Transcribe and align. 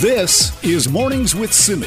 This 0.00 0.64
is 0.64 0.88
Mornings 0.88 1.34
with 1.34 1.52
Simi. 1.52 1.86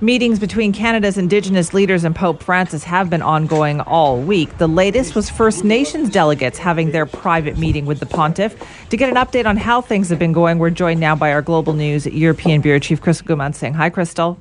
Meetings 0.00 0.40
between 0.40 0.72
Canada's 0.72 1.16
Indigenous 1.16 1.72
leaders 1.72 2.02
and 2.02 2.12
Pope 2.12 2.42
Francis 2.42 2.82
have 2.82 3.08
been 3.08 3.22
ongoing 3.22 3.80
all 3.82 4.18
week. 4.20 4.58
The 4.58 4.66
latest 4.66 5.14
was 5.14 5.30
First 5.30 5.62
Nations 5.62 6.10
delegates 6.10 6.58
having 6.58 6.90
their 6.90 7.06
private 7.06 7.56
meeting 7.56 7.86
with 7.86 8.00
the 8.00 8.06
pontiff. 8.06 8.60
To 8.88 8.96
get 8.96 9.08
an 9.08 9.14
update 9.14 9.46
on 9.46 9.56
how 9.56 9.80
things 9.80 10.08
have 10.08 10.18
been 10.18 10.32
going, 10.32 10.58
we're 10.58 10.70
joined 10.70 10.98
now 10.98 11.14
by 11.14 11.30
our 11.30 11.40
Global 11.40 11.74
News 11.74 12.04
European 12.06 12.60
Bureau 12.60 12.80
Chief, 12.80 13.00
Crystal 13.00 13.24
Goomansingh. 13.24 13.76
Hi, 13.76 13.90
Crystal. 13.90 14.36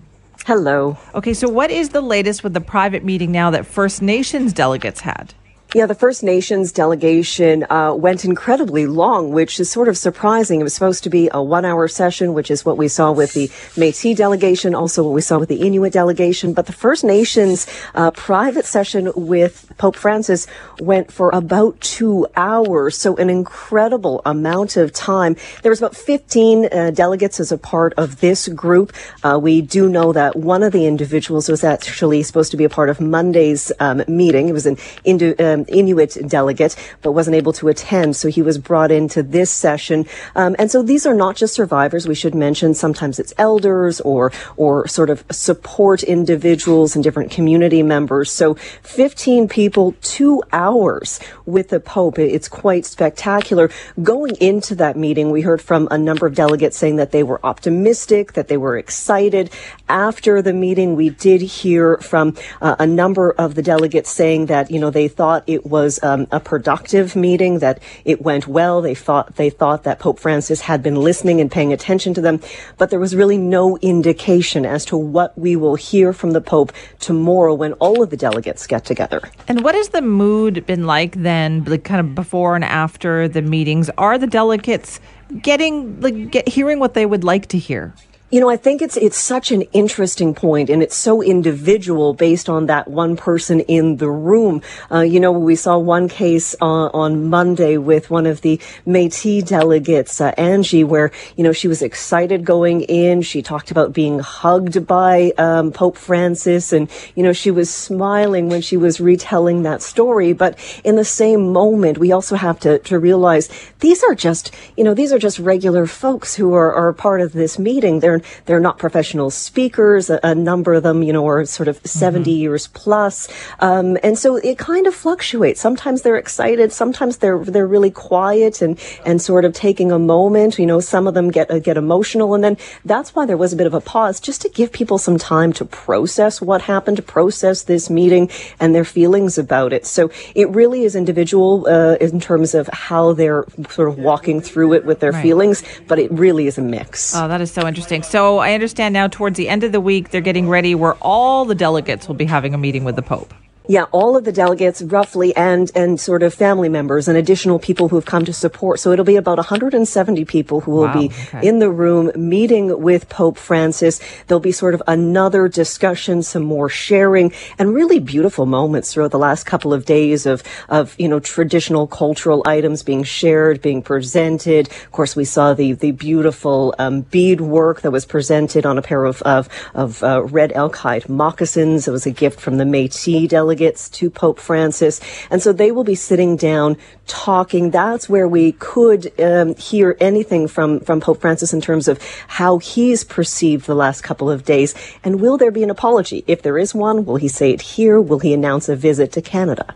Hello. 0.48 0.98
Okay, 1.14 1.36
so 1.36 1.48
what 1.48 1.70
is 1.70 1.89
the 1.89 2.02
latest 2.02 2.43
with 2.43 2.55
the 2.55 2.61
private 2.61 3.04
meeting 3.04 3.32
now 3.32 3.52
that 3.52 3.68
First 3.68 4.02
Nations 4.02 4.52
delegates 4.52 5.02
had? 5.02 5.36
Yeah, 5.76 5.88
the 5.88 5.96
First 5.96 6.21
Nations 6.21 6.71
delegation 6.71 7.66
uh, 7.68 7.96
went 7.96 8.26
incredibly 8.26 8.86
long, 8.86 9.32
which 9.32 9.60
is 9.60 9.72
sort 9.72 9.88
of 9.88 9.98
surprising. 9.98 10.60
It 10.60 10.64
was 10.64 10.76
supposed 10.76 11.04
to 11.05 11.10
be 11.10 11.32
a 11.34 11.42
one 11.42 11.66
hour 11.66 11.88
session, 11.88 12.36
which 12.36 12.52
is 12.52 12.63
what 12.63 12.77
we 12.77 12.88
saw 12.88 13.12
with 13.12 13.34
the 13.34 13.49
Metis 13.76 14.16
delegation, 14.16 14.76
also 14.76 15.02
what 15.04 15.13
we 15.13 15.22
saw 15.22 15.40
with 15.40 15.49
the 15.49 15.66
Inuit 15.66 15.91
delegation. 15.91 16.54
But 16.54 16.68
the 16.68 16.73
First 16.73 17.04
Nations 17.04 17.66
uh, 17.96 18.12
private 18.12 18.66
session 18.66 19.12
with 19.16 19.73
Pope 19.80 19.96
Francis 19.96 20.46
went 20.80 21.12
for 21.12 21.32
about 21.34 21.82
two 21.82 22.27
hours. 22.35 22.96
So 22.96 23.16
an 23.16 23.32
incredible 23.32 24.21
amount 24.27 24.77
of 24.77 24.94
time. 24.94 25.35
There 25.63 25.71
was 25.71 25.80
about 25.80 25.96
15 25.96 26.70
uh, 26.71 26.91
delegates 26.91 27.40
as 27.40 27.52
a 27.52 27.58
part 27.58 27.96
of 27.98 28.20
this 28.20 28.48
group. 28.48 28.94
Uh, 29.24 29.40
we 29.41 29.62
do 29.62 29.90
know 29.90 30.13
that 30.13 30.35
one 30.35 30.62
of 30.62 30.71
the 30.71 30.85
individuals 30.85 31.49
was 31.49 31.63
actually 31.63 32.21
supposed 32.21 32.52
to 32.52 32.58
be 32.58 32.63
a 32.63 32.70
part 32.70 32.91
of 32.91 33.02
Monday's 33.02 33.71
um, 33.80 34.04
meeting. 34.08 34.49
It 34.49 34.54
was 34.54 34.68
an 34.68 34.77
Indo- 35.04 35.34
um, 35.40 35.62
Inuit 35.67 36.17
delegate, 36.27 36.76
but 37.02 37.12
wasn't 37.12 37.35
able 37.35 37.53
to 37.53 37.67
attend. 37.67 38.16
So 38.16 38.27
he 38.27 38.41
was 38.41 38.58
brought 38.58 38.91
into 38.91 39.23
this 39.23 39.52
session. 39.52 40.05
Um, 40.35 40.55
and 40.59 40.70
so 40.71 40.81
these 40.81 41.05
are 41.05 41.13
not 41.13 41.35
just 41.35 41.54
survivors. 41.54 42.08
We 42.08 42.16
should 42.16 42.35
mention 42.35 42.73
sometimes 42.73 43.20
it's 43.20 43.34
elders 43.38 44.02
or, 44.02 44.32
or 44.57 44.88
sort 44.88 45.10
of 45.10 45.23
support 45.32 46.04
individuals 46.04 46.96
and 46.96 47.04
different 47.04 47.32
community 47.32 47.84
members. 47.84 48.32
So 48.32 48.55
15 48.55 49.48
people, 49.48 49.96
two 50.01 50.43
hours 50.51 51.20
with 51.46 51.70
the 51.70 51.79
Pope. 51.79 52.20
It's 52.20 52.48
quite 52.48 52.85
spectacular. 52.85 53.70
Going 54.01 54.35
into 54.38 54.76
that 54.76 54.98
meeting, 54.98 55.32
we 55.32 55.41
heard 55.41 55.62
from 55.62 55.88
a 55.91 55.98
number 55.98 56.26
of 56.26 56.35
delegates 56.35 56.77
saying 56.77 56.98
that 56.98 57.12
they 57.12 57.23
were 57.23 57.40
optimistic, 57.45 58.34
that 58.34 58.48
they 58.48 58.57
were 58.57 58.77
excited. 58.77 59.49
After 59.90 60.41
the 60.41 60.54
meeting, 60.54 60.95
we 60.95 61.10
did 61.10 61.41
hear 61.41 61.98
from 61.98 62.35
uh, 62.62 62.76
a 62.79 62.88
number 62.88 63.32
of 63.32 63.55
the 63.55 63.62
delegates 63.62 64.09
saying 64.09 64.47
that, 64.47 64.72
you 64.72 64.79
know, 64.79 64.90
they 64.90 65.07
thought 65.07 65.44
it 65.53 65.66
was 65.66 66.01
um, 66.03 66.28
a 66.31 66.40
productive 66.40 67.16
meeting, 67.16 67.59
that 67.59 67.81
it 68.06 68.22
went 68.22 68.47
well. 68.47 68.81
They 68.81 68.96
thought 68.96 69.35
they 69.35 69.50
thought 69.50 69.84
that 69.84 70.00
Pope 70.00 70.19
Francis 70.19 70.62
had 70.62 70.84
been 70.84 70.95
listening 70.95 71.40
and 71.40 71.51
paying 71.51 71.73
attention 71.73 72.13
to 72.16 72.22
them, 72.22 72.40
but 72.78 72.90
there 72.90 73.00
was 73.00 73.16
really 73.16 73.38
no 73.38 73.78
indication 73.78 74.66
as 74.66 74.85
to 74.85 74.97
what 74.97 75.38
we 75.38 75.56
will 75.56 75.75
hear 75.75 76.13
from 76.13 76.31
the 76.31 76.41
Pope 76.41 76.72
tomorrow 77.00 77.53
when 77.53 77.73
all 77.73 78.01
of 78.01 78.09
the 78.09 78.18
delegates 78.18 78.68
get 78.68 78.85
together. 78.85 79.22
And 79.47 79.63
what 79.63 79.75
has 79.75 79.90
the 79.90 80.01
mood 80.01 80.66
been 80.66 80.85
like 80.85 81.22
then, 81.22 81.63
like 81.66 81.84
kind 81.84 82.00
of 82.00 82.16
before 82.16 82.56
and 82.56 82.66
after 82.66 83.28
the 83.28 83.41
meetings? 83.41 83.90
Are 83.97 84.17
the 84.17 84.28
delegates 84.28 85.00
getting 85.41 86.00
like 86.01 86.31
get, 86.31 86.47
hearing 86.47 86.79
what 86.79 86.94
they 86.94 87.06
would 87.06 87.23
like 87.23 87.47
to 87.47 87.57
hear? 87.57 87.94
You 88.34 88.39
know, 88.39 88.50
I 88.50 88.57
think 88.57 88.81
it's 88.81 88.97
it's 88.97 89.19
such 89.19 89.51
an 89.51 89.62
interesting 89.73 90.34
point, 90.34 90.72
and 90.72 90.81
it's 90.81 90.95
so 90.95 91.22
individual 91.22 92.16
based 92.16 92.50
on 92.50 92.66
that 92.66 92.88
one 92.88 93.16
person 93.16 93.59
in 93.59 93.97
the 93.97 94.09
room. 94.09 94.63
Uh, 94.91 95.01
you 95.01 95.19
know, 95.19 95.31
we 95.31 95.56
saw 95.56 95.78
one 95.78 96.09
case 96.09 96.56
uh, 96.59 96.66
on 96.66 97.29
Monday 97.29 97.78
with 97.78 98.09
one 98.09 98.25
of 98.25 98.41
the 98.41 98.59
Métis 98.88 99.45
delegates, 99.45 100.19
uh, 100.19 100.34
Angie, 100.35 100.84
where 100.84 101.11
you 101.38 101.44
know 101.44 101.53
she 101.53 101.67
was 101.67 101.84
excited 101.84 102.44
going 102.44 102.81
in. 102.81 103.22
She 103.22 103.44
talked 103.44 103.69
about 103.69 103.94
being 103.94 104.17
hugged 104.17 104.88
by 104.88 105.34
um, 105.38 105.72
Pope 105.72 105.95
Francis, 105.95 106.73
and 106.73 106.89
you 107.13 107.22
know 107.22 107.34
she 107.34 107.51
was 107.51 107.69
smiling 107.69 108.49
when 108.49 108.61
she 108.61 108.77
was 108.77 108.99
retelling 108.99 109.61
that 109.61 109.83
story. 109.83 110.33
But 110.33 110.57
in 110.83 110.95
the 110.95 111.05
same 111.05 111.53
moment, 111.53 111.99
we 111.99 112.11
also 112.11 112.35
have 112.35 112.59
to 112.61 112.79
to 112.79 112.97
realize 112.97 113.47
these 113.81 114.03
are 114.03 114.16
just 114.16 114.49
you 114.75 114.83
know 114.83 114.95
these 114.95 115.13
are 115.13 115.19
just 115.19 115.38
regular 115.38 115.85
folks 115.85 116.33
who 116.33 116.55
are, 116.55 116.73
are 116.73 116.93
part 116.93 117.22
of 117.22 117.33
this 117.33 117.59
meeting. 117.59 117.99
They're 117.99 118.22
they're 118.45 118.59
not 118.59 118.78
professional 118.78 119.29
speakers. 119.29 120.09
A, 120.09 120.19
a 120.23 120.35
number 120.35 120.73
of 120.73 120.84
them, 120.84 121.03
you 121.03 121.13
know, 121.13 121.28
are 121.28 121.45
sort 121.45 121.67
of 121.67 121.78
mm-hmm. 121.78 121.88
70 121.88 122.31
years 122.31 122.67
plus. 122.67 123.28
Um, 123.59 123.97
and 124.03 124.17
so 124.17 124.38
it 124.38 124.57
kind 124.57 124.88
of 124.88 124.95
fluctuates. 124.95 125.59
Sometimes 125.59 126.01
they're 126.01 126.17
excited. 126.17 126.72
Sometimes 126.72 127.17
they're, 127.17 127.39
they're 127.39 127.67
really 127.67 127.91
quiet 127.91 128.61
and, 128.61 128.79
and 129.06 129.22
sort 129.22 129.45
of 129.45 129.53
taking 129.53 129.91
a 129.91 130.00
moment. 130.00 130.59
You 130.59 130.66
know, 130.66 130.79
some 130.79 131.07
of 131.07 131.13
them 131.13 131.31
get, 131.31 131.50
uh, 131.50 131.59
get 131.59 131.78
emotional. 131.78 132.34
And 132.34 132.44
then 132.44 132.57
that's 132.85 133.16
why 133.16 133.25
there 133.25 133.38
was 133.38 133.53
a 133.53 133.56
bit 133.56 133.67
of 133.67 133.73
a 133.73 133.81
pause 133.81 134.19
just 134.19 134.41
to 134.41 134.50
give 134.50 134.72
people 134.72 134.97
some 134.97 135.17
time 135.17 135.53
to 135.53 135.66
process 135.66 136.41
what 136.41 136.61
happened, 136.61 136.97
to 136.97 137.03
process 137.03 137.63
this 137.63 137.90
meeting 137.90 138.29
and 138.59 138.73
their 138.75 138.85
feelings 138.85 139.38
about 139.38 139.73
it. 139.73 139.85
So 139.85 140.11
it 140.35 140.50
really 140.50 140.84
is 140.84 140.95
individual, 140.95 141.67
uh, 141.67 141.95
in 141.95 142.19
terms 142.19 142.53
of 142.53 142.67
how 142.67 143.13
they're 143.13 143.45
sort 143.69 143.90
of 143.90 143.97
walking 143.97 144.41
through 144.41 144.73
it 144.73 144.85
with 144.85 145.00
their 145.00 145.11
right. 145.11 145.22
feelings, 145.22 145.63
but 145.88 146.00
it 146.00 146.11
really 146.11 146.47
is 146.47 146.57
a 146.57 146.61
mix. 146.61 147.16
Oh, 147.16 147.28
that 147.28 147.41
is 147.41 147.51
so 147.51 147.67
interesting. 147.67 148.03
So 148.03 148.12
I 148.13 148.53
understand 148.53 148.94
now 148.94 149.07
towards 149.07 149.38
the 149.38 149.50
end 149.50 149.63
of 149.63 149.72
the 149.72 149.81
week, 149.81 150.09
they're 150.09 150.22
getting 150.22 150.47
ready 150.47 150.75
where 150.75 150.94
all 151.01 151.46
the 151.46 151.56
delegates 151.56 152.07
will 152.07 152.16
be 152.16 152.25
having 152.25 152.53
a 152.53 152.57
meeting 152.57 152.84
with 152.84 152.96
the 152.96 153.01
Pope. 153.01 153.34
Yeah, 153.66 153.85
all 153.94 154.18
of 154.18 154.25
the 154.25 154.34
delegates 154.34 154.81
roughly 154.81 155.34
and 155.38 155.72
and 155.74 155.97
sort 155.97 156.22
of 156.22 156.34
family 156.34 156.68
members 156.68 157.07
and 157.07 157.18
additional 157.18 157.59
people 157.59 157.88
who 157.88 157.96
have 157.96 158.06
come 158.06 158.25
to 158.25 158.34
support. 158.34 158.81
So 158.81 158.91
it'll 158.91 159.06
be 159.06 159.16
about 159.16 159.38
170 159.38 160.25
people 160.25 160.59
who 160.62 160.72
will 160.72 160.84
wow, 160.84 161.00
be 161.00 161.06
okay. 161.06 161.47
in 161.47 161.59
the 161.59 161.69
room 161.72 162.12
meeting 162.16 162.81
with 162.81 163.07
Pope 163.07 163.38
Francis. 163.38 164.02
There'll 164.28 164.41
be 164.41 164.52
sort 164.52 164.73
of 164.73 164.84
another 164.85 165.47
discussion, 165.47 166.23
some 166.23 166.44
more 166.44 166.68
sharing 166.68 167.31
and 167.57 167.73
really 167.73 168.00
beautiful 168.00 168.46
moments 168.46 168.94
throughout 168.94 169.12
the 169.12 169.18
last 169.18 169.46
couple 169.46 169.73
of 169.73 169.85
days 169.85 170.25
of 170.25 170.44
of, 170.68 170.94
you 171.00 171.07
know, 171.07 171.22
traditional 171.22 171.88
cultural 171.88 172.44
items 172.46 172.84
being 172.84 173.03
shared, 173.03 173.62
being 173.62 173.81
presented. 173.81 174.68
Of 174.68 174.91
course, 174.91 175.16
we 175.16 175.23
saw 175.23 175.53
the 175.53 175.72
the 175.72 175.91
beautiful 175.91 176.75
um, 176.79 177.02
bead 177.02 177.40
work 177.40 177.79
that 177.81 177.91
was 177.91 178.06
presented 178.06 178.66
on 178.66 178.78
a 178.78 178.81
pair 178.81 179.06
of 179.06 179.22
of, 179.22 179.47
of 179.73 180.03
uh, 180.03 180.22
red 180.23 180.52
elk 180.53 180.75
hide 180.75 181.07
moccasins. 181.07 181.88
It 181.88 181.91
was 181.91 182.06
a 182.06 182.12
gift 182.12 182.41
from 182.41 182.57
the 182.57 182.66
Métis 182.66 183.29
delegate 183.29 183.53
delegates 183.53 183.90
to 183.90 184.09
Pope 184.09 184.40
Francis. 184.40 185.00
And 185.30 185.41
so 185.41 185.53
they 185.53 185.72
will 185.72 185.84
be 185.84 185.96
sitting 185.96 186.36
down 186.36 186.78
talking. 187.06 187.72
That's 187.72 188.09
where 188.09 188.28
we 188.28 188.53
could 188.53 189.12
um, 189.19 189.56
hear 189.56 189.96
anything 190.00 190.47
from, 190.47 190.80
from 190.80 191.00
Pope 191.00 191.22
Francis 191.22 191.53
in 191.53 191.62
terms 191.62 191.88
of 191.88 192.00
how 192.28 192.58
he's 192.58 193.03
perceived 193.03 193.68
the 193.68 193.75
last 193.75 194.02
couple 194.02 194.30
of 194.30 194.44
days. 194.44 194.74
And 195.03 195.22
will 195.22 195.38
there 195.38 195.52
be 195.52 195.64
an 195.64 195.69
apology? 195.69 196.24
If 196.25 196.41
there 196.41 196.58
is 196.58 196.74
one, 196.74 197.06
will 197.06 197.18
he 197.18 197.28
say 197.28 197.52
it 197.52 197.62
here? 197.62 198.02
Will 198.02 198.19
he 198.19 198.34
announce 198.34 198.69
a 198.69 198.75
visit 198.75 199.12
to 199.14 199.22
Canada? 199.22 199.75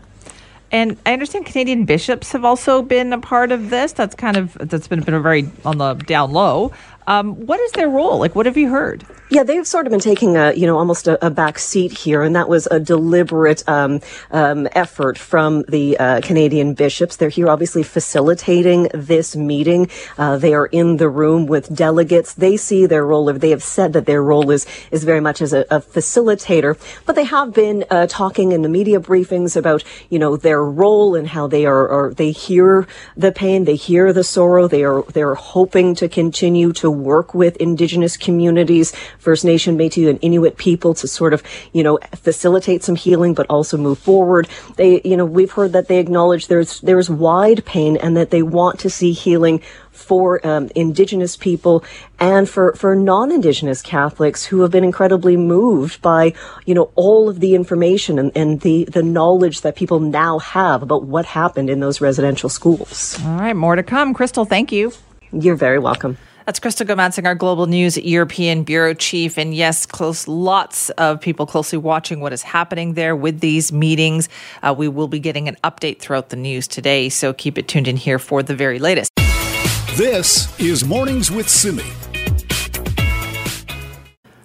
And 0.70 0.98
I 1.06 1.14
understand 1.14 1.46
Canadian 1.46 1.86
bishops 1.86 2.32
have 2.32 2.44
also 2.44 2.82
been 2.82 3.12
a 3.14 3.18
part 3.18 3.52
of 3.52 3.70
this. 3.70 3.92
That's 3.92 4.14
kind 4.14 4.36
of 4.36 4.52
that's 4.60 4.86
been, 4.86 5.00
been 5.00 5.14
a 5.14 5.20
very 5.20 5.48
on 5.64 5.78
the 5.78 5.94
down 5.94 6.32
low. 6.32 6.72
Um, 7.08 7.46
what 7.46 7.58
is 7.58 7.72
their 7.72 7.88
role? 7.88 8.18
Like, 8.18 8.34
what 8.36 8.44
have 8.44 8.58
you 8.58 8.68
heard? 8.68 9.04
Yeah, 9.30 9.42
they've 9.42 9.66
sort 9.66 9.86
of 9.86 9.90
been 9.90 10.00
taking 10.00 10.36
a, 10.36 10.52
you 10.52 10.66
know, 10.66 10.78
almost 10.78 11.06
a, 11.06 11.24
a 11.24 11.30
back 11.30 11.58
seat 11.58 11.92
here, 11.92 12.22
and 12.22 12.34
that 12.36 12.48
was 12.48 12.66
a 12.70 12.80
deliberate 12.80 13.66
um, 13.68 14.00
um, 14.30 14.68
effort 14.72 15.18
from 15.18 15.64
the 15.68 15.98
uh, 15.98 16.20
Canadian 16.22 16.72
bishops. 16.74 17.16
They're 17.16 17.28
here, 17.28 17.48
obviously, 17.48 17.82
facilitating 17.82 18.88
this 18.94 19.36
meeting. 19.36 19.90
Uh, 20.16 20.38
they 20.38 20.54
are 20.54 20.66
in 20.66 20.98
the 20.98 21.08
room 21.08 21.46
with 21.46 21.74
delegates. 21.74 22.32
They 22.34 22.56
see 22.56 22.86
their 22.86 23.04
role, 23.04 23.30
they 23.32 23.50
have 23.50 23.62
said 23.62 23.92
that 23.94 24.06
their 24.06 24.22
role 24.22 24.50
is 24.50 24.66
is 24.90 25.04
very 25.04 25.20
much 25.20 25.42
as 25.42 25.52
a, 25.52 25.60
a 25.70 25.80
facilitator, 25.80 26.78
but 27.06 27.14
they 27.14 27.24
have 27.24 27.52
been 27.52 27.84
uh, 27.90 28.06
talking 28.06 28.52
in 28.52 28.62
the 28.62 28.68
media 28.68 29.00
briefings 29.00 29.56
about, 29.56 29.82
you 30.08 30.18
know, 30.18 30.36
their 30.36 30.62
role 30.62 31.14
and 31.14 31.28
how 31.28 31.46
they 31.46 31.66
are, 31.66 31.88
are 31.88 32.14
they 32.14 32.32
hear 32.32 32.86
the 33.16 33.32
pain, 33.32 33.64
they 33.64 33.76
hear 33.76 34.12
the 34.12 34.24
sorrow, 34.24 34.68
they 34.68 34.84
are 34.84 35.02
they're 35.12 35.34
hoping 35.34 35.94
to 35.94 36.08
continue 36.08 36.72
to 36.72 36.97
work 37.04 37.34
with 37.34 37.56
indigenous 37.56 38.16
communities, 38.16 38.94
First 39.18 39.44
Nation, 39.44 39.76
Métis, 39.76 40.08
and 40.08 40.18
Inuit 40.22 40.56
people 40.56 40.94
to 40.94 41.08
sort 41.08 41.34
of, 41.34 41.42
you 41.72 41.82
know, 41.82 41.98
facilitate 42.14 42.82
some 42.82 42.96
healing, 42.96 43.34
but 43.34 43.46
also 43.48 43.76
move 43.76 43.98
forward. 43.98 44.48
They, 44.76 45.00
you 45.04 45.16
know, 45.16 45.24
we've 45.24 45.52
heard 45.52 45.72
that 45.72 45.88
they 45.88 45.98
acknowledge 45.98 46.48
there's, 46.48 46.80
there's 46.80 47.10
wide 47.10 47.64
pain 47.64 47.96
and 47.96 48.16
that 48.16 48.30
they 48.30 48.42
want 48.42 48.80
to 48.80 48.90
see 48.90 49.12
healing 49.12 49.60
for 49.90 50.46
um, 50.46 50.70
Indigenous 50.76 51.36
people 51.36 51.84
and 52.20 52.48
for, 52.48 52.72
for 52.74 52.94
non-Indigenous 52.94 53.82
Catholics 53.82 54.44
who 54.44 54.62
have 54.62 54.70
been 54.70 54.84
incredibly 54.84 55.36
moved 55.36 56.00
by, 56.00 56.32
you 56.64 56.74
know, 56.74 56.90
all 56.94 57.28
of 57.28 57.40
the 57.40 57.54
information 57.54 58.18
and, 58.18 58.30
and 58.36 58.60
the, 58.60 58.84
the 58.84 59.02
knowledge 59.02 59.62
that 59.62 59.74
people 59.74 59.98
now 59.98 60.38
have 60.38 60.82
about 60.82 61.04
what 61.04 61.26
happened 61.26 61.68
in 61.68 61.80
those 61.80 62.00
residential 62.00 62.48
schools. 62.48 63.18
All 63.24 63.38
right, 63.38 63.56
more 63.56 63.74
to 63.74 63.82
come. 63.82 64.14
Crystal, 64.14 64.44
thank 64.44 64.70
you. 64.70 64.92
You're 65.32 65.56
very 65.56 65.78
welcome. 65.78 66.16
That's 66.48 66.60
Crystal 66.60 66.86
Goomansingh, 66.86 67.26
our 67.26 67.34
Global 67.34 67.66
News 67.66 67.98
European 67.98 68.62
Bureau 68.62 68.94
Chief. 68.94 69.36
And 69.36 69.54
yes, 69.54 69.84
close, 69.84 70.26
lots 70.26 70.88
of 70.88 71.20
people 71.20 71.44
closely 71.44 71.76
watching 71.76 72.20
what 72.20 72.32
is 72.32 72.42
happening 72.42 72.94
there 72.94 73.14
with 73.14 73.40
these 73.40 73.70
meetings. 73.70 74.30
Uh, 74.62 74.74
we 74.74 74.88
will 74.88 75.08
be 75.08 75.18
getting 75.18 75.46
an 75.46 75.58
update 75.62 75.98
throughout 75.98 76.30
the 76.30 76.36
news 76.36 76.66
today, 76.66 77.10
so 77.10 77.34
keep 77.34 77.58
it 77.58 77.68
tuned 77.68 77.86
in 77.86 77.98
here 77.98 78.18
for 78.18 78.42
the 78.42 78.56
very 78.56 78.78
latest. 78.78 79.10
This 79.96 80.58
is 80.58 80.86
Mornings 80.86 81.30
with 81.30 81.50
Simi. 81.50 81.84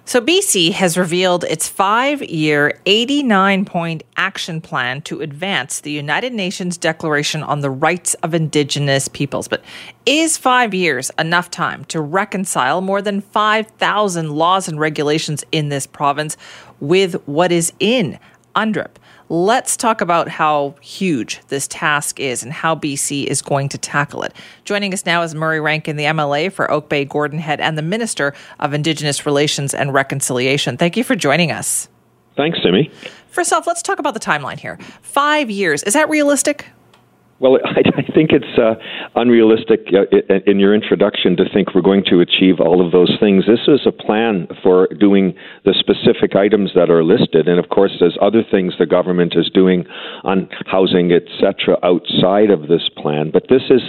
So, 0.06 0.20
BC 0.20 0.72
has 0.72 0.98
revealed 0.98 1.44
its 1.44 1.66
five 1.66 2.22
year, 2.22 2.78
89 2.84 3.64
point 3.64 4.02
action 4.18 4.60
plan 4.60 5.00
to 5.02 5.22
advance 5.22 5.80
the 5.80 5.92
United 5.92 6.34
Nations 6.34 6.76
Declaration 6.76 7.42
on 7.42 7.60
the 7.60 7.70
Rights 7.70 8.12
of 8.22 8.34
Indigenous 8.34 9.08
Peoples. 9.08 9.48
But 9.48 9.64
is 10.04 10.36
five 10.36 10.74
years 10.74 11.10
enough 11.18 11.50
time 11.50 11.86
to 11.86 12.02
reconcile 12.02 12.82
more 12.82 13.00
than 13.00 13.22
5,000 13.22 14.30
laws 14.30 14.68
and 14.68 14.78
regulations 14.78 15.42
in 15.52 15.70
this 15.70 15.86
province 15.86 16.36
with 16.80 17.14
what 17.26 17.50
is 17.50 17.72
in 17.80 18.18
UNDRIP? 18.54 18.98
Let's 19.30 19.76
talk 19.76 20.02
about 20.02 20.28
how 20.28 20.74
huge 20.82 21.40
this 21.48 21.66
task 21.68 22.20
is 22.20 22.42
and 22.42 22.52
how 22.52 22.74
BC 22.74 23.24
is 23.24 23.40
going 23.40 23.70
to 23.70 23.78
tackle 23.78 24.22
it. 24.22 24.34
Joining 24.64 24.92
us 24.92 25.06
now 25.06 25.22
is 25.22 25.34
Murray 25.34 25.60
Rankin, 25.60 25.96
the 25.96 26.04
MLA 26.04 26.52
for 26.52 26.70
Oak 26.70 26.90
Bay 26.90 27.06
Gordon 27.06 27.38
Head 27.38 27.58
and 27.60 27.78
the 27.78 27.82
Minister 27.82 28.34
of 28.60 28.74
Indigenous 28.74 29.24
Relations 29.24 29.72
and 29.72 29.94
Reconciliation. 29.94 30.76
Thank 30.76 30.96
you 30.96 31.04
for 31.04 31.16
joining 31.16 31.50
us. 31.50 31.88
Thanks, 32.36 32.58
Simi. 32.62 32.90
First 33.28 33.52
off, 33.52 33.66
let's 33.66 33.82
talk 33.82 33.98
about 33.98 34.12
the 34.14 34.20
timeline 34.20 34.58
here. 34.58 34.78
Five 35.00 35.50
years. 35.50 35.82
Is 35.84 35.94
that 35.94 36.08
realistic? 36.10 36.66
Well, 37.40 37.58
I, 37.64 37.82
I 37.96 38.02
think 38.14 38.30
it's 38.30 38.58
uh, 38.58 38.74
unrealistic 39.14 39.88
uh, 39.92 40.34
in 40.46 40.58
your 40.58 40.74
introduction 40.74 41.36
to 41.36 41.44
think 41.52 41.74
we're 41.74 41.82
going 41.82 42.04
to 42.10 42.20
achieve 42.20 42.60
all 42.60 42.84
of 42.84 42.92
those 42.92 43.10
things. 43.20 43.44
This 43.46 43.66
is 43.66 43.86
a 43.86 43.92
plan 43.92 44.46
for 44.62 44.88
doing 44.98 45.34
the 45.64 45.74
specific 45.78 46.36
items 46.36 46.72
that 46.74 46.90
are 46.90 47.02
listed, 47.02 47.48
and 47.48 47.58
of 47.58 47.68
course, 47.70 47.92
there's 47.98 48.18
other 48.20 48.42
things 48.48 48.74
the 48.78 48.86
government 48.86 49.34
is 49.36 49.50
doing 49.52 49.84
on 50.22 50.48
housing, 50.66 51.12
etc., 51.12 51.78
outside 51.82 52.50
of 52.50 52.68
this 52.68 52.88
plan. 52.96 53.30
But 53.32 53.44
this 53.48 53.62
is 53.70 53.82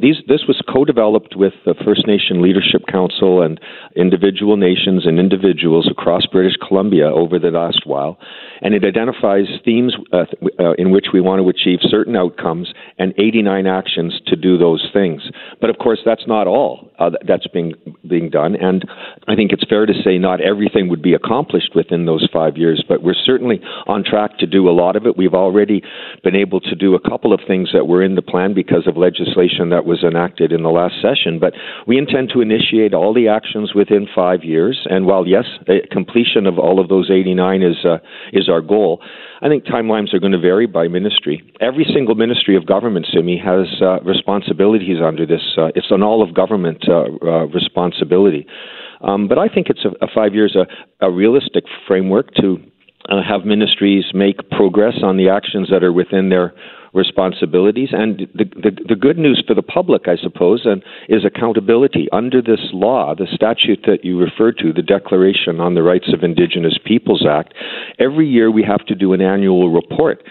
these. 0.00 0.16
This 0.28 0.42
was 0.46 0.60
co-developed 0.72 1.34
with 1.36 1.54
the 1.64 1.74
First 1.84 2.06
Nation 2.06 2.42
Leadership 2.42 2.82
Council 2.90 3.42
and 3.42 3.60
individual 3.96 4.56
nations 4.56 5.06
and 5.06 5.18
individuals 5.18 5.88
across 5.90 6.26
British 6.26 6.56
Columbia 6.66 7.06
over 7.06 7.38
the 7.38 7.50
last 7.50 7.82
while, 7.84 8.18
and 8.62 8.74
it 8.74 8.84
identifies 8.84 9.46
themes 9.64 9.94
uh, 10.12 10.24
uh, 10.58 10.72
in 10.78 10.90
which 10.90 11.06
we 11.12 11.20
want 11.20 11.40
to 11.40 11.48
achieve 11.48 11.80
certain 11.82 12.16
outcomes 12.16 12.72
and 12.98 13.12
89 13.18 13.66
actions 13.66 14.20
to 14.26 14.36
do 14.36 14.56
those 14.56 14.88
things. 14.92 15.22
But 15.60 15.70
of 15.70 15.78
course, 15.78 16.00
that's 16.04 16.26
not 16.26 16.46
all 16.46 16.90
uh, 16.98 17.10
that's 17.26 17.46
being 17.48 17.74
being 18.08 18.30
done, 18.30 18.54
and 18.56 18.84
I 19.28 19.34
think 19.34 19.52
it's 19.52 19.64
fair 19.68 19.86
to 19.86 19.94
say 20.04 20.18
not 20.18 20.40
everything 20.40 20.88
would 20.88 21.02
be 21.02 21.14
accomplished 21.14 21.72
within 21.74 22.06
those 22.06 22.28
five 22.32 22.56
years. 22.56 22.84
But 22.88 23.02
we're 23.02 23.14
certainly 23.14 23.60
on 23.86 24.04
track 24.04 24.38
to 24.38 24.46
do 24.46 24.68
a 24.68 24.72
lot 24.72 24.96
of 24.96 25.06
it. 25.06 25.16
We've 25.16 25.34
already 25.34 25.82
been 26.22 26.36
able 26.36 26.60
to 26.60 26.74
do 26.74 26.94
a 26.94 27.00
couple 27.00 27.32
of 27.32 27.40
things 27.46 27.70
that 27.72 27.86
were 27.86 28.02
in 28.02 28.14
the 28.14 28.22
plan 28.22 28.54
because 28.54 28.86
of 28.86 28.96
legislation 28.96 29.70
that 29.70 29.84
was 29.84 30.02
enacted 30.02 30.52
in 30.52 30.62
the 30.62 30.70
last 30.70 30.94
session. 31.02 31.38
But 31.38 31.54
we 31.86 31.98
intend 31.98 32.30
to 32.34 32.40
initiate 32.40 32.94
all 32.94 33.12
the 33.12 33.28
actions 33.28 33.74
within 33.74 34.06
five 34.14 34.44
years. 34.44 34.86
And 34.88 35.06
while 35.06 35.26
yes, 35.26 35.44
completion 35.90 36.46
of 36.46 36.58
all 36.58 36.80
of 36.80 36.88
those 36.88 37.10
89 37.10 37.62
is 37.62 37.84
uh, 37.84 37.98
is 38.32 38.48
our 38.52 38.60
goal, 38.60 39.00
I 39.40 39.48
think 39.48 39.64
timelines 39.64 40.14
are 40.14 40.20
going 40.20 40.32
to 40.32 40.38
vary 40.38 40.66
by 40.66 40.86
ministry. 40.86 41.42
Every 41.60 41.86
single 41.92 42.14
ministry 42.14 42.54
of 42.56 42.66
government, 42.66 43.06
Simi, 43.12 43.36
has 43.38 43.66
uh, 43.82 44.00
responsibilities 44.02 44.98
under 45.04 45.26
this. 45.26 45.42
Uh, 45.58 45.68
it's 45.74 45.90
an 45.90 46.02
all 46.02 46.22
of 46.22 46.34
government 46.34 46.84
uh, 46.88 47.06
uh, 47.26 47.46
responsibility. 47.46 48.46
Um, 49.00 49.26
but 49.26 49.38
I 49.38 49.48
think 49.48 49.68
it's 49.68 49.84
a, 49.84 50.04
a 50.04 50.08
five 50.14 50.34
years 50.34 50.54
a, 50.54 50.66
a 51.04 51.10
realistic 51.10 51.64
framework 51.88 52.32
to 52.34 52.58
uh, 53.08 53.22
have 53.26 53.44
ministries 53.44 54.04
make 54.14 54.48
progress 54.50 54.94
on 55.02 55.16
the 55.16 55.28
actions 55.28 55.68
that 55.70 55.82
are 55.82 55.92
within 55.92 56.28
their 56.28 56.54
responsibilities. 56.92 57.88
And 57.92 58.28
the, 58.34 58.44
the, 58.44 58.76
the 58.88 58.94
good 58.94 59.18
news 59.18 59.42
for 59.46 59.54
the 59.54 59.62
public, 59.62 60.08
I 60.08 60.16
suppose, 60.16 60.62
and 60.64 60.82
is 61.08 61.24
accountability. 61.24 62.08
Under 62.12 62.42
this 62.42 62.60
law, 62.72 63.14
the 63.14 63.26
statute 63.32 63.84
that 63.86 64.04
you 64.04 64.18
referred 64.18 64.58
to, 64.58 64.72
the 64.72 64.82
Declaration 64.82 65.60
on 65.60 65.74
the 65.74 65.82
Rights 65.82 66.12
of 66.12 66.22
Indigenous 66.22 66.78
Peoples 66.84 67.26
Act, 67.28 67.54
every 67.98 68.28
year 68.28 68.50
we 68.50 68.62
have 68.62 68.84
to 68.86 68.94
do 68.94 69.12
an 69.12 69.20
annual 69.20 69.70
report 69.70 70.22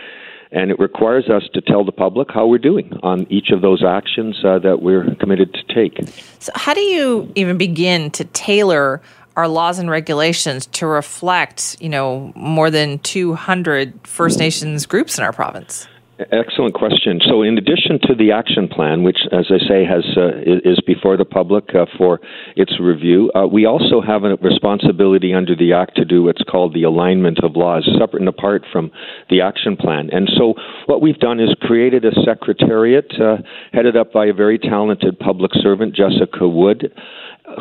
and 0.51 0.69
it 0.69 0.79
requires 0.79 1.29
us 1.29 1.43
to 1.53 1.61
tell 1.61 1.85
the 1.85 1.91
public 1.91 2.29
how 2.29 2.45
we're 2.45 2.57
doing 2.57 2.91
on 3.03 3.25
each 3.31 3.51
of 3.51 3.61
those 3.61 3.83
actions 3.83 4.43
uh, 4.43 4.59
that 4.59 4.81
we're 4.81 5.15
committed 5.15 5.53
to 5.53 5.73
take. 5.73 5.97
So, 6.39 6.51
how 6.55 6.73
do 6.73 6.81
you 6.81 7.31
even 7.35 7.57
begin 7.57 8.11
to 8.11 8.25
tailor 8.25 9.01
our 9.37 9.47
laws 9.47 9.79
and 9.79 9.89
regulations 9.89 10.65
to 10.67 10.85
reflect, 10.85 11.77
you 11.79 11.87
know, 11.87 12.33
more 12.35 12.69
than 12.69 12.99
200 12.99 14.05
First 14.05 14.39
Nations 14.39 14.85
groups 14.85 15.17
in 15.17 15.23
our 15.23 15.31
province? 15.31 15.87
Excellent 16.31 16.73
question. 16.73 17.19
So, 17.25 17.41
in 17.41 17.57
addition 17.57 17.99
to 18.03 18.15
the 18.15 18.31
action 18.31 18.67
plan, 18.67 19.01
which, 19.01 19.19
as 19.31 19.45
I 19.49 19.57
say, 19.67 19.85
has 19.85 20.05
uh, 20.17 20.37
is 20.43 20.79
before 20.85 21.17
the 21.17 21.25
public 21.25 21.73
uh, 21.73 21.85
for 21.97 22.19
its 22.55 22.79
review, 22.79 23.31
uh, 23.33 23.47
we 23.47 23.65
also 23.65 24.01
have 24.01 24.23
a 24.23 24.35
responsibility 24.35 25.33
under 25.33 25.55
the 25.55 25.73
Act 25.73 25.95
to 25.95 26.05
do 26.05 26.23
what's 26.23 26.43
called 26.43 26.73
the 26.73 26.83
alignment 26.83 27.39
of 27.43 27.55
laws, 27.55 27.89
separate 27.97 28.21
and 28.21 28.29
apart 28.29 28.63
from 28.71 28.91
the 29.29 29.41
action 29.41 29.75
plan. 29.75 30.09
And 30.11 30.29
so, 30.37 30.53
what 30.85 31.01
we've 31.01 31.17
done 31.17 31.39
is 31.39 31.49
created 31.61 32.05
a 32.05 32.11
secretariat 32.25 33.11
uh, 33.19 33.37
headed 33.73 33.95
up 33.97 34.11
by 34.13 34.27
a 34.27 34.33
very 34.33 34.59
talented 34.59 35.17
public 35.17 35.51
servant, 35.55 35.95
Jessica 35.95 36.47
Wood 36.47 36.93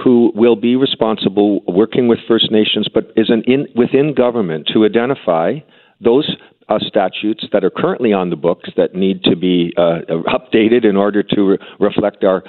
who 0.05 0.31
will 0.37 0.55
be 0.55 0.77
responsible 0.77 1.63
working 1.67 2.06
with 2.06 2.19
First 2.29 2.53
Nations, 2.53 2.87
but 2.93 3.11
is 3.17 3.29
an 3.29 3.43
in, 3.47 3.67
within 3.75 4.15
government 4.15 4.69
to 4.73 4.85
identify 4.85 5.55
those 6.01 6.31
uh, 6.70 6.78
statutes 6.78 7.44
that 7.52 7.64
are 7.64 7.70
currently 7.70 8.12
on 8.12 8.31
the 8.31 8.37
books 8.37 8.70
that 8.76 8.94
need 8.94 9.22
to 9.25 9.37
be 9.37 9.75
uh, 9.76 9.99
updated 10.28 10.84
in 10.88 10.96
order 10.96 11.22
to 11.22 11.43
re- 11.43 11.58
reflect 11.78 12.25
our 12.25 12.43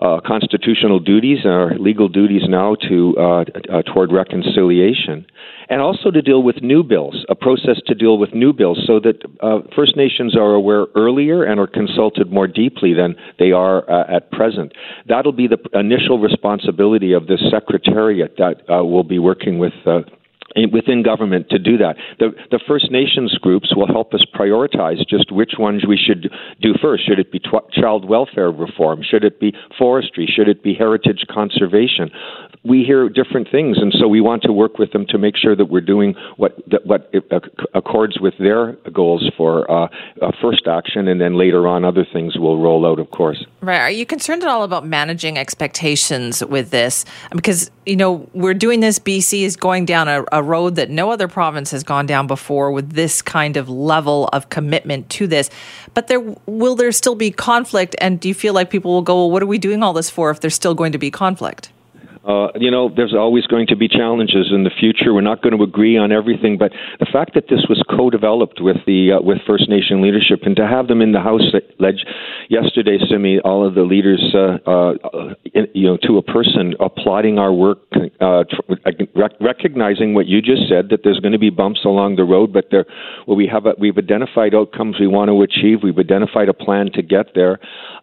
uh, 0.00 0.20
constitutional 0.24 1.00
duties 1.00 1.38
and 1.42 1.52
our 1.52 1.76
legal 1.76 2.08
duties 2.08 2.42
now 2.48 2.76
to 2.88 3.16
uh, 3.18 3.40
uh, 3.72 3.82
toward 3.82 4.12
reconciliation, 4.12 5.26
and 5.68 5.80
also 5.80 6.10
to 6.12 6.22
deal 6.22 6.42
with 6.42 6.62
new 6.62 6.84
bills, 6.84 7.24
a 7.28 7.34
process 7.34 7.80
to 7.84 7.94
deal 7.96 8.16
with 8.16 8.32
new 8.32 8.52
bills, 8.52 8.78
so 8.86 9.00
that 9.00 9.16
uh, 9.40 9.58
First 9.74 9.96
Nations 9.96 10.36
are 10.36 10.54
aware 10.54 10.86
earlier 10.94 11.42
and 11.42 11.58
are 11.58 11.66
consulted 11.66 12.30
more 12.30 12.46
deeply 12.46 12.94
than 12.94 13.16
they 13.40 13.50
are 13.50 13.90
uh, 13.90 14.04
at 14.08 14.30
present. 14.30 14.72
That'll 15.08 15.32
be 15.32 15.48
the 15.48 15.58
initial 15.76 16.20
responsibility 16.20 17.12
of 17.12 17.26
this 17.26 17.40
secretariat 17.50 18.36
that 18.38 18.62
uh, 18.70 18.84
will 18.84 19.04
be 19.04 19.18
working 19.18 19.58
with 19.58 19.72
within 20.72 21.02
government 21.02 21.48
to 21.50 21.58
do 21.58 21.76
that. 21.78 21.96
The, 22.18 22.30
the 22.50 22.60
First 22.66 22.90
Nations 22.90 23.36
groups 23.40 23.74
will 23.76 23.86
help 23.86 24.14
us 24.14 24.24
prioritize 24.34 25.06
just 25.08 25.30
which 25.30 25.52
ones 25.58 25.84
we 25.86 25.96
should 25.96 26.30
do 26.60 26.74
first. 26.80 27.06
Should 27.06 27.18
it 27.18 27.30
be 27.30 27.38
tw- 27.38 27.70
child 27.72 28.08
welfare 28.08 28.50
reform? 28.50 29.02
Should 29.08 29.24
it 29.24 29.40
be 29.40 29.54
forestry? 29.78 30.26
Should 30.26 30.48
it 30.48 30.62
be 30.62 30.74
heritage 30.74 31.24
conservation? 31.30 32.10
we 32.64 32.84
hear 32.84 33.08
different 33.08 33.48
things, 33.50 33.78
and 33.78 33.92
so 33.98 34.08
we 34.08 34.20
want 34.20 34.42
to 34.42 34.52
work 34.52 34.78
with 34.78 34.92
them 34.92 35.06
to 35.08 35.18
make 35.18 35.36
sure 35.36 35.54
that 35.54 35.66
we're 35.66 35.80
doing 35.80 36.14
what 36.36 36.56
what 36.84 37.10
accords 37.74 38.18
with 38.20 38.34
their 38.38 38.72
goals 38.92 39.28
for 39.36 39.70
uh, 39.70 39.88
first 40.40 40.66
action, 40.66 41.08
and 41.08 41.20
then 41.20 41.36
later 41.36 41.66
on 41.66 41.84
other 41.84 42.04
things 42.12 42.36
will 42.36 42.60
roll 42.60 42.86
out, 42.86 42.98
of 42.98 43.10
course. 43.10 43.44
Right? 43.60 43.80
Are 43.80 43.90
you 43.90 44.04
concerned 44.04 44.42
at 44.42 44.48
all 44.48 44.64
about 44.64 44.86
managing 44.86 45.38
expectations 45.38 46.44
with 46.44 46.70
this? 46.70 47.04
Because 47.30 47.70
you 47.86 47.96
know 47.96 48.28
we're 48.34 48.54
doing 48.54 48.80
this. 48.80 48.98
BC 48.98 49.42
is 49.42 49.56
going 49.56 49.84
down 49.84 50.08
a, 50.08 50.24
a 50.32 50.37
road 50.42 50.76
that 50.76 50.90
no 50.90 51.10
other 51.10 51.28
province 51.28 51.70
has 51.70 51.82
gone 51.82 52.06
down 52.06 52.26
before 52.26 52.70
with 52.70 52.92
this 52.92 53.22
kind 53.22 53.56
of 53.56 53.68
level 53.68 54.28
of 54.32 54.48
commitment 54.48 55.08
to 55.10 55.26
this. 55.26 55.50
But 55.94 56.06
there 56.06 56.20
will 56.46 56.76
there 56.76 56.92
still 56.92 57.14
be 57.14 57.30
conflict, 57.30 57.94
and 57.98 58.20
do 58.20 58.28
you 58.28 58.34
feel 58.34 58.54
like 58.54 58.70
people 58.70 58.92
will 58.92 59.02
go, 59.02 59.16
"Well, 59.16 59.30
what 59.30 59.42
are 59.42 59.46
we 59.46 59.58
doing 59.58 59.82
all 59.82 59.92
this 59.92 60.10
for?" 60.10 60.30
If 60.30 60.40
there's 60.40 60.54
still 60.54 60.74
going 60.74 60.92
to 60.92 60.98
be 60.98 61.10
conflict? 61.10 61.70
Uh, 62.28 62.48
you 62.60 62.70
know, 62.70 62.90
there's 62.94 63.14
always 63.14 63.46
going 63.46 63.66
to 63.66 63.74
be 63.74 63.88
challenges 63.88 64.52
in 64.52 64.62
the 64.62 64.70
future. 64.70 65.14
We're 65.14 65.22
not 65.22 65.40
going 65.40 65.56
to 65.56 65.62
agree 65.64 65.96
on 65.96 66.12
everything, 66.12 66.58
but 66.58 66.72
the 67.00 67.06
fact 67.10 67.32
that 67.32 67.44
this 67.48 67.64
was 67.70 67.82
co-developed 67.88 68.60
with 68.60 68.76
the 68.86 69.12
uh, 69.12 69.22
with 69.22 69.38
First 69.46 69.70
Nation 69.70 70.02
leadership 70.02 70.40
and 70.42 70.54
to 70.56 70.66
have 70.66 70.88
them 70.88 71.00
in 71.00 71.12
the 71.12 71.20
House 71.20 71.40
leg- 71.78 72.04
yesterday, 72.50 72.98
Simi, 73.08 73.40
all 73.40 73.66
of 73.66 73.74
the 73.74 73.82
leaders, 73.82 74.20
uh, 74.34 74.58
uh, 74.68 74.92
you 75.72 75.86
know, 75.86 75.96
to 76.02 76.18
a 76.18 76.22
person 76.22 76.74
applauding 76.80 77.38
our 77.38 77.52
work, 77.52 77.78
uh, 78.20 78.44
rec- 79.16 79.40
recognizing 79.40 80.12
what 80.12 80.26
you 80.26 80.42
just 80.42 80.68
said 80.68 80.90
that 80.90 81.00
there's 81.04 81.20
going 81.20 81.32
to 81.32 81.38
be 81.38 81.48
bumps 81.48 81.80
along 81.86 82.16
the 82.16 82.24
road, 82.24 82.52
but 82.52 82.66
there, 82.70 82.84
well, 83.26 83.38
we 83.38 83.46
have 83.46 83.64
a, 83.64 83.72
we've 83.78 83.96
identified 83.96 84.54
outcomes 84.54 84.96
we 85.00 85.06
want 85.06 85.30
to 85.30 85.40
achieve. 85.40 85.78
We've 85.82 85.98
identified 85.98 86.50
a 86.50 86.54
plan 86.54 86.92
to 86.92 87.00
get 87.00 87.34
there. 87.34 87.58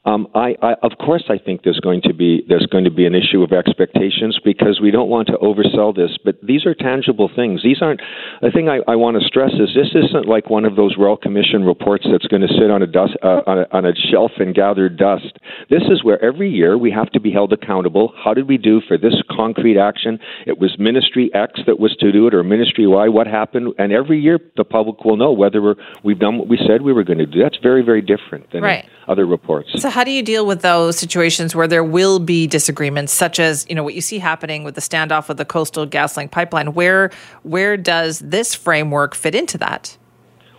Um, 0.05 0.27
I, 0.34 0.55
I, 0.63 0.74
of 0.82 0.94
course, 1.00 1.25
I 1.29 1.38
think 1.38 1.62
there's 1.63 1.79
going 1.79 2.01
to 2.03 2.13
be 2.13 2.44
there's 2.48 2.65
going 2.67 2.86
to 2.86 2.91
be 2.91 3.05
an 3.05 3.13
issue 3.13 3.44
of 3.44 3.51
expectation 3.51 4.14
patience 4.15 4.39
because 4.43 4.79
we 4.81 4.91
don't 4.91 5.10
want 5.10 5.27
to 5.27 5.34
oversell 5.34 5.95
this, 5.95 6.17
but 6.24 6.36
these 6.41 6.65
are 6.65 6.74
tangible 6.74 7.29
things. 7.36 7.62
These 7.63 7.81
aren't. 7.81 8.01
The 8.41 8.51
thing 8.51 8.69
I, 8.69 8.79
I 8.88 8.95
want 8.95 9.19
to 9.19 9.25
stress 9.25 9.51
is 9.53 9.69
this 9.75 9.93
isn't 9.95 10.27
like 10.27 10.50
one 10.50 10.65
of 10.65 10.75
those 10.75 10.95
Royal 10.98 11.17
Commission 11.17 11.63
reports 11.63 12.05
that's 12.10 12.27
going 12.27 12.41
to 12.41 12.48
sit 12.48 12.69
on 12.69 12.81
a 12.81 12.88
dust 12.88 13.13
uh, 13.24 13.41
on, 13.48 13.60
a, 13.60 13.65
on 13.72 13.86
a 13.86 13.93
shelf 14.12 14.31
and 14.39 14.53
gather 14.53 14.89
dust. 14.89 15.38
This 15.69 15.84
is 15.89 16.03
where 16.03 16.24
every 16.24 16.50
year 16.50 16.77
we 16.77 16.91
have 16.91 17.12
to 17.12 17.19
be 17.19 17.31
held 17.31 17.53
accountable. 17.53 18.13
How 18.24 18.34
did 18.34 18.48
we 18.48 18.57
do 18.57 18.81
for 18.88 18.98
this 18.98 19.15
concrete 19.29 19.79
action? 19.79 20.19
It 20.45 20.60
was 20.60 20.75
Ministry 20.79 21.29
X 21.34 21.60
that 21.67 21.79
was 21.79 21.95
to 22.00 22.12
do 22.12 22.27
it, 22.27 22.34
or 22.34 22.43
Ministry 22.43 22.88
Y. 22.88 23.07
What 23.10 23.27
happened? 23.27 23.74
And 23.77 23.91
every 23.91 24.19
year 24.19 24.39
the 24.57 24.63
public 24.63 25.03
will 25.03 25.17
know 25.17 25.31
whether 25.31 25.62
we're, 25.62 25.75
we've 26.03 26.19
done 26.19 26.38
what 26.38 26.48
we 26.48 26.57
said 26.67 26.81
we 26.81 26.93
were 26.93 27.03
going 27.03 27.19
to 27.19 27.25
do. 27.25 27.41
That's 27.41 27.57
very, 27.62 27.84
very 27.84 28.01
different 28.01 28.51
than 28.51 28.63
right. 28.63 28.86
Other 29.07 29.25
reports. 29.25 29.81
So, 29.81 29.89
how 29.89 30.03
do 30.03 30.12
you 30.12 30.24
deal 30.24 30.45
with 30.45 30.62
those 30.62 30.97
situations 30.97 31.55
where 31.55 31.67
there 31.67 31.83
will 31.83 32.19
be 32.19 32.47
disagreements, 32.47 33.13
such 33.13 33.39
as 33.39 33.65
you 33.69 33.75
know 33.75 33.83
what 33.83 33.93
you 33.93 34.01
see 34.01 34.19
happening 34.19 34.63
with 34.63 34.75
the 34.75 34.81
standoff 34.81 35.27
with 35.27 35.38
the 35.38 35.45
Coastal 35.45 35.88
GasLink 35.88 36.31
pipeline? 36.31 36.74
Where 36.74 37.12
where 37.43 37.77
does 37.77 38.19
this 38.19 38.55
framework 38.55 39.15
fit 39.15 39.35
into 39.35 39.57
that? 39.59 39.97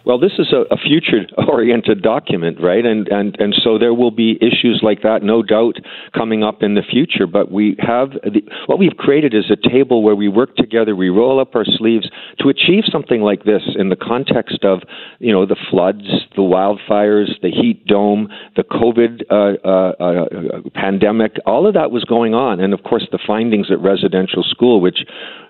Well, 0.07 0.21
this 0.21 0.35
is 0.39 0.53
a, 0.53 0.73
a 0.73 0.77
future-oriented 0.77 2.01
document, 2.01 2.59
right? 2.61 2.87
And 2.87 3.09
and 3.09 3.37
and 3.41 3.53
so 3.65 3.77
there 3.77 3.93
will 3.93 4.13
be 4.13 4.39
issues 4.41 4.79
like 4.81 5.03
that, 5.03 5.25
no 5.25 5.43
doubt, 5.43 5.79
coming 6.17 6.45
up 6.45 6.63
in 6.63 6.77
the 6.77 6.83
future. 6.83 7.27
But 7.27 7.51
we 7.51 7.75
have 7.81 8.11
the, 8.23 8.43
what 8.67 8.79
we've 8.79 8.97
created 8.97 9.35
is 9.35 9.51
a 9.51 9.69
table 9.69 10.05
where 10.05 10.15
we 10.15 10.29
work 10.29 10.55
together, 10.55 10.95
we 10.95 11.09
roll 11.09 11.41
up 11.41 11.57
our 11.57 11.65
sleeves 11.65 12.09
to 12.39 12.49
achieve 12.49 12.85
something 12.91 13.21
like 13.21 13.43
this 13.43 13.63
in 13.77 13.89
the 13.89 13.97
context 13.97 14.65
of, 14.65 14.83
you 15.19 15.33
know, 15.33 15.45
the 15.45 15.57
floods, 15.71 16.07
the 16.37 16.43
wildfires, 16.43 17.31
the 17.43 17.51
heat 17.51 17.85
dome, 17.87 18.29
the 18.55 18.63
COVID 18.63 19.25
uh, 19.29 19.57
uh, 19.67 19.93
uh, 19.99 20.71
pandemic. 20.73 21.33
All 21.47 21.67
of 21.67 21.75
that 21.75 21.91
was 21.91 22.05
going 22.05 22.33
on, 22.33 22.61
and 22.61 22.73
of 22.73 22.85
course 22.85 23.09
the 23.11 23.19
findings 23.27 23.73
at 23.73 23.81
residential 23.81 24.45
school, 24.45 24.81
which 24.81 25.01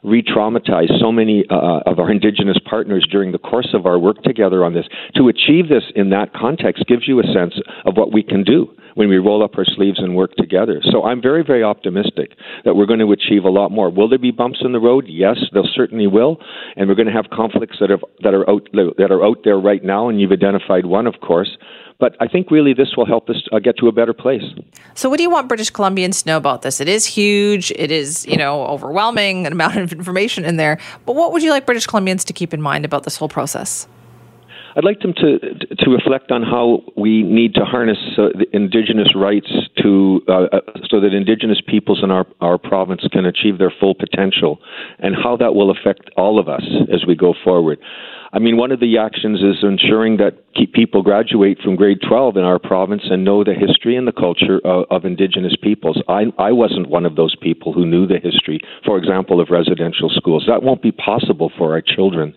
re-traumatized 0.03 1.01
so 1.01 1.11
many 1.11 1.45
uh, 1.51 1.81
of 1.87 1.99
our 1.99 2.11
Indigenous 2.11 2.59
partners 2.69 3.07
during 3.11 3.33
the 3.33 3.39
course 3.39 3.69
of 3.75 3.87
our 3.87 3.99
work 3.99 4.23
together 4.23 4.65
on 4.65 4.75
this. 4.75 4.87
To 5.17 5.29
achieve 5.29 5.69
this 5.69 5.85
in 5.95 6.11
that 6.11 6.33
context 6.35 6.85
gives 6.87 7.09
you 7.09 7.21
a 7.21 7.25
sense 7.25 7.55
of 7.85 7.97
what 7.97 8.13
we 8.13 8.23
can 8.23 8.45
do 8.45 8.69
when 8.95 9.11
we 9.11 9.19
roll 9.19 9.45
up 9.45 9.53
our 9.59 9.65
sleeves 9.65 9.99
and 9.99 10.17
work 10.17 10.35
together. 10.37 10.81
So 10.91 11.05
I'm 11.05 11.21
very, 11.21 11.45
very 11.45 11.63
optimistic 11.63 12.33
that 12.65 12.75
we're 12.75 12.87
going 12.87 13.01
to 13.01 13.13
achieve 13.13 13.45
a 13.45 13.51
lot 13.51 13.71
more. 13.71 13.91
Will 13.91 14.09
there 14.09 14.19
be 14.19 14.31
bumps 14.31 14.61
in 14.65 14.73
the 14.73 14.81
road? 14.81 15.05
Yes, 15.07 15.37
there 15.53 15.63
certainly 15.75 16.07
will, 16.07 16.39
and 16.77 16.89
we're 16.89 16.95
going 16.95 17.07
to 17.07 17.13
have 17.13 17.27
conflicts 17.31 17.77
that 17.81 17.91
are 17.91 17.99
that 18.23 18.35
are 18.35 18.49
out 18.49 18.67
that 18.73 19.11
are 19.11 19.25
out 19.25 19.39
there 19.45 19.59
right 19.59 19.85
now. 19.85 20.09
And 20.09 20.21
you've 20.21 20.33
identified 20.33 20.87
one, 20.87 21.07
of 21.07 21.21
course. 21.21 21.57
But 21.99 22.17
I 22.21 22.29
think 22.29 22.51
really 22.51 22.75
this 22.75 22.95
will 22.97 23.07
help 23.07 23.31
us 23.31 23.37
uh, 23.53 23.59
get 23.59 23.79
to 23.79 23.89
a 23.89 23.93
better 23.93 24.13
place. 24.13 24.43
So, 24.95 25.09
what 25.09 25.17
do 25.17 25.23
you 25.23 25.31
want 25.31 25.49
British 25.49 25.73
Columbians 25.73 26.23
to 26.23 26.29
know 26.29 26.37
about 26.37 26.63
this? 26.63 26.81
It 26.81 26.89
is 26.89 27.07
huge. 27.07 27.71
It 27.73 27.91
is, 27.91 28.27
you 28.27 28.37
know, 28.37 28.67
overwhelming 28.67 29.47
an 29.47 29.53
amount 29.57 29.79
of 29.79 29.93
information 29.93 30.45
in 30.45 30.57
there. 30.57 30.79
But 31.07 31.17
what 31.17 31.33
would 31.33 31.43
you 31.43 31.51
like 31.51 31.65
British 31.65 31.87
Columbians 31.87 32.25
to 32.27 32.33
keep 32.33 32.53
in 32.53 32.61
mind 32.61 32.85
about 32.85 33.05
this 33.05 33.17
whole 33.17 33.29
process? 33.29 33.87
I'd 34.77 34.85
like 34.85 35.01
them 35.01 35.15
to 35.15 35.39
to 35.39 35.91
reflect 35.91 36.31
on 36.31 36.43
how 36.43 36.83
we 36.97 37.23
need 37.23 37.55
to 37.55 37.65
harness 37.65 37.97
uh, 38.19 38.29
the 38.35 38.47
indigenous 38.53 39.09
rights 39.17 39.51
to 39.83 40.21
uh, 40.29 40.33
uh, 40.33 40.61
so 40.91 41.01
that 41.01 41.15
indigenous 41.15 41.63
peoples 41.67 42.01
in 42.03 42.11
our 42.11 42.27
our 42.43 42.59
province 42.59 43.01
can 43.11 43.25
achieve 43.25 43.57
their 43.57 43.73
full 43.81 43.95
potential, 43.95 44.59
and 44.99 45.15
how 45.17 45.35
that 45.39 45.55
will 45.55 45.71
affect 45.71 46.11
all 46.19 46.39
of 46.39 46.51
us 46.51 46.63
as 46.93 47.07
we 47.07 47.15
go 47.15 47.33
forward. 47.43 47.79
I 48.37 48.39
mean, 48.39 48.59
one 48.59 48.71
of 48.71 48.81
the 48.81 48.99
actions 48.99 49.41
is 49.41 49.65
ensuring 49.65 50.19
that 50.19 50.35
people 50.75 51.03
graduate 51.03 51.59
from 51.65 51.75
grade 51.75 52.01
12 52.07 52.37
in 52.37 52.45
our 52.45 52.59
province 52.59 53.05
and 53.09 53.25
know 53.25 53.43
the 53.43 53.55
history 53.55 53.97
and 53.97 54.07
the 54.07 54.13
culture 54.13 54.61
of, 54.63 54.85
of 54.91 55.07
Indigenous 55.07 55.57
peoples. 55.63 56.03
I, 56.07 56.25
I 56.39 56.53
wasn't 56.53 56.91
one 56.91 57.07
of 57.07 57.17
those 57.17 57.35
people 57.37 57.73
who 57.73 57.87
knew 57.87 58.07
the 58.07 58.19
history, 58.23 58.61
for 58.85 58.99
example, 58.99 59.41
of 59.41 59.49
residential 59.49 60.11
schools. 60.11 60.45
That 60.49 60.63
won't 60.63 60.83
be 60.83 60.93
possible 60.93 61.51
for 61.57 61.73
our 61.73 61.81
children. 61.81 62.35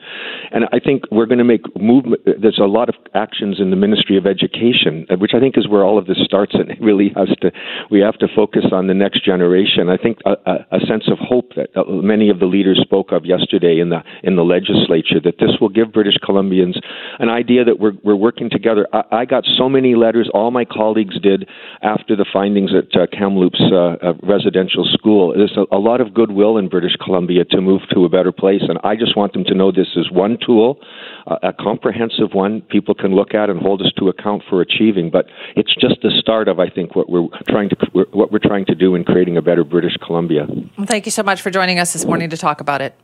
And 0.52 0.66
I 0.72 0.80
think 0.80 1.04
we're 1.12 1.26
going 1.26 1.40
to 1.40 1.44
make 1.44 1.64
movement. 1.76 2.22
There's 2.26 2.60
a 2.60 2.68
lot 2.68 2.88
of 2.88 2.96
actions 3.14 3.60
in 3.60 3.70
the 3.70 3.76
Ministry 3.76 4.18
of 4.18 4.26
Education, 4.26 5.06
which 5.18 5.32
I 5.36 5.42
think 5.42 5.58
is 5.58 5.68
where 5.68 5.84
all 5.84 5.98
of 5.98 6.08
this 6.08 6.20
starts, 6.24 6.54
and 6.54 6.72
it 6.72 6.80
really 6.82 7.12
has 7.18 7.28
to. 7.42 7.52
We 7.92 8.00
have 8.00 8.18
to 8.20 8.28
focus 8.34 8.66
on 8.72 8.88
the 8.88 8.94
next 8.94 9.26
generation. 9.26 9.90
I 9.90 9.98
think 9.98 10.20
a, 10.26 10.32
a, 10.46 10.78
a 10.78 10.80
sense 10.88 11.10
of 11.12 11.18
hope 11.20 11.56
that 11.56 11.76
uh, 11.76 11.84
many 11.86 12.30
of 12.30 12.40
the 12.40 12.46
leaders 12.46 12.80
spoke 12.82 13.12
of 13.12 13.26
yesterday 13.26 13.80
in 13.80 13.90
the 13.90 14.00
in 14.24 14.38
the 14.38 14.44
legislature 14.44 15.20
that 15.24 15.40
this 15.40 15.60
will 15.60 15.70
give 15.70 15.89
British 15.90 16.18
Columbians 16.24 16.80
an 17.20 17.30
idea 17.30 17.64
that 17.66 17.80
we're 17.80 17.94
we're 18.04 18.16
working 18.16 18.50
together. 18.50 18.88
I, 18.94 19.04
I 19.12 19.26
got 19.26 19.44
so 19.58 19.70
many 19.70 19.96
letters. 19.96 20.30
All 20.34 20.52
my 20.52 20.66
colleagues 20.66 21.20
did 21.20 21.48
after 21.82 22.16
the 22.16 22.26
findings 22.32 22.72
at 22.74 23.00
uh, 23.00 23.08
Kamloops 23.12 23.62
uh, 23.72 23.76
uh, 23.76 24.14
residential 24.24 24.86
school. 24.94 25.34
There's 25.36 25.58
a, 25.58 25.76
a 25.76 25.78
lot 25.78 26.02
of 26.02 26.14
goodwill 26.14 26.58
in 26.58 26.70
British 26.70 26.96
Columbia 27.04 27.46
to 27.46 27.62
move 27.62 27.82
to 27.94 28.06
a 28.06 28.10
better 28.10 28.32
place, 28.32 28.62
and 28.68 28.80
I 28.84 28.96
just 28.96 29.16
want 29.18 29.34
them 29.34 29.44
to 29.46 29.54
know 29.54 29.72
this 29.72 29.96
is 29.96 30.10
one 30.12 30.38
tool, 30.46 30.80
uh, 31.28 31.38
a 31.44 31.54
comprehensive 31.54 32.34
one 32.34 32.62
people 32.62 32.96
can 32.96 33.14
look 33.14 33.34
at 33.34 33.50
and 33.50 33.60
hold 33.60 33.82
us 33.82 33.92
to 34.00 34.08
account 34.08 34.44
for 34.50 34.62
achieving. 34.62 35.10
But 35.12 35.26
it's 35.56 35.74
just 35.76 36.02
the 36.02 36.12
start 36.20 36.48
of, 36.48 36.60
I 36.60 36.70
think, 36.70 36.96
what 36.96 37.10
we're 37.10 37.28
trying 37.50 37.70
to 37.70 37.76
what 38.12 38.32
we're 38.32 38.40
trying 38.40 38.66
to 38.66 38.76
do 38.76 38.96
in 38.96 39.04
creating 39.04 39.38
a 39.38 39.42
better 39.42 39.64
British 39.64 39.98
Columbia. 40.06 40.48
Well, 40.78 40.88
thank 40.88 41.06
you 41.06 41.12
so 41.12 41.24
much 41.24 41.42
for 41.42 41.52
joining 41.52 41.80
us 41.80 41.94
this 41.94 42.06
morning 42.06 42.30
to 42.30 42.38
talk 42.38 42.62
about 42.62 42.82
it. 42.82 42.96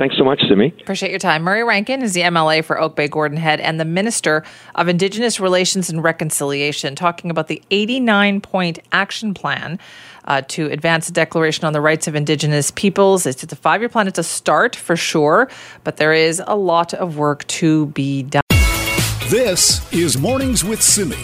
Thanks 0.00 0.16
so 0.16 0.24
much, 0.24 0.40
Simi. 0.48 0.74
Appreciate 0.80 1.10
your 1.10 1.18
time. 1.18 1.42
Murray 1.42 1.62
Rankin 1.62 2.00
is 2.00 2.14
the 2.14 2.22
MLA 2.22 2.64
for 2.64 2.80
Oak 2.80 2.96
Bay 2.96 3.06
Gordon 3.06 3.36
Head 3.36 3.60
and 3.60 3.78
the 3.78 3.84
Minister 3.84 4.42
of 4.74 4.88
Indigenous 4.88 5.38
Relations 5.38 5.90
and 5.90 6.02
Reconciliation, 6.02 6.96
talking 6.96 7.30
about 7.30 7.48
the 7.48 7.62
89 7.70 8.40
point 8.40 8.78
action 8.92 9.34
plan 9.34 9.78
uh, 10.24 10.40
to 10.48 10.70
advance 10.70 11.10
a 11.10 11.12
Declaration 11.12 11.66
on 11.66 11.74
the 11.74 11.82
Rights 11.82 12.08
of 12.08 12.14
Indigenous 12.14 12.70
Peoples. 12.70 13.26
It's, 13.26 13.44
it's 13.44 13.52
a 13.52 13.56
five 13.56 13.82
year 13.82 13.90
plan. 13.90 14.08
It's 14.08 14.18
a 14.18 14.22
start 14.22 14.74
for 14.74 14.96
sure, 14.96 15.50
but 15.84 15.98
there 15.98 16.14
is 16.14 16.42
a 16.46 16.56
lot 16.56 16.94
of 16.94 17.18
work 17.18 17.46
to 17.48 17.88
be 17.88 18.22
done. 18.22 18.40
This 19.28 19.92
is 19.92 20.16
Mornings 20.16 20.64
with 20.64 20.80
Simi. 20.80 21.18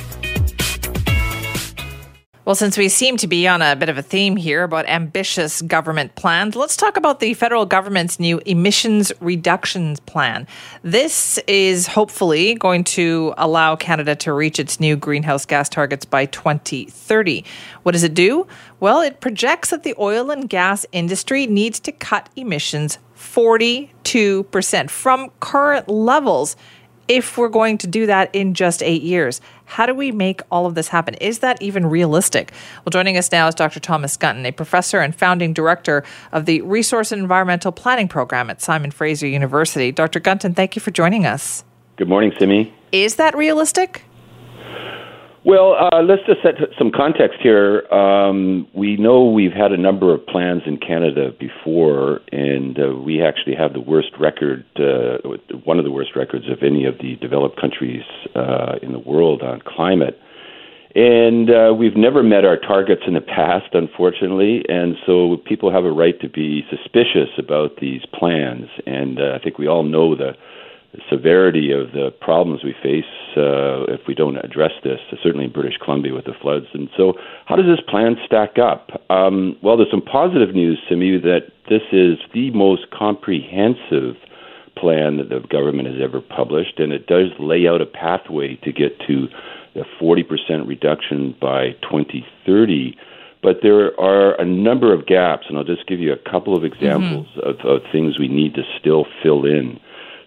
Well, 2.46 2.54
since 2.54 2.78
we 2.78 2.88
seem 2.88 3.16
to 3.16 3.26
be 3.26 3.48
on 3.48 3.60
a 3.60 3.74
bit 3.74 3.88
of 3.88 3.98
a 3.98 4.02
theme 4.02 4.36
here 4.36 4.62
about 4.62 4.88
ambitious 4.88 5.62
government 5.62 6.14
plans, 6.14 6.54
let's 6.54 6.76
talk 6.76 6.96
about 6.96 7.18
the 7.18 7.34
federal 7.34 7.66
government's 7.66 8.20
new 8.20 8.40
emissions 8.46 9.10
reductions 9.18 9.98
plan. 9.98 10.46
This 10.84 11.38
is 11.48 11.88
hopefully 11.88 12.54
going 12.54 12.84
to 12.84 13.34
allow 13.36 13.74
Canada 13.74 14.14
to 14.14 14.32
reach 14.32 14.60
its 14.60 14.78
new 14.78 14.94
greenhouse 14.94 15.44
gas 15.44 15.68
targets 15.68 16.04
by 16.04 16.26
2030. 16.26 17.44
What 17.82 17.92
does 17.92 18.04
it 18.04 18.14
do? 18.14 18.46
Well, 18.78 19.00
it 19.00 19.20
projects 19.20 19.70
that 19.70 19.82
the 19.82 19.96
oil 19.98 20.30
and 20.30 20.48
gas 20.48 20.86
industry 20.92 21.48
needs 21.48 21.80
to 21.80 21.90
cut 21.90 22.28
emissions 22.36 22.98
42% 23.16 24.90
from 24.90 25.30
current 25.40 25.88
levels 25.88 26.54
if 27.08 27.36
we're 27.36 27.48
going 27.48 27.78
to 27.78 27.86
do 27.86 28.06
that 28.06 28.34
in 28.34 28.54
just 28.54 28.82
eight 28.82 29.02
years. 29.02 29.40
How 29.64 29.86
do 29.86 29.94
we 29.94 30.12
make 30.12 30.40
all 30.50 30.66
of 30.66 30.74
this 30.74 30.88
happen? 30.88 31.14
Is 31.14 31.40
that 31.40 31.60
even 31.60 31.86
realistic? 31.86 32.52
Well, 32.84 32.90
joining 32.90 33.16
us 33.16 33.30
now 33.32 33.48
is 33.48 33.54
Dr. 33.54 33.80
Thomas 33.80 34.16
Gunton, 34.16 34.46
a 34.46 34.52
professor 34.52 35.00
and 35.00 35.14
founding 35.14 35.52
director 35.52 36.04
of 36.32 36.46
the 36.46 36.60
Resource 36.62 37.12
and 37.12 37.20
Environmental 37.20 37.72
Planning 37.72 38.08
Program 38.08 38.48
at 38.50 38.62
Simon 38.62 38.90
Fraser 38.90 39.26
University. 39.26 39.92
Dr. 39.92 40.20
Gunton, 40.20 40.54
thank 40.54 40.76
you 40.76 40.80
for 40.80 40.90
joining 40.90 41.26
us. 41.26 41.64
Good 41.96 42.08
morning, 42.08 42.32
Simi. 42.38 42.72
Is 42.92 43.16
that 43.16 43.36
realistic? 43.36 44.05
Well, 45.46 45.76
uh, 45.78 46.02
let's 46.02 46.22
just 46.26 46.42
set 46.42 46.54
some 46.76 46.90
context 46.90 47.38
here. 47.40 47.86
Um, 47.94 48.66
we 48.74 48.96
know 48.96 49.30
we've 49.30 49.52
had 49.52 49.70
a 49.70 49.76
number 49.76 50.12
of 50.12 50.26
plans 50.26 50.62
in 50.66 50.76
Canada 50.76 51.30
before, 51.38 52.18
and 52.32 52.76
uh, 52.76 52.96
we 52.96 53.22
actually 53.22 53.54
have 53.54 53.72
the 53.72 53.80
worst 53.80 54.08
record, 54.18 54.64
uh, 54.74 55.18
one 55.62 55.78
of 55.78 55.84
the 55.84 55.92
worst 55.92 56.16
records 56.16 56.46
of 56.50 56.64
any 56.64 56.84
of 56.84 56.98
the 56.98 57.14
developed 57.20 57.60
countries 57.60 58.02
uh, 58.34 58.80
in 58.82 58.90
the 58.90 58.98
world 58.98 59.42
on 59.42 59.60
climate. 59.64 60.18
And 60.96 61.48
uh, 61.48 61.72
we've 61.78 61.94
never 61.96 62.24
met 62.24 62.44
our 62.44 62.56
targets 62.56 63.02
in 63.06 63.14
the 63.14 63.20
past, 63.20 63.72
unfortunately, 63.72 64.64
and 64.68 64.96
so 65.06 65.36
people 65.46 65.70
have 65.70 65.84
a 65.84 65.92
right 65.92 66.20
to 66.22 66.28
be 66.28 66.64
suspicious 66.68 67.30
about 67.38 67.76
these 67.80 68.02
plans. 68.18 68.66
And 68.84 69.20
uh, 69.20 69.38
I 69.38 69.44
think 69.44 69.58
we 69.58 69.68
all 69.68 69.84
know 69.84 70.16
the 70.16 70.32
the 70.92 71.00
severity 71.10 71.72
of 71.72 71.92
the 71.92 72.10
problems 72.20 72.64
we 72.64 72.74
face 72.82 73.04
uh, 73.36 73.84
if 73.92 74.00
we 74.08 74.14
don't 74.14 74.38
address 74.38 74.72
this, 74.82 74.98
certainly 75.22 75.44
in 75.46 75.52
British 75.52 75.76
Columbia 75.82 76.14
with 76.14 76.24
the 76.24 76.34
floods. 76.40 76.66
And 76.72 76.88
so, 76.96 77.14
how 77.46 77.56
does 77.56 77.66
this 77.66 77.84
plan 77.88 78.16
stack 78.24 78.58
up? 78.58 79.02
Um, 79.10 79.56
well, 79.62 79.76
there's 79.76 79.90
some 79.90 80.02
positive 80.02 80.54
news 80.54 80.80
to 80.88 80.96
me 80.96 81.18
that 81.18 81.52
this 81.68 81.82
is 81.92 82.18
the 82.32 82.50
most 82.52 82.90
comprehensive 82.90 84.16
plan 84.76 85.16
that 85.16 85.28
the 85.28 85.40
government 85.48 85.88
has 85.88 85.96
ever 86.02 86.20
published, 86.20 86.78
and 86.78 86.92
it 86.92 87.06
does 87.06 87.30
lay 87.38 87.66
out 87.66 87.80
a 87.80 87.86
pathway 87.86 88.56
to 88.56 88.72
get 88.72 88.98
to 89.06 89.28
the 89.74 89.84
40% 90.00 90.66
reduction 90.66 91.34
by 91.40 91.72
2030. 91.82 92.96
But 93.42 93.58
there 93.62 93.98
are 94.00 94.34
a 94.40 94.44
number 94.44 94.92
of 94.92 95.06
gaps, 95.06 95.46
and 95.48 95.58
I'll 95.58 95.64
just 95.64 95.86
give 95.86 96.00
you 96.00 96.12
a 96.12 96.30
couple 96.30 96.56
of 96.56 96.64
examples 96.64 97.26
mm-hmm. 97.36 97.48
of, 97.48 97.60
of 97.60 97.82
things 97.92 98.18
we 98.18 98.28
need 98.28 98.54
to 98.54 98.62
still 98.80 99.06
fill 99.22 99.44
in. 99.44 99.78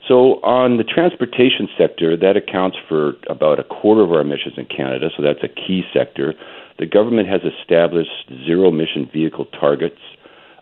So, 0.10 0.42
on 0.42 0.78
the 0.78 0.84
transportation 0.84 1.70
sector, 1.78 2.18
that 2.18 2.36
accounts 2.36 2.78
for 2.90 3.14
about 3.30 3.60
a 3.60 3.64
quarter 3.64 4.02
of 4.02 4.12
our 4.12 4.22
emissions 4.22 4.56
in 4.58 4.66
Canada, 4.66 5.10
so 5.16 5.22
that's 5.22 5.44
a 5.44 5.48
key 5.48 5.84
sector. 5.94 6.34
The 6.80 6.88
government 6.88 7.30
has 7.30 7.42
established 7.46 8.10
zero 8.44 8.70
emission 8.70 9.08
vehicle 9.14 9.46
targets 9.46 10.02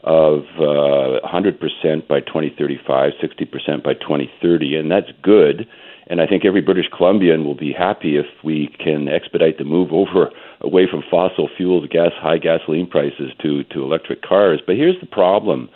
of 0.04 0.44
uh, 0.60 1.24
100% 1.24 2.08
by 2.10 2.20
2035, 2.20 3.14
60% 3.24 3.84
by 3.84 3.94
2030, 3.94 4.76
and 4.76 4.92
that's 4.92 5.12
good. 5.24 5.66
And 6.08 6.20
I 6.20 6.28
think 6.28 6.44
every 6.44 6.62
British 6.62 6.88
Columbian 6.96 7.46
will 7.46 7.56
be 7.56 7.72
happy 7.72 8.18
if 8.18 8.26
we 8.44 8.68
can 8.84 9.08
expedite 9.08 9.60
the 9.60 9.64
move 9.64 9.94
over 9.94 10.30
away 10.60 10.88
from 10.92 11.04
fossil 11.10 11.48
fuels, 11.56 11.88
gas, 11.90 12.12
high 12.20 12.38
gasoline 12.38 12.88
prices 12.88 13.32
to 13.42 13.64
to 13.66 13.84
electric 13.84 14.24
cars. 14.24 14.62
But 14.66 14.76
here's 14.76 15.00
the 15.00 15.08
problem: 15.08 15.70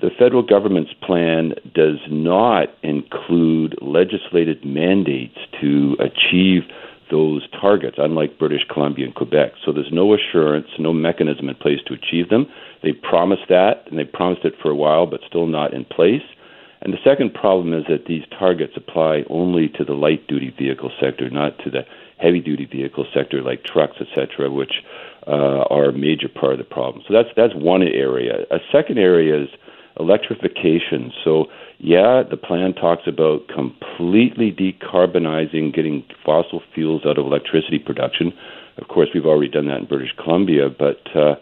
the 0.00 0.10
federal 0.18 0.42
government's 0.42 0.92
plan 1.02 1.54
does 1.74 1.98
not 2.08 2.68
include 2.82 3.76
legislated 3.80 4.64
mandates 4.64 5.38
to 5.60 5.96
achieve 6.00 6.62
those 7.10 7.48
targets, 7.60 7.96
unlike 7.98 8.38
British 8.38 8.62
Columbia 8.70 9.06
and 9.06 9.14
Quebec. 9.14 9.52
So 9.64 9.72
there's 9.72 9.92
no 9.92 10.14
assurance, 10.14 10.66
no 10.78 10.92
mechanism 10.92 11.48
in 11.48 11.54
place 11.54 11.78
to 11.86 11.94
achieve 11.94 12.28
them. 12.28 12.46
They 12.82 12.92
promised 12.92 13.48
that, 13.48 13.84
and 13.88 13.98
they 13.98 14.04
promised 14.04 14.44
it 14.44 14.54
for 14.60 14.70
a 14.70 14.74
while, 14.74 15.06
but 15.06 15.20
still 15.26 15.46
not 15.46 15.72
in 15.72 15.84
place. 15.84 16.22
And 16.82 16.92
the 16.92 16.98
second 17.02 17.32
problem 17.32 17.72
is 17.72 17.84
that 17.88 18.06
these 18.06 18.24
targets 18.38 18.74
apply 18.76 19.24
only 19.30 19.68
to 19.70 19.84
the 19.84 19.94
light 19.94 20.26
duty 20.26 20.54
vehicle 20.58 20.90
sector, 21.00 21.30
not 21.30 21.58
to 21.60 21.70
the 21.70 21.86
heavy 22.18 22.40
duty 22.40 22.66
vehicle 22.66 23.06
sector 23.14 23.42
like 23.42 23.64
trucks, 23.64 23.96
etc., 24.00 24.50
which 24.50 24.82
uh, 25.26 25.64
are 25.70 25.86
a 25.86 25.92
major 25.92 26.28
part 26.28 26.52
of 26.52 26.58
the 26.58 26.64
problem. 26.64 27.02
So 27.08 27.14
that's 27.14 27.28
that's 27.36 27.54
one 27.54 27.82
area. 27.82 28.44
A 28.50 28.58
second 28.70 28.98
area 28.98 29.42
is 29.42 29.48
electrification. 29.98 31.12
So 31.24 31.46
yeah, 31.78 32.22
the 32.28 32.36
plan 32.36 32.74
talks 32.74 33.02
about 33.06 33.48
completely 33.48 34.50
decarbonizing, 34.52 35.74
getting 35.74 36.04
fossil 36.24 36.62
fuels 36.74 37.02
out 37.04 37.18
of 37.18 37.26
electricity 37.26 37.78
production. 37.78 38.32
Of 38.78 38.88
course, 38.88 39.08
we've 39.14 39.26
already 39.26 39.50
done 39.50 39.66
that 39.68 39.78
in 39.78 39.86
British 39.86 40.14
Columbia, 40.22 40.68
but 40.68 41.00
uh, 41.14 41.36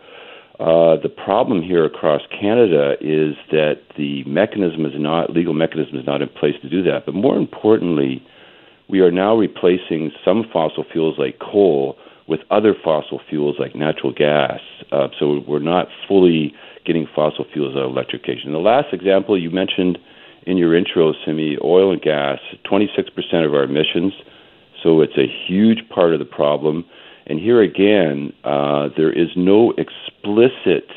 uh, 0.61 0.97
the 1.03 1.09
problem 1.09 1.63
here 1.63 1.85
across 1.85 2.23
Canada 2.31 2.95
is 3.01 3.35
that 3.51 3.81
the 3.97 4.23
mechanism 4.25 4.87
is 4.87 4.93
not 4.95 5.31
legal 5.31 5.53
mechanism 5.53 5.99
is 5.99 6.07
not 6.07 6.23
in 6.23 6.29
place 6.29 6.55
to 6.63 6.69
do 6.69 6.83
that. 6.85 7.07
But 7.07 7.15
more 7.15 7.37
importantly, 7.37 8.23
we 8.89 9.01
are 9.01 9.11
now 9.11 9.37
replacing 9.37 10.13
some 10.25 10.45
fossil 10.53 10.85
fuels 10.93 11.19
like 11.19 11.41
coal 11.41 11.97
with 12.29 12.41
other 12.51 12.75
fossil 12.85 13.21
fuels 13.29 13.57
like 13.59 13.75
natural 13.75 14.13
gas. 14.13 14.61
Uh, 14.93 15.09
so 15.19 15.43
we're 15.47 15.59
not 15.59 15.89
fully 16.07 16.55
getting 16.85 17.07
fossil 17.15 17.45
fuels 17.53 17.77
out 17.77 17.85
of 17.85 17.91
electrification. 17.91 18.53
The 18.53 18.59
last 18.59 18.93
example 18.93 19.39
you 19.39 19.51
mentioned 19.51 19.99
in 20.47 20.57
your 20.57 20.77
intro, 20.77 21.13
Simi, 21.25 21.57
oil 21.63 21.93
and 21.93 22.03
gas, 22.03 22.39
26% 22.71 23.47
of 23.47 23.55
our 23.55 23.65
emissions. 23.65 24.13
So 24.83 25.01
it's 25.01 25.17
a 25.17 25.27
huge 25.47 25.89
part 25.89 26.13
of 26.13 26.19
the 26.19 26.27
problem. 26.27 26.85
And 27.27 27.41
here 27.41 27.63
again, 27.63 28.33
uh, 28.45 28.89
there 28.97 29.11
is 29.11 29.29
no 29.35 29.73
explicit 29.79 30.91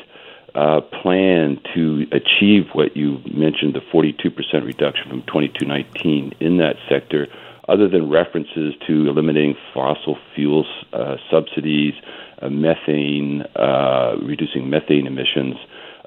uh, 0.54 0.80
plan 1.02 1.60
to 1.74 2.06
achieve 2.12 2.64
what 2.72 2.96
you 2.96 3.20
mentioned 3.32 3.74
the 3.74 3.80
42% 3.92 4.32
reduction 4.64 5.08
from 5.08 5.22
2019 5.22 6.34
in 6.40 6.58
that 6.58 6.76
sector, 6.88 7.28
other 7.68 7.88
than 7.88 8.10
references 8.10 8.74
to 8.86 9.08
eliminating 9.08 9.54
fossil 9.72 10.18
fuels 10.34 10.66
uh, 10.92 11.16
subsidies, 11.30 11.94
uh, 12.42 12.48
methane, 12.48 13.42
uh, 13.56 14.16
reducing 14.22 14.68
methane 14.68 15.06
emissions. 15.06 15.56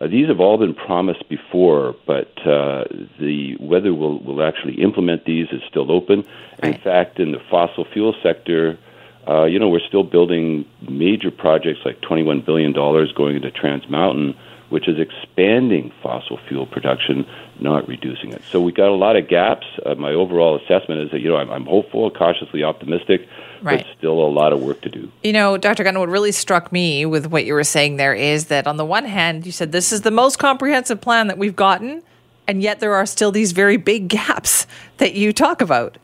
Uh, 0.02 0.08
these 0.08 0.28
have 0.28 0.40
all 0.40 0.58
been 0.58 0.74
promised 0.74 1.28
before, 1.30 1.96
but 2.08 2.32
uh, 2.40 2.86
the 3.20 3.56
whether 3.60 3.94
we'll, 3.94 4.20
we'll 4.20 4.44
actually 4.44 4.82
implement 4.82 5.26
these 5.26 5.48
is 5.52 5.62
still 5.70 5.92
open. 5.92 6.24
Right. 6.62 6.74
In 6.74 6.82
fact, 6.82 7.20
in 7.20 7.32
the 7.32 7.40
fossil 7.52 7.86
fuel 7.86 8.16
sector, 8.24 8.80
uh, 9.28 9.44
you 9.46 9.60
know, 9.60 9.70
we're 9.70 9.86
still 9.88 10.04
building 10.04 10.66
major 10.90 11.30
projects 11.30 11.82
like 11.86 12.02
$21 12.02 12.44
billion 12.44 12.74
going 12.74 13.36
into 13.36 13.52
Trans 13.52 13.88
Mountain, 13.90 14.36
which 14.70 14.88
is 14.88 14.98
expanding 15.00 15.92
fossil 16.02 16.40
fuel 16.48 16.66
production, 16.66 17.28
not 17.60 17.88
reducing 17.88 18.32
it. 18.32 18.42
So 18.52 18.60
we've 18.60 18.74
got 18.74 18.90
a 18.90 18.96
lot 18.96 19.16
of 19.16 19.28
gaps. 19.28 19.68
Uh, 19.86 19.94
my 19.94 20.12
overall 20.12 20.56
assessment 20.56 21.02
is 21.02 21.12
that, 21.12 21.20
you 21.20 21.30
know, 21.30 21.38
I'm, 21.38 21.52
I'm 21.52 21.66
hopeful, 21.66 22.10
cautiously 22.10 22.64
optimistic, 22.64 23.28
right. 23.62 23.86
but 23.86 23.98
still 23.98 24.20
a 24.20 24.28
lot 24.28 24.54
of 24.54 24.62
work 24.62 24.82
to 24.82 24.90
do. 24.90 25.12
You 25.24 25.34
know, 25.34 25.58
Dr. 25.58 25.84
Gunn, 25.84 26.00
what 26.00 26.10
really 26.10 26.32
struck 26.32 26.72
me 26.72 27.06
with 27.06 27.28
what 27.28 27.46
you 27.46 27.54
were 27.54 27.64
saying 27.64 27.98
there 27.98 28.14
is 28.14 28.46
that 28.46 28.68
on 28.68 28.78
the 28.78 28.86
one 28.86 29.06
hand, 29.06 29.46
you 29.46 29.52
said 29.52 29.72
this 29.72 29.92
is 29.92 30.02
the 30.02 30.12
most 30.12 30.40
comprehensive 30.40 31.02
plan 31.02 31.28
that 31.28 31.38
we've 31.38 31.56
gotten, 31.56 32.04
and 32.48 32.62
yet 32.62 32.80
there 32.80 32.94
are 32.96 33.06
still 33.06 33.32
these 33.32 33.52
very 33.52 33.78
big 33.78 34.08
gaps 34.08 34.68
that 34.98 35.14
you 35.14 35.34
talk 35.34 35.62
about. 35.62 35.98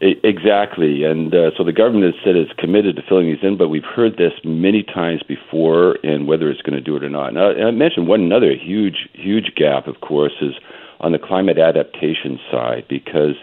Exactly, 0.00 1.04
and 1.04 1.34
uh, 1.34 1.50
so 1.56 1.64
the 1.64 1.72
government 1.72 2.14
has 2.14 2.24
said 2.24 2.36
it's 2.36 2.52
committed 2.58 2.96
to 2.96 3.02
filling 3.08 3.26
these 3.26 3.42
in, 3.42 3.56
but 3.56 3.68
we've 3.68 3.84
heard 3.84 4.18
this 4.18 4.32
many 4.44 4.82
times 4.82 5.22
before, 5.22 5.96
and 6.02 6.26
whether 6.26 6.50
it's 6.50 6.60
going 6.60 6.74
to 6.74 6.80
do 6.80 6.94
it 6.96 7.02
or 7.02 7.08
not. 7.08 7.32
Now, 7.32 7.52
I 7.52 7.70
mentioned 7.70 8.06
one 8.06 8.20
another 8.20 8.52
huge, 8.54 9.08
huge 9.14 9.54
gap, 9.54 9.86
of 9.86 10.00
course, 10.02 10.34
is 10.42 10.52
on 11.00 11.12
the 11.12 11.18
climate 11.18 11.58
adaptation 11.58 12.38
side, 12.50 12.84
because 12.86 13.36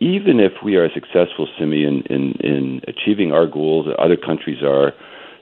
even 0.00 0.40
if 0.40 0.52
we 0.64 0.76
are 0.76 0.88
successful, 0.92 1.48
Simi, 1.58 1.84
in, 1.84 2.02
in, 2.02 2.32
in 2.40 2.80
achieving 2.86 3.32
our 3.32 3.46
goals, 3.46 3.86
other 3.98 4.16
countries 4.16 4.62
are 4.62 4.92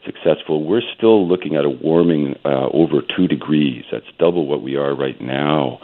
successful, 0.04 0.64
we're 0.64 0.82
still 0.96 1.26
looking 1.26 1.56
at 1.56 1.64
a 1.64 1.70
warming 1.70 2.36
uh, 2.44 2.68
over 2.72 3.02
two 3.16 3.26
degrees. 3.26 3.84
That's 3.90 4.06
double 4.18 4.46
what 4.46 4.62
we 4.62 4.76
are 4.76 4.94
right 4.94 5.20
now, 5.20 5.80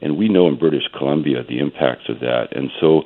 and 0.00 0.16
we 0.16 0.28
know 0.28 0.48
in 0.48 0.58
British 0.58 0.84
Columbia 0.96 1.42
the 1.48 1.58
impacts 1.58 2.08
of 2.08 2.20
that, 2.20 2.48
and 2.56 2.70
so 2.80 3.02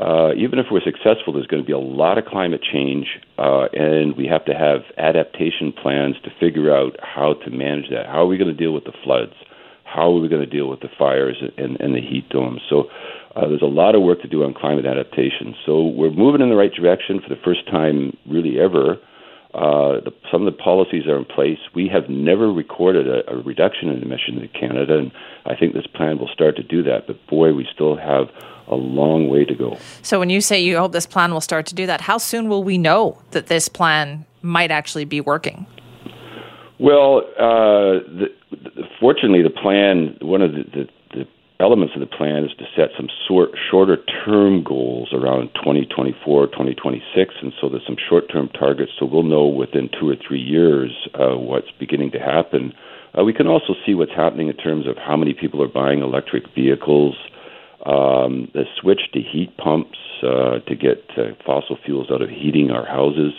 uh, 0.00 0.34
even 0.34 0.58
if 0.58 0.66
we're 0.72 0.82
successful, 0.82 1.32
there's 1.32 1.46
going 1.46 1.62
to 1.62 1.66
be 1.66 1.72
a 1.72 1.78
lot 1.78 2.18
of 2.18 2.24
climate 2.24 2.60
change, 2.62 3.06
uh, 3.38 3.66
and 3.72 4.16
we 4.16 4.26
have 4.26 4.44
to 4.44 4.52
have 4.52 4.80
adaptation 4.98 5.72
plans 5.72 6.16
to 6.24 6.30
figure 6.40 6.74
out 6.74 6.96
how 7.00 7.34
to 7.44 7.50
manage 7.50 7.90
that. 7.90 8.06
How 8.06 8.22
are 8.22 8.26
we 8.26 8.36
going 8.36 8.50
to 8.50 8.56
deal 8.56 8.72
with 8.72 8.84
the 8.84 8.92
floods? 9.04 9.34
How 9.84 10.10
are 10.10 10.18
we 10.18 10.28
going 10.28 10.42
to 10.42 10.50
deal 10.50 10.68
with 10.68 10.80
the 10.80 10.88
fires 10.98 11.36
and, 11.56 11.80
and 11.80 11.94
the 11.94 12.00
heat 12.00 12.28
domes? 12.28 12.60
So 12.68 12.90
uh, 13.36 13.48
there's 13.48 13.62
a 13.62 13.66
lot 13.66 13.94
of 13.94 14.02
work 14.02 14.22
to 14.22 14.28
do 14.28 14.44
on 14.44 14.54
climate 14.54 14.86
adaptation. 14.86 15.54
So 15.66 15.86
we're 15.86 16.10
moving 16.10 16.40
in 16.40 16.50
the 16.50 16.56
right 16.56 16.72
direction 16.72 17.20
for 17.20 17.28
the 17.28 17.40
first 17.44 17.66
time, 17.68 18.16
really 18.26 18.60
ever. 18.60 18.98
Uh, 19.54 20.00
the, 20.02 20.12
some 20.32 20.46
of 20.46 20.52
the 20.52 20.58
policies 20.58 21.06
are 21.06 21.16
in 21.16 21.24
place. 21.24 21.58
We 21.74 21.88
have 21.88 22.08
never 22.08 22.52
recorded 22.52 23.06
a, 23.06 23.30
a 23.32 23.42
reduction 23.42 23.88
in 23.88 24.02
emissions 24.02 24.42
in 24.42 24.48
Canada, 24.48 24.98
and 24.98 25.12
I 25.46 25.54
think 25.54 25.74
this 25.74 25.86
plan 25.86 26.18
will 26.18 26.28
start 26.28 26.56
to 26.56 26.62
do 26.62 26.82
that. 26.84 27.06
But 27.06 27.24
boy, 27.28 27.52
we 27.52 27.66
still 27.72 27.96
have 27.96 28.30
a 28.66 28.74
long 28.74 29.28
way 29.28 29.44
to 29.44 29.54
go. 29.54 29.78
So, 30.02 30.18
when 30.18 30.30
you 30.30 30.40
say 30.40 30.60
you 30.60 30.76
hope 30.78 30.92
this 30.92 31.06
plan 31.06 31.32
will 31.32 31.40
start 31.40 31.66
to 31.66 31.74
do 31.74 31.86
that, 31.86 32.00
how 32.00 32.18
soon 32.18 32.48
will 32.48 32.64
we 32.64 32.78
know 32.78 33.22
that 33.30 33.46
this 33.46 33.68
plan 33.68 34.24
might 34.42 34.70
actually 34.70 35.04
be 35.04 35.20
working? 35.20 35.66
Well, 36.80 37.18
uh, 37.38 38.02
the, 38.10 38.26
the, 38.50 38.82
fortunately, 39.00 39.42
the 39.42 39.50
plan, 39.50 40.18
one 40.20 40.42
of 40.42 40.52
the, 40.52 40.88
elements 41.60 41.94
of 41.94 42.00
the 42.00 42.06
plan 42.06 42.44
is 42.44 42.50
to 42.58 42.64
set 42.76 42.90
some 42.96 43.08
sort, 43.26 43.50
shorter 43.70 43.98
term 44.24 44.62
goals 44.64 45.10
around 45.12 45.50
2024, 45.54 46.46
2026. 46.48 47.34
And 47.42 47.52
so 47.60 47.68
there's 47.68 47.86
some 47.86 47.96
short 48.08 48.30
term 48.30 48.48
targets, 48.48 48.92
so 48.98 49.06
we'll 49.06 49.22
know 49.22 49.46
within 49.46 49.88
two 49.98 50.08
or 50.08 50.16
three 50.16 50.40
years 50.40 50.90
uh, 51.14 51.36
what's 51.36 51.70
beginning 51.78 52.10
to 52.12 52.18
happen. 52.18 52.72
Uh, 53.16 53.22
we 53.22 53.32
can 53.32 53.46
also 53.46 53.74
see 53.86 53.94
what's 53.94 54.14
happening 54.14 54.48
in 54.48 54.56
terms 54.56 54.86
of 54.88 54.96
how 54.96 55.16
many 55.16 55.32
people 55.32 55.62
are 55.62 55.68
buying 55.68 56.00
electric 56.00 56.44
vehicles 56.54 57.14
um, 57.86 58.50
the 58.54 58.64
switch 58.80 59.12
to 59.12 59.20
heat 59.20 59.54
pumps 59.58 59.98
uh, 60.22 60.58
to 60.66 60.74
get 60.74 61.04
uh, 61.18 61.34
fossil 61.44 61.76
fuels 61.84 62.10
out 62.10 62.22
of 62.22 62.30
heating 62.30 62.70
our 62.70 62.86
houses. 62.86 63.32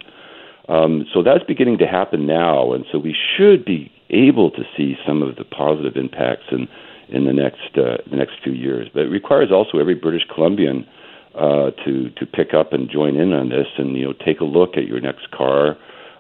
Um, 0.70 1.06
so 1.14 1.24
that's 1.24 1.44
beginning 1.44 1.80
to 1.80 1.88
happen 1.88 2.26
now, 2.28 2.74
and 2.74 2.86
so 2.92 3.00
we 3.00 3.16
should 3.38 3.66
be 3.66 3.92
able 4.10 4.52
to 4.52 4.64
see 4.78 4.96
some 5.06 5.22
of 5.22 5.36
the 5.36 5.44
positive 5.44 5.96
impacts 5.96 6.46
in 6.52 6.68
in 7.08 7.26
the 7.26 7.34
next 7.34 7.78
uh, 7.78 7.98
the 8.10 8.16
next 8.16 8.34
few 8.44 8.54
years. 8.54 8.88
But 8.94 9.04
it 9.04 9.10
requires 9.10 9.52
also 9.52 9.80
every 9.80 9.96
British 9.96 10.24
Columbian 10.34 10.88
uh, 11.36 11.72
to 11.86 12.10
to 12.10 12.26
pick 12.26 12.54
up 12.54 12.74
and 12.74 12.90
join 12.90 13.16
in 13.16 13.34
on 13.34 13.50
this, 13.50 13.68
and 13.78 13.96
you 13.98 14.06
know 14.06 14.14
take 14.14 14.40
a 14.42 14.46
look 14.46 14.78
at 14.78 14.88
your 14.88 15.00
next 15.00 15.30
car 15.32 15.78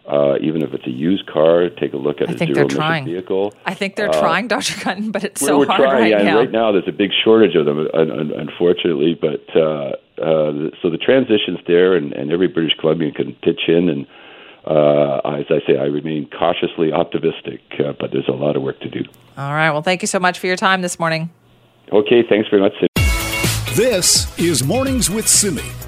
uh, 0.07 0.35
even 0.39 0.61
if 0.61 0.73
it's 0.73 0.85
a 0.85 0.91
used 0.91 1.25
car, 1.25 1.69
take 1.69 1.93
a 1.93 1.97
look 1.97 2.21
at 2.21 2.29
I 2.29 2.33
a 2.33 2.37
zero 2.37 2.67
emission 2.67 3.05
vehicle. 3.05 3.53
I 3.65 3.73
think 3.73 3.95
they're 3.95 4.09
uh, 4.09 4.19
trying, 4.19 4.47
Dr. 4.47 4.83
Gunn, 4.83 5.09
but 5.11 5.23
it's 5.23 5.41
so 5.41 5.57
we're 5.57 5.65
hard 5.65 5.81
trying, 5.81 6.01
right 6.01 6.11
yeah, 6.11 6.21
now. 6.21 6.37
right 6.37 6.51
now 6.51 6.71
there's 6.71 6.87
a 6.87 6.91
big 6.91 7.09
shortage 7.23 7.55
of 7.55 7.65
them, 7.65 7.87
unfortunately. 7.93 9.17
But 9.19 9.43
uh, 9.55 9.93
uh, 10.21 10.69
so 10.81 10.91
the 10.91 10.99
transition's 11.01 11.59
there, 11.65 11.95
and, 11.95 12.13
and 12.13 12.31
every 12.31 12.47
British 12.47 12.73
Columbian 12.79 13.13
can 13.13 13.33
pitch 13.41 13.61
in. 13.67 13.89
And 13.89 14.05
uh, 14.65 15.21
as 15.25 15.45
I 15.49 15.59
say, 15.67 15.77
I 15.77 15.85
remain 15.85 16.29
cautiously 16.29 16.91
optimistic, 16.91 17.61
uh, 17.79 17.93
but 17.99 18.11
there's 18.11 18.27
a 18.27 18.33
lot 18.33 18.55
of 18.55 18.63
work 18.63 18.79
to 18.81 18.89
do. 18.89 19.03
All 19.37 19.53
right. 19.53 19.71
Well, 19.71 19.81
thank 19.81 20.01
you 20.01 20.07
so 20.07 20.19
much 20.19 20.39
for 20.39 20.47
your 20.47 20.55
time 20.55 20.81
this 20.81 20.97
morning. 20.97 21.29
Okay. 21.91 22.23
Thanks 22.27 22.49
very 22.49 22.61
much. 22.61 22.73
This 23.75 24.37
is 24.39 24.63
Mornings 24.63 25.09
with 25.09 25.27
Simi. 25.27 25.84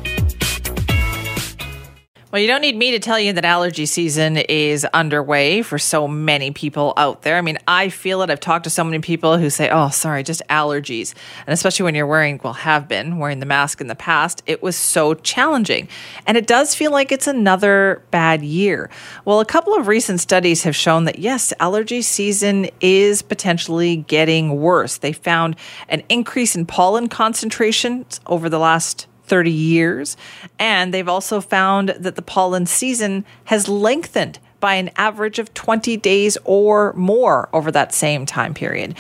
Well, 2.30 2.42
you 2.42 2.48
don't 2.50 2.60
need 2.60 2.76
me 2.76 2.92
to 2.92 3.00
tell 3.00 3.18
you 3.18 3.32
that 3.32 3.46
allergy 3.46 3.86
season 3.86 4.36
is 4.36 4.84
underway 4.94 5.62
for 5.62 5.80
so 5.80 6.10
many 6.10 6.52
people 6.52 6.94
out 6.98 7.22
there. 7.22 7.38
I 7.38 7.42
mean, 7.42 7.58
I 7.70 7.88
feel 7.88 8.22
it. 8.22 8.30
I've 8.30 8.42
talked 8.42 8.66
to 8.66 8.70
so 8.70 8.84
many 8.84 9.00
people 9.00 9.38
who 9.38 9.50
say, 9.50 9.70
oh, 9.70 9.88
sorry, 9.88 10.24
just 10.24 10.42
allergies. 10.50 11.14
And 11.46 11.54
especially 11.54 11.86
when 11.86 11.96
you're 11.96 12.06
wearing, 12.06 12.42
well, 12.44 12.52
have 12.52 12.90
been 12.90 13.18
wearing 13.18 13.40
the 13.40 13.46
mask 13.46 13.80
in 13.80 13.88
the 13.88 13.96
past, 13.96 14.44
it 14.46 14.62
was 14.62 14.76
so 14.76 15.14
challenging. 15.14 15.88
And 16.26 16.36
it 16.36 16.48
does 16.48 16.76
feel 16.76 16.92
like 16.92 17.14
it's 17.14 17.28
another 17.28 18.04
bad 18.12 18.44
year. 18.44 18.90
Well, 19.24 19.40
a 19.40 19.46
couple 19.46 19.74
of 19.74 19.88
recent 19.88 20.20
studies 20.20 20.64
have 20.64 20.76
shown 20.76 21.06
that, 21.06 21.20
yes, 21.20 21.54
allergy 21.62 22.02
season 22.02 22.68
is 22.82 23.22
potentially 23.22 23.96
getting 23.96 24.60
worse. 24.60 24.98
They 24.98 25.14
found 25.14 25.56
an 25.88 26.04
increase 26.10 26.58
in 26.58 26.66
pollen 26.66 27.08
concentrations 27.08 28.20
over 28.26 28.50
the 28.50 28.60
last 28.60 29.08
30 29.28 29.52
years. 29.52 30.18
And 30.58 30.94
they've 30.94 31.08
also 31.08 31.42
found 31.42 31.90
that 31.90 32.16
the 32.16 32.22
pollen 32.22 32.66
season 32.66 33.26
has 33.46 33.68
lengthened 33.68 34.40
by 34.60 34.76
an 34.76 34.90
average 34.98 35.40
of 35.40 35.54
20 35.54 35.98
days 35.98 36.38
or 36.44 36.94
more 36.94 37.50
over 37.54 37.72
that 37.72 37.94
same 37.94 38.26
time 38.26 38.54
period. 38.54 38.98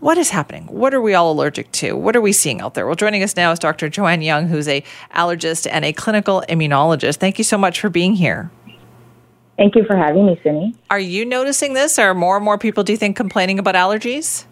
What 0.00 0.16
is 0.16 0.30
happening? 0.30 0.64
What 0.66 0.94
are 0.94 1.00
we 1.00 1.12
all 1.12 1.30
allergic 1.30 1.70
to? 1.72 1.92
What 1.94 2.16
are 2.16 2.20
we 2.22 2.32
seeing 2.32 2.60
out 2.62 2.74
there? 2.74 2.86
Well, 2.86 2.94
joining 2.94 3.22
us 3.22 3.36
now 3.36 3.52
is 3.52 3.58
Dr. 3.58 3.88
Joanne 3.90 4.20
Yeung, 4.20 4.48
who's 4.48 4.66
a 4.66 4.82
allergist 5.14 5.68
and 5.70 5.84
a 5.84 5.92
clinical 5.92 6.42
immunologist. 6.48 7.16
Thank 7.16 7.36
you 7.36 7.44
so 7.44 7.58
much 7.58 7.80
for 7.80 7.90
being 7.90 8.14
here. 8.14 8.50
Thank 9.58 9.74
you 9.76 9.84
for 9.84 9.94
having 9.94 10.24
me, 10.24 10.40
Cindy. 10.42 10.74
Are 10.88 10.98
you 10.98 11.26
noticing 11.26 11.74
this? 11.74 11.98
Are 11.98 12.14
more 12.14 12.36
and 12.36 12.44
more 12.44 12.56
people, 12.56 12.82
do 12.82 12.92
you 12.94 12.96
think, 12.96 13.14
complaining 13.14 13.58
about 13.58 13.74
allergies? 13.74 14.46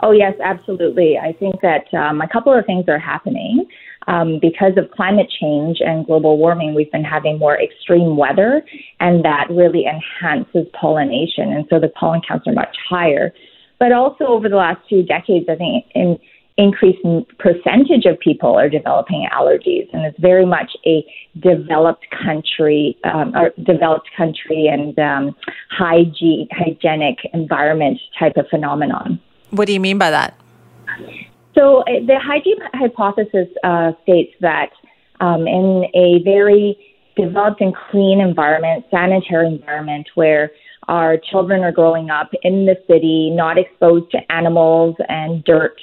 Oh, 0.00 0.10
yes, 0.10 0.34
absolutely. 0.42 1.16
I 1.16 1.32
think 1.32 1.62
that 1.62 1.92
um, 1.94 2.20
a 2.20 2.28
couple 2.28 2.52
of 2.52 2.66
things 2.66 2.84
are 2.88 2.98
happening 2.98 3.66
um, 4.06 4.38
because 4.40 4.72
of 4.76 4.90
climate 4.90 5.30
change 5.40 5.78
and 5.80 6.06
global 6.06 6.38
warming, 6.38 6.74
we've 6.74 6.90
been 6.90 7.04
having 7.04 7.38
more 7.38 7.60
extreme 7.60 8.16
weather, 8.16 8.62
and 9.00 9.24
that 9.24 9.46
really 9.50 9.86
enhances 9.86 10.66
pollination. 10.78 11.52
And 11.52 11.66
so 11.70 11.78
the 11.78 11.88
pollen 11.88 12.20
counts 12.26 12.46
are 12.46 12.52
much 12.52 12.76
higher. 12.88 13.32
But 13.78 13.92
also 13.92 14.24
over 14.26 14.48
the 14.48 14.56
last 14.56 14.80
few 14.88 15.02
decades, 15.02 15.46
I 15.48 15.56
think 15.56 15.86
an 15.94 16.18
increasing 16.58 17.26
percentage 17.38 18.04
of 18.04 18.18
people 18.20 18.58
are 18.58 18.68
developing 18.68 19.26
allergies, 19.32 19.88
and 19.92 20.04
it's 20.04 20.18
very 20.20 20.46
much 20.46 20.70
a 20.86 21.04
developed 21.38 22.06
country, 22.10 22.96
um, 23.04 23.34
or 23.34 23.50
developed 23.64 24.08
country 24.16 24.66
and 24.66 24.98
um, 24.98 25.34
hygiene, 25.70 26.48
hygienic 26.52 27.18
environment 27.32 27.98
type 28.18 28.36
of 28.36 28.46
phenomenon. 28.48 29.20
What 29.50 29.66
do 29.66 29.72
you 29.72 29.80
mean 29.80 29.98
by 29.98 30.10
that? 30.10 30.38
So 31.54 31.80
uh, 31.80 32.04
the 32.06 32.18
hygiene 32.22 32.58
hypothesis 32.74 33.48
uh, 33.62 33.92
states 34.02 34.32
that 34.40 34.70
um, 35.20 35.46
in 35.46 35.84
a 35.94 36.22
very 36.24 36.76
developed 37.16 37.60
and 37.60 37.74
clean 37.90 38.20
environment, 38.20 38.84
sanitary 38.90 39.48
environment 39.48 40.08
where 40.14 40.50
our 40.88 41.16
children 41.30 41.62
are 41.62 41.72
growing 41.72 42.10
up 42.10 42.30
in 42.42 42.66
the 42.66 42.76
city, 42.88 43.30
not 43.30 43.58
exposed 43.58 44.10
to 44.12 44.32
animals 44.32 44.96
and 45.08 45.44
dirt, 45.44 45.78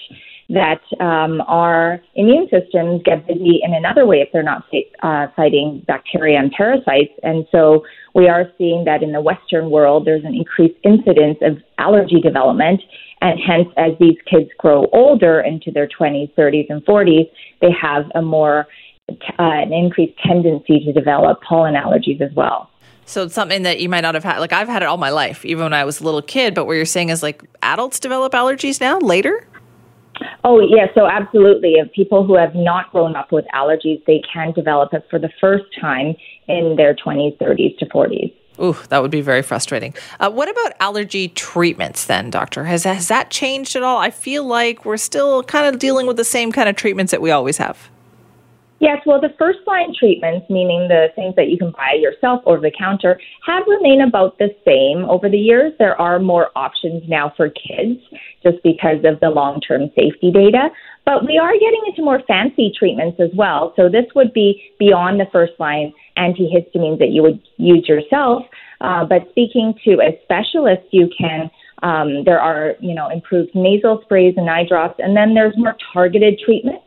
that 0.49 0.82
um, 0.99 1.41
our 1.41 2.01
immune 2.15 2.49
systems 2.49 3.01
get 3.05 3.27
busy 3.27 3.60
in 3.63 3.73
another 3.73 4.05
way 4.08 4.17
if 4.17 4.29
they're 4.34 4.41
not 4.41 4.65
uh, 5.03 5.27
fighting 5.36 5.84
bacteria 5.88 6.39
and 6.39 6.51
parasites. 6.51 7.13
And 7.21 7.45
so 7.51 7.86
we 8.15 8.27
are 8.27 8.45
seeing 8.58 8.84
that 8.86 9.03
in 9.03 9.12
the 9.12 9.21
Western 9.21 9.69
world, 9.69 10.08
there's 10.08 10.25
an 10.25 10.34
increased 10.34 10.75
incidence 10.84 11.38
of 11.41 11.58
allergy 11.77 12.19
development. 12.19 12.82
And 13.21 13.39
hence, 13.39 13.67
as 13.77 13.91
these 13.99 14.17
kids 14.29 14.49
grow 14.58 14.86
older 14.93 15.41
into 15.41 15.71
their 15.71 15.88
20s, 15.88 16.34
30s, 16.36 16.67
and 16.69 16.86
40s, 16.86 17.29
they 17.62 17.71
have 17.71 18.05
a 18.15 18.21
more 18.21 18.67
uh, 19.10 19.13
an 19.39 19.73
increased 19.73 20.17
tendency 20.25 20.79
to 20.86 20.93
develop 20.93 21.41
pollen 21.41 21.73
allergies 21.73 22.21
as 22.21 22.32
well. 22.36 22.69
So 23.05 23.23
it's 23.23 23.34
something 23.34 23.63
that 23.63 23.79
you 23.82 23.89
might 23.89 24.01
not 24.01 24.13
have 24.13 24.23
had. 24.23 24.38
Like 24.38 24.53
I've 24.53 24.67
had 24.67 24.84
it 24.84 24.86
all 24.86 24.97
my 24.97 25.10
life, 25.10 25.43
even 25.43 25.63
when 25.63 25.73
I 25.73 25.84
was 25.84 25.99
a 25.99 26.03
little 26.03 26.21
kid. 26.21 26.53
But 26.53 26.65
what 26.65 26.73
you're 26.73 26.86
saying 26.86 27.10
is 27.10 27.23
like 27.23 27.43
adults 27.63 27.99
develop 27.99 28.34
allergies 28.34 28.79
now 28.79 28.99
later. 28.99 29.47
Oh, 30.43 30.60
yeah, 30.60 30.88
so 30.93 31.08
absolutely. 31.08 31.79
Of 31.79 31.91
people 31.91 32.25
who 32.25 32.36
have 32.36 32.53
not 32.53 32.91
grown 32.91 33.15
up 33.15 33.32
with 33.32 33.45
allergies, 33.53 34.03
they 34.05 34.21
can 34.32 34.51
develop 34.51 34.93
it 34.93 35.05
for 35.10 35.17
the 35.17 35.29
first 35.41 35.65
time 35.79 36.15
in 36.47 36.75
their 36.77 36.93
20s, 36.93 37.38
30s 37.38 37.77
to 37.79 37.86
40s. 37.88 38.34
Ooh, 38.62 38.76
that 38.89 39.02
would 39.02 39.12
be 39.12 39.22
very 39.22 39.41
frustrating. 39.41 39.93
Uh, 40.19 40.30
what 40.30 40.50
about 40.50 40.74
allergy 40.80 41.30
treatments 41.30 42.06
then, 42.06 42.30
doctor? 42.30 42.65
Has, 42.65 42.84
has 42.84 43.08
that 43.08 43.30
changed 43.30 43.76
at 43.76 43.84
all? 43.84 43.98
I 44.00 44.12
feel 44.12 44.43
like 44.43 44.86
we're 44.86 44.98
still 44.98 45.43
kind 45.43 45.65
of 45.65 45.80
dealing 45.80 46.08
with 46.08 46.17
the 46.17 46.26
same 46.26 46.52
kind 46.52 46.67
of 46.67 46.76
treatments 46.76 47.12
that 47.12 47.22
we 47.22 47.32
always 47.32 47.58
have. 47.58 47.89
Yes, 48.80 49.02
well, 49.06 49.19
the 49.19 49.34
first 49.38 49.60
line 49.67 49.93
treatments, 49.98 50.50
meaning 50.50 50.88
the 50.88 51.08
things 51.13 51.36
that 51.36 51.50
you 51.50 51.58
can 51.58 51.72
buy 51.72 51.98
yourself 52.00 52.41
over 52.45 52.62
the 52.62 52.72
counter, 52.72 53.19
have 53.45 53.63
remained 53.67 54.02
about 54.02 54.38
the 54.38 54.56
same 54.65 55.04
over 55.10 55.30
the 55.30 55.38
years. 55.38 55.74
There 55.80 56.00
are 56.00 56.17
more 56.17 56.50
options 56.56 57.04
now 57.08 57.34
for 57.36 57.50
kids 57.50 58.00
just 58.41 58.63
because 58.63 59.04
of 59.04 59.19
the 59.19 59.32
long 59.32 59.60
term 59.60 59.91
safety 59.98 60.32
data. 60.32 60.69
But 61.10 61.26
we 61.26 61.39
are 61.39 61.54
getting 61.54 61.82
into 61.88 62.04
more 62.04 62.22
fancy 62.28 62.72
treatments 62.78 63.19
as 63.19 63.32
well. 63.34 63.74
So 63.76 63.89
this 63.89 64.06
would 64.13 64.32
be 64.32 64.62
beyond 64.78 65.19
the 65.19 65.26
first 65.32 65.54
line 65.58 65.91
antihistamines 66.19 67.00
that 67.00 67.10
you 67.10 67.24
would 67.24 67.41
use 67.58 67.88
yourself. 67.88 68.43
Uh, 68.80 69.06
but 69.06 69.28
speaking 69.32 69.74
to 69.86 69.93
a 70.02 70.19
specialist, 70.22 70.84
you 70.91 71.10
can. 71.17 71.50
Um, 71.82 72.26
there 72.26 72.39
are, 72.39 72.76
you 72.80 72.93
know, 72.93 73.10
improved 73.10 73.56
nasal 73.56 74.02
sprays 74.04 74.36
and 74.38 74.48
eye 74.52 74.65
drops, 74.69 75.00
and 75.00 75.17
then 75.17 75.34
there's 75.34 75.58
more 75.58 75.76
targeted 75.91 76.38
treatment 76.45 76.84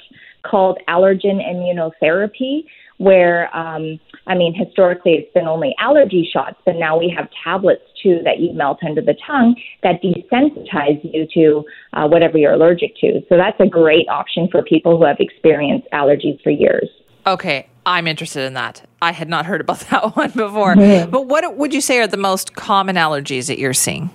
called 0.48 0.78
allergen 0.88 1.42
immunotherapy, 1.42 2.66
where, 2.98 3.54
um, 3.56 3.98
I 4.28 4.37
mean, 4.37 4.54
historically 4.54 5.14
it's 5.14 5.32
been 5.32 5.48
only 5.48 5.74
allergy 5.80 6.30
shots, 6.32 6.61
but 6.64 6.76
now 6.76 6.96
we 6.96 7.12
have 7.16 7.28
tablets 7.42 7.82
too 8.02 8.20
that 8.24 8.40
you 8.40 8.52
melt 8.52 8.78
under 8.86 9.00
the 9.00 9.14
tongue 9.26 9.54
that 9.82 10.02
desensitize 10.02 11.00
you 11.02 11.26
to 11.34 11.64
uh, 11.92 12.08
whatever 12.08 12.38
you're 12.38 12.52
allergic 12.52 12.96
to. 12.96 13.20
So 13.28 13.36
that's 13.36 13.58
a 13.60 13.66
great 13.66 14.08
option 14.08 14.48
for 14.50 14.62
people 14.62 14.98
who 14.98 15.04
have 15.04 15.18
experienced 15.20 15.88
allergies 15.92 16.42
for 16.42 16.50
years. 16.50 16.88
Okay, 17.26 17.68
I'm 17.86 18.06
interested 18.06 18.44
in 18.44 18.54
that. 18.54 18.82
I 19.00 19.12
had 19.12 19.28
not 19.28 19.46
heard 19.46 19.60
about 19.60 19.80
that 19.90 20.16
one 20.16 20.30
before. 20.30 20.74
Mm-hmm. 20.74 21.10
But 21.10 21.26
what 21.26 21.56
would 21.56 21.72
you 21.72 21.80
say 21.80 21.98
are 22.00 22.06
the 22.06 22.16
most 22.16 22.54
common 22.54 22.96
allergies 22.96 23.46
that 23.48 23.58
you're 23.58 23.74
seeing? 23.74 24.10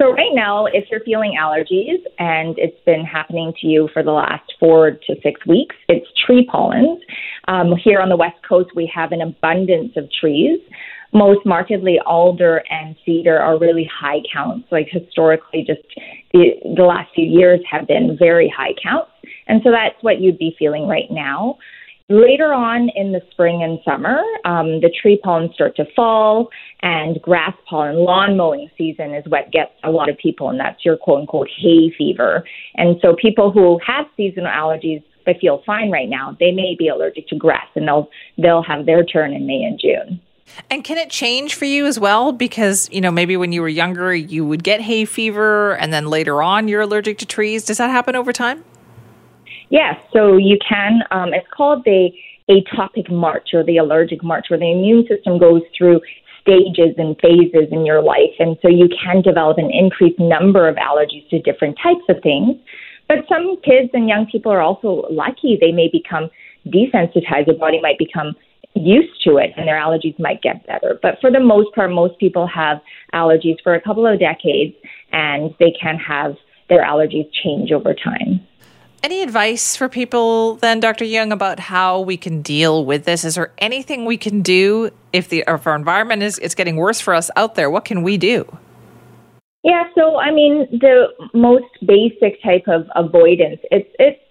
So, 0.00 0.12
right 0.12 0.32
now, 0.34 0.66
if 0.66 0.86
you're 0.90 1.00
feeling 1.00 1.36
allergies 1.40 2.02
and 2.18 2.58
it's 2.58 2.78
been 2.84 3.04
happening 3.04 3.52
to 3.60 3.66
you 3.68 3.88
for 3.92 4.02
the 4.02 4.10
last 4.10 4.52
four 4.58 4.90
to 4.90 5.16
six 5.22 5.46
weeks, 5.46 5.76
it's 5.88 6.06
tree 6.26 6.46
pollens. 6.50 6.98
Um, 7.46 7.74
here 7.82 8.00
on 8.00 8.08
the 8.08 8.16
West 8.16 8.36
Coast, 8.46 8.70
we 8.74 8.90
have 8.92 9.12
an 9.12 9.20
abundance 9.20 9.92
of 9.96 10.10
trees. 10.10 10.58
Most 11.14 11.46
markedly, 11.46 11.98
alder 12.04 12.62
and 12.68 12.96
cedar 13.06 13.38
are 13.38 13.58
really 13.58 13.88
high 13.92 14.20
counts. 14.32 14.66
Like 14.72 14.88
historically, 14.90 15.64
just 15.64 15.80
the, 16.32 16.50
the 16.76 16.82
last 16.82 17.10
few 17.14 17.24
years 17.24 17.60
have 17.70 17.86
been 17.86 18.16
very 18.18 18.52
high 18.54 18.74
counts. 18.82 19.10
And 19.46 19.60
so 19.62 19.70
that's 19.70 19.94
what 20.02 20.20
you'd 20.20 20.38
be 20.38 20.56
feeling 20.58 20.88
right 20.88 21.10
now. 21.10 21.58
Later 22.10 22.52
on 22.52 22.90
in 22.94 23.12
the 23.12 23.22
spring 23.30 23.62
and 23.62 23.78
summer, 23.82 24.20
um, 24.44 24.82
the 24.82 24.92
tree 25.00 25.18
pollen 25.24 25.50
start 25.54 25.74
to 25.76 25.86
fall, 25.96 26.50
and 26.82 27.20
grass 27.22 27.54
pollen, 27.66 27.96
lawn 27.96 28.36
mowing 28.36 28.68
season 28.76 29.14
is 29.14 29.24
what 29.28 29.50
gets 29.52 29.70
a 29.84 29.90
lot 29.90 30.10
of 30.10 30.18
people, 30.18 30.50
and 30.50 30.60
that's 30.60 30.84
your 30.84 30.98
quote 30.98 31.20
unquote 31.20 31.48
hay 31.56 31.90
fever. 31.96 32.44
And 32.74 32.96
so 33.00 33.16
people 33.16 33.50
who 33.50 33.80
have 33.86 34.04
seasonal 34.18 34.50
allergies 34.50 35.02
but 35.24 35.36
feel 35.40 35.62
fine 35.64 35.90
right 35.90 36.10
now, 36.10 36.36
they 36.38 36.50
may 36.50 36.76
be 36.78 36.88
allergic 36.88 37.26
to 37.28 37.36
grass, 37.36 37.68
and 37.74 37.88
they'll 37.88 38.10
they'll 38.36 38.62
have 38.62 38.84
their 38.84 39.02
turn 39.02 39.32
in 39.32 39.46
May 39.46 39.62
and 39.62 39.80
June. 39.80 40.20
And 40.70 40.84
can 40.84 40.98
it 40.98 41.10
change 41.10 41.54
for 41.54 41.64
you 41.64 41.86
as 41.86 41.98
well? 41.98 42.32
Because, 42.32 42.88
you 42.92 43.00
know, 43.00 43.10
maybe 43.10 43.36
when 43.36 43.52
you 43.52 43.60
were 43.60 43.68
younger, 43.68 44.14
you 44.14 44.46
would 44.46 44.62
get 44.62 44.80
hay 44.80 45.04
fever, 45.04 45.76
and 45.76 45.92
then 45.92 46.06
later 46.06 46.42
on, 46.42 46.68
you're 46.68 46.82
allergic 46.82 47.18
to 47.18 47.26
trees. 47.26 47.64
Does 47.64 47.78
that 47.78 47.90
happen 47.90 48.14
over 48.14 48.32
time? 48.32 48.64
Yes, 49.70 49.98
so 50.12 50.36
you 50.36 50.58
can. 50.66 51.02
Um, 51.10 51.34
it's 51.34 51.48
called 51.48 51.84
the 51.84 52.10
atopic 52.48 53.10
march 53.10 53.50
or 53.54 53.64
the 53.64 53.78
allergic 53.78 54.22
march, 54.22 54.46
where 54.48 54.58
the 54.58 54.70
immune 54.70 55.06
system 55.08 55.38
goes 55.38 55.62
through 55.76 56.00
stages 56.40 56.94
and 56.98 57.16
phases 57.20 57.68
in 57.72 57.86
your 57.86 58.02
life. 58.02 58.34
And 58.38 58.58
so 58.60 58.68
you 58.68 58.88
can 59.02 59.22
develop 59.22 59.56
an 59.58 59.70
increased 59.72 60.20
number 60.20 60.68
of 60.68 60.76
allergies 60.76 61.28
to 61.30 61.40
different 61.40 61.78
types 61.82 62.04
of 62.08 62.22
things. 62.22 62.56
But 63.08 63.18
some 63.28 63.56
kids 63.62 63.90
and 63.94 64.08
young 64.08 64.26
people 64.30 64.52
are 64.52 64.60
also 64.60 65.06
lucky. 65.10 65.56
They 65.60 65.72
may 65.72 65.88
become 65.90 66.30
desensitized. 66.66 67.46
Their 67.46 67.56
body 67.58 67.80
might 67.80 67.98
become 67.98 68.34
used 68.74 69.22
to 69.24 69.36
it 69.36 69.52
and 69.56 69.66
their 69.68 69.76
allergies 69.76 70.18
might 70.18 70.42
get 70.42 70.66
better. 70.66 70.98
But 71.00 71.18
for 71.20 71.30
the 71.30 71.40
most 71.40 71.74
part, 71.74 71.90
most 71.90 72.18
people 72.18 72.46
have 72.46 72.80
allergies 73.12 73.56
for 73.62 73.74
a 73.74 73.80
couple 73.80 74.06
of 74.06 74.18
decades 74.18 74.74
and 75.12 75.54
they 75.58 75.72
can 75.80 75.96
have 75.96 76.36
their 76.68 76.82
allergies 76.82 77.30
change 77.42 77.70
over 77.72 77.94
time. 77.94 78.40
Any 79.02 79.22
advice 79.22 79.76
for 79.76 79.88
people 79.90 80.54
then, 80.56 80.80
Dr. 80.80 81.04
Yeung, 81.04 81.30
about 81.30 81.60
how 81.60 82.00
we 82.00 82.16
can 82.16 82.40
deal 82.40 82.86
with 82.86 83.04
this? 83.04 83.22
Is 83.22 83.34
there 83.34 83.52
anything 83.58 84.06
we 84.06 84.16
can 84.16 84.40
do 84.40 84.90
if 85.12 85.28
the 85.28 85.44
if 85.46 85.66
our 85.66 85.76
environment 85.76 86.22
is 86.22 86.38
it's 86.38 86.54
getting 86.54 86.76
worse 86.76 87.00
for 87.00 87.12
us 87.12 87.30
out 87.36 87.54
there? 87.54 87.70
What 87.70 87.84
can 87.84 88.02
we 88.02 88.16
do? 88.16 88.46
Yeah, 89.62 89.84
so 89.94 90.16
I 90.16 90.30
mean, 90.30 90.66
the 90.70 91.08
most 91.34 91.66
basic 91.86 92.42
type 92.42 92.64
of 92.66 92.86
avoidance 92.96 93.60
it's 93.70 93.90
it's 93.98 94.23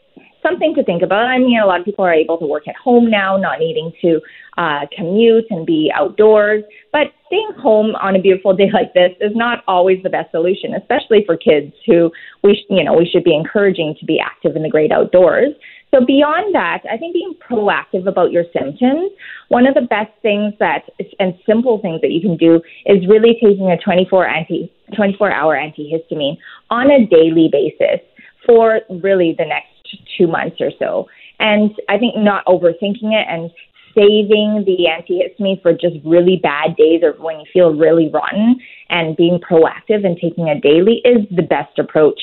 something 0.43 0.75
to 0.75 0.84
think 0.84 1.01
about. 1.01 1.25
I 1.25 1.39
mean, 1.39 1.60
a 1.60 1.65
lot 1.65 1.79
of 1.79 1.86
people 1.86 2.06
are 2.06 2.13
able 2.13 2.38
to 2.38 2.45
work 2.45 2.67
at 2.67 2.75
home 2.75 3.10
now, 3.10 3.38
not 3.38 3.60
needing 3.60 3.91
to 4.01 4.21
uh, 4.58 4.82
commute 4.95 5.45
and 5.49 5.65
be 5.65 5.91
outdoors. 5.95 6.63
But 6.91 7.08
staying 7.27 7.53
home 7.58 7.95
on 7.95 8.15
a 8.15 8.21
beautiful 8.21 8.56
day 8.56 8.69
like 8.73 8.93
this 8.93 9.12
is 9.21 9.32
not 9.36 9.63
always 9.67 10.03
the 10.03 10.10
best 10.10 10.32
solution, 10.32 10.75
especially 10.75 11.23
for 11.25 11.38
kids 11.38 11.73
who 11.86 12.12
we, 12.43 12.56
sh- 12.56 12.69
you 12.69 12.84
know, 12.84 12.93
we 12.93 13.10
should 13.12 13.23
be 13.23 13.36
encouraging 13.36 13.95
to 13.99 14.06
be 14.06 14.19
active 14.19 14.56
in 14.56 14.63
the 14.63 14.69
great 14.69 14.91
outdoors. 14.91 15.53
So 15.93 16.03
beyond 16.03 16.56
that, 16.56 16.82
I 16.91 16.97
think 16.97 17.13
being 17.13 17.36
proactive 17.47 18.08
about 18.08 18.32
your 18.32 18.45
symptoms, 18.51 19.12
one 19.49 19.67
of 19.67 19.75
the 19.75 19.82
best 19.82 20.12
things 20.23 20.53
that 20.60 20.89
and 21.19 21.36
simple 21.45 21.79
things 21.82 22.01
that 22.01 22.10
you 22.10 22.19
can 22.19 22.36
do 22.36 22.62
is 22.88 23.08
really 23.08 23.36
taking 23.36 23.69
a 23.69 23.77
24 23.77 24.27
anti 24.27 24.71
24 24.95 25.32
hour 25.32 25.56
antihistamine 25.56 26.38
on 26.71 26.89
a 26.89 27.06
daily 27.06 27.47
basis 27.51 28.01
for 28.45 28.82
really 28.89 29.36
the 29.38 29.45
next 29.45 29.72
two 30.17 30.27
months 30.27 30.58
or 30.60 30.71
so. 30.79 31.08
And 31.39 31.71
I 31.89 31.97
think 31.97 32.15
not 32.17 32.45
overthinking 32.45 33.12
it 33.12 33.27
and 33.27 33.51
saving 33.95 34.63
the 34.65 34.88
antihistamine 34.89 35.62
for 35.62 35.73
just 35.73 35.95
really 36.03 36.39
bad 36.41 36.75
days 36.75 37.01
or 37.03 37.13
when 37.23 37.39
you 37.39 37.45
feel 37.51 37.73
really 37.73 38.10
rotten 38.10 38.60
and 38.89 39.15
being 39.15 39.39
proactive 39.39 40.06
and 40.06 40.17
taking 40.19 40.49
a 40.49 40.60
daily 40.60 41.01
is 41.06 41.27
the 41.36 41.43
best 41.43 41.77
approach. 41.77 42.19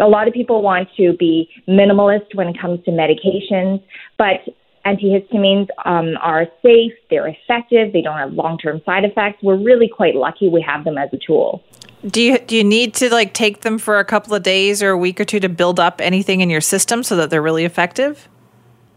A 0.00 0.08
lot 0.08 0.26
of 0.26 0.32
people 0.32 0.62
want 0.62 0.88
to 0.96 1.12
be 1.18 1.50
minimalist 1.68 2.34
when 2.34 2.48
it 2.48 2.58
comes 2.58 2.82
to 2.84 2.90
medications, 2.90 3.82
but 4.16 4.40
antihistamines 4.86 5.68
um, 5.84 6.16
are 6.20 6.46
safe, 6.62 6.92
they're 7.10 7.28
effective, 7.28 7.92
they 7.92 8.00
don't 8.00 8.18
have 8.18 8.32
long 8.32 8.56
term 8.58 8.80
side 8.86 9.04
effects. 9.04 9.42
We're 9.42 9.62
really 9.62 9.88
quite 9.88 10.14
lucky 10.14 10.48
we 10.48 10.62
have 10.62 10.84
them 10.84 10.96
as 10.96 11.10
a 11.12 11.18
tool. 11.24 11.62
Do 12.08 12.20
you 12.20 12.38
do 12.38 12.56
you 12.56 12.64
need 12.64 12.94
to 12.94 13.12
like 13.12 13.32
take 13.32 13.60
them 13.60 13.78
for 13.78 13.98
a 13.98 14.04
couple 14.04 14.34
of 14.34 14.42
days 14.42 14.82
or 14.82 14.90
a 14.90 14.98
week 14.98 15.20
or 15.20 15.24
two 15.24 15.38
to 15.40 15.48
build 15.48 15.78
up 15.78 16.00
anything 16.00 16.40
in 16.40 16.50
your 16.50 16.60
system 16.60 17.02
so 17.02 17.16
that 17.16 17.30
they're 17.30 17.42
really 17.42 17.64
effective? 17.64 18.28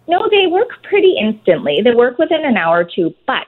No, 0.07 0.27
they 0.29 0.47
work 0.47 0.69
pretty 0.83 1.15
instantly. 1.19 1.81
They 1.83 1.93
work 1.93 2.17
within 2.17 2.43
an 2.45 2.57
hour 2.57 2.79
or 2.79 2.83
two, 2.83 3.13
but 3.27 3.47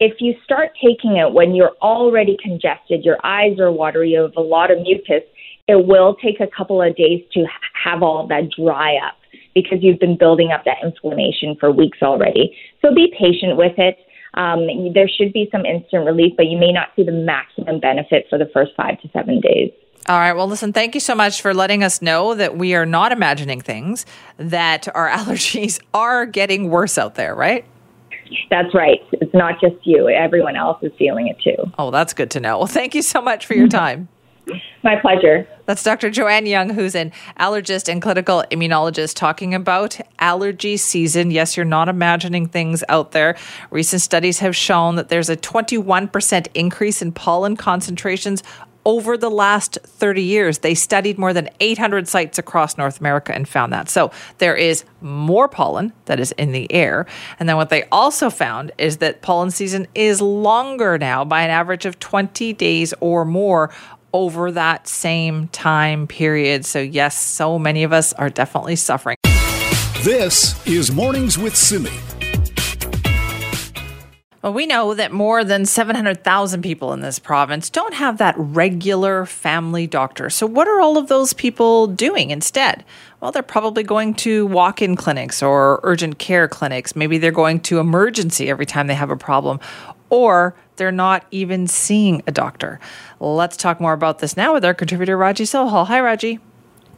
if 0.00 0.20
you 0.20 0.34
start 0.42 0.72
taking 0.82 1.16
it 1.16 1.32
when 1.32 1.54
you're 1.54 1.76
already 1.82 2.36
congested, 2.42 3.04
your 3.04 3.18
eyes 3.24 3.58
are 3.58 3.70
watery, 3.70 4.12
you 4.12 4.22
have 4.22 4.36
a 4.36 4.40
lot 4.40 4.70
of 4.70 4.80
mucus, 4.80 5.22
it 5.68 5.86
will 5.86 6.16
take 6.16 6.40
a 6.40 6.46
couple 6.46 6.80
of 6.80 6.96
days 6.96 7.22
to 7.32 7.46
have 7.84 8.02
all 8.02 8.26
that 8.26 8.50
dry 8.50 8.96
up 8.96 9.16
because 9.54 9.78
you've 9.82 9.98
been 9.98 10.16
building 10.16 10.52
up 10.52 10.64
that 10.64 10.78
inflammation 10.82 11.54
for 11.60 11.70
weeks 11.70 11.98
already. 12.02 12.56
So 12.80 12.94
be 12.94 13.12
patient 13.18 13.56
with 13.56 13.78
it. 13.78 13.98
Um, 14.34 14.66
there 14.94 15.08
should 15.08 15.32
be 15.32 15.48
some 15.50 15.64
instant 15.64 16.06
relief, 16.06 16.34
but 16.36 16.46
you 16.46 16.58
may 16.58 16.72
not 16.72 16.88
see 16.96 17.02
the 17.02 17.12
maximum 17.12 17.80
benefit 17.80 18.26
for 18.30 18.38
the 18.38 18.46
first 18.52 18.72
five 18.76 19.00
to 19.02 19.08
seven 19.12 19.40
days. 19.40 19.72
All 20.08 20.18
right. 20.18 20.32
Well, 20.32 20.48
listen, 20.48 20.72
thank 20.72 20.94
you 20.94 21.00
so 21.00 21.14
much 21.14 21.42
for 21.42 21.52
letting 21.52 21.84
us 21.84 22.00
know 22.00 22.34
that 22.34 22.56
we 22.56 22.74
are 22.74 22.86
not 22.86 23.12
imagining 23.12 23.60
things, 23.60 24.06
that 24.38 24.88
our 24.94 25.08
allergies 25.10 25.80
are 25.92 26.26
getting 26.26 26.70
worse 26.70 26.98
out 26.98 27.14
there, 27.16 27.34
right? 27.34 27.64
That's 28.48 28.74
right. 28.74 29.00
It's 29.12 29.34
not 29.34 29.60
just 29.60 29.74
you, 29.82 30.08
everyone 30.08 30.56
else 30.56 30.82
is 30.82 30.92
feeling 30.98 31.28
it 31.28 31.36
too. 31.42 31.70
Oh, 31.78 31.90
that's 31.90 32.12
good 32.12 32.30
to 32.32 32.40
know. 32.40 32.58
Well, 32.58 32.66
thank 32.66 32.94
you 32.94 33.02
so 33.02 33.20
much 33.20 33.46
for 33.46 33.54
your 33.54 33.68
time. 33.82 34.08
My 34.82 34.96
pleasure. 34.96 35.46
That's 35.66 35.82
Dr. 35.82 36.10
Joanne 36.10 36.46
Yeung, 36.46 36.72
who's 36.72 36.94
an 36.94 37.12
allergist 37.38 37.88
and 37.88 38.00
clinical 38.00 38.44
immunologist, 38.50 39.14
talking 39.14 39.54
about 39.54 40.00
allergy 40.18 40.76
season. 40.76 41.30
Yes, 41.30 41.56
you're 41.56 41.66
not 41.66 41.88
imagining 41.88 42.48
things 42.48 42.82
out 42.88 43.12
there. 43.12 43.36
Recent 43.70 44.02
studies 44.02 44.38
have 44.40 44.56
shown 44.56 44.96
that 44.96 45.10
there's 45.10 45.28
a 45.28 45.36
21% 45.36 46.48
increase 46.54 47.02
in 47.02 47.12
pollen 47.12 47.56
concentrations 47.56 48.42
over 48.84 49.16
the 49.16 49.30
last 49.30 49.78
30 49.84 50.22
years. 50.22 50.58
They 50.58 50.74
studied 50.74 51.18
more 51.18 51.32
than 51.32 51.50
800 51.60 52.08
sites 52.08 52.38
across 52.38 52.78
North 52.78 53.00
America 53.00 53.34
and 53.34 53.48
found 53.48 53.72
that. 53.72 53.88
So 53.88 54.10
there 54.38 54.56
is 54.56 54.84
more 55.00 55.48
pollen 55.48 55.92
that 56.06 56.18
is 56.18 56.32
in 56.32 56.52
the 56.52 56.72
air. 56.72 57.06
And 57.38 57.48
then 57.48 57.56
what 57.56 57.70
they 57.70 57.84
also 57.92 58.30
found 58.30 58.72
is 58.78 58.98
that 58.98 59.22
pollen 59.22 59.50
season 59.50 59.86
is 59.94 60.20
longer 60.20 60.98
now 60.98 61.24
by 61.24 61.42
an 61.42 61.50
average 61.50 61.84
of 61.84 61.98
20 61.98 62.52
days 62.54 62.94
or 63.00 63.24
more 63.24 63.70
over 64.12 64.50
that 64.52 64.88
same 64.88 65.48
time 65.48 66.06
period. 66.06 66.64
So, 66.64 66.80
yes, 66.80 67.18
so 67.18 67.58
many 67.58 67.82
of 67.82 67.92
us 67.92 68.12
are 68.14 68.30
definitely 68.30 68.76
suffering. 68.76 69.16
This 70.02 70.66
is 70.66 70.90
Mornings 70.90 71.36
with 71.36 71.54
Simi. 71.54 71.90
Well, 74.42 74.54
we 74.54 74.64
know 74.64 74.94
that 74.94 75.12
more 75.12 75.44
than 75.44 75.66
700,000 75.66 76.62
people 76.62 76.94
in 76.94 77.00
this 77.00 77.18
province 77.18 77.68
don't 77.68 77.92
have 77.92 78.16
that 78.16 78.34
regular 78.38 79.26
family 79.26 79.86
doctor. 79.86 80.30
So, 80.30 80.46
what 80.46 80.66
are 80.66 80.80
all 80.80 80.96
of 80.96 81.08
those 81.08 81.34
people 81.34 81.86
doing 81.86 82.30
instead? 82.30 82.82
Well, 83.20 83.32
they're 83.32 83.42
probably 83.42 83.82
going 83.82 84.14
to 84.14 84.46
walk 84.46 84.80
in 84.80 84.96
clinics 84.96 85.42
or 85.42 85.80
urgent 85.82 86.18
care 86.18 86.48
clinics. 86.48 86.96
Maybe 86.96 87.18
they're 87.18 87.32
going 87.32 87.60
to 87.60 87.80
emergency 87.80 88.48
every 88.48 88.64
time 88.64 88.86
they 88.86 88.94
have 88.94 89.10
a 89.10 89.16
problem, 89.16 89.60
or 90.10 90.54
they're 90.76 90.92
not 90.92 91.24
even 91.30 91.66
seeing 91.66 92.22
a 92.26 92.32
doctor. 92.32 92.78
Let's 93.20 93.56
talk 93.56 93.80
more 93.80 93.92
about 93.92 94.18
this 94.18 94.36
now 94.36 94.52
with 94.52 94.64
our 94.64 94.74
contributor, 94.74 95.16
Raji 95.16 95.44
Sohal. 95.44 95.86
Hi, 95.86 96.00
Raji. 96.00 96.38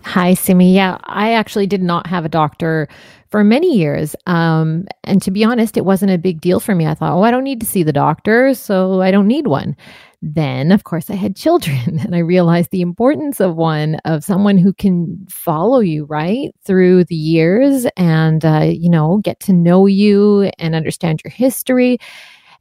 Hi, 0.05 0.35
Simi. 0.35 0.75
Yeah, 0.75 0.99
I 1.05 1.33
actually 1.33 1.67
did 1.67 1.83
not 1.83 2.09
have 2.09 2.25
a 2.25 2.29
doctor 2.29 2.89
for 3.31 3.45
many 3.45 3.77
years. 3.77 4.15
Um, 4.27 4.87
and 5.05 5.23
to 5.23 5.31
be 5.31 5.45
honest, 5.45 5.77
it 5.77 5.85
wasn't 5.85 6.13
a 6.13 6.19
big 6.19 6.41
deal 6.41 6.61
for 6.61 6.75
me. 6.75 6.87
I 6.87 6.95
thought, 6.95 7.17
oh, 7.17 7.23
I 7.23 7.31
don't 7.31 7.45
need 7.45 7.61
to 7.61 7.67
see 7.67 7.83
the 7.83 7.93
doctor, 7.93 8.53
so 8.53 9.01
I 9.01 9.11
don't 9.11 9.27
need 9.27 9.47
one. 9.47 9.77
Then, 10.21 10.71
of 10.71 10.85
course, 10.85 11.09
I 11.09 11.15
had 11.15 11.35
children, 11.45 11.99
and 11.99 12.15
I 12.15 12.19
realized 12.19 12.71
the 12.71 12.83
importance 12.83 13.41
of 13.41 13.57
one, 13.57 13.97
of 14.05 14.23
someone 14.23 14.59
who 14.59 14.73
can 14.73 15.27
follow 15.31 15.81
you 15.81 16.05
right 16.05 16.55
through 16.65 17.05
the 17.05 17.17
years 17.17 17.87
and, 17.97 18.45
uh, 18.45 18.71
you 18.71 18.91
know, 18.91 19.19
get 19.19 19.41
to 19.41 19.53
know 19.53 19.87
you 19.87 20.51
and 20.59 20.75
understand 20.75 21.23
your 21.25 21.33
history. 21.33 21.99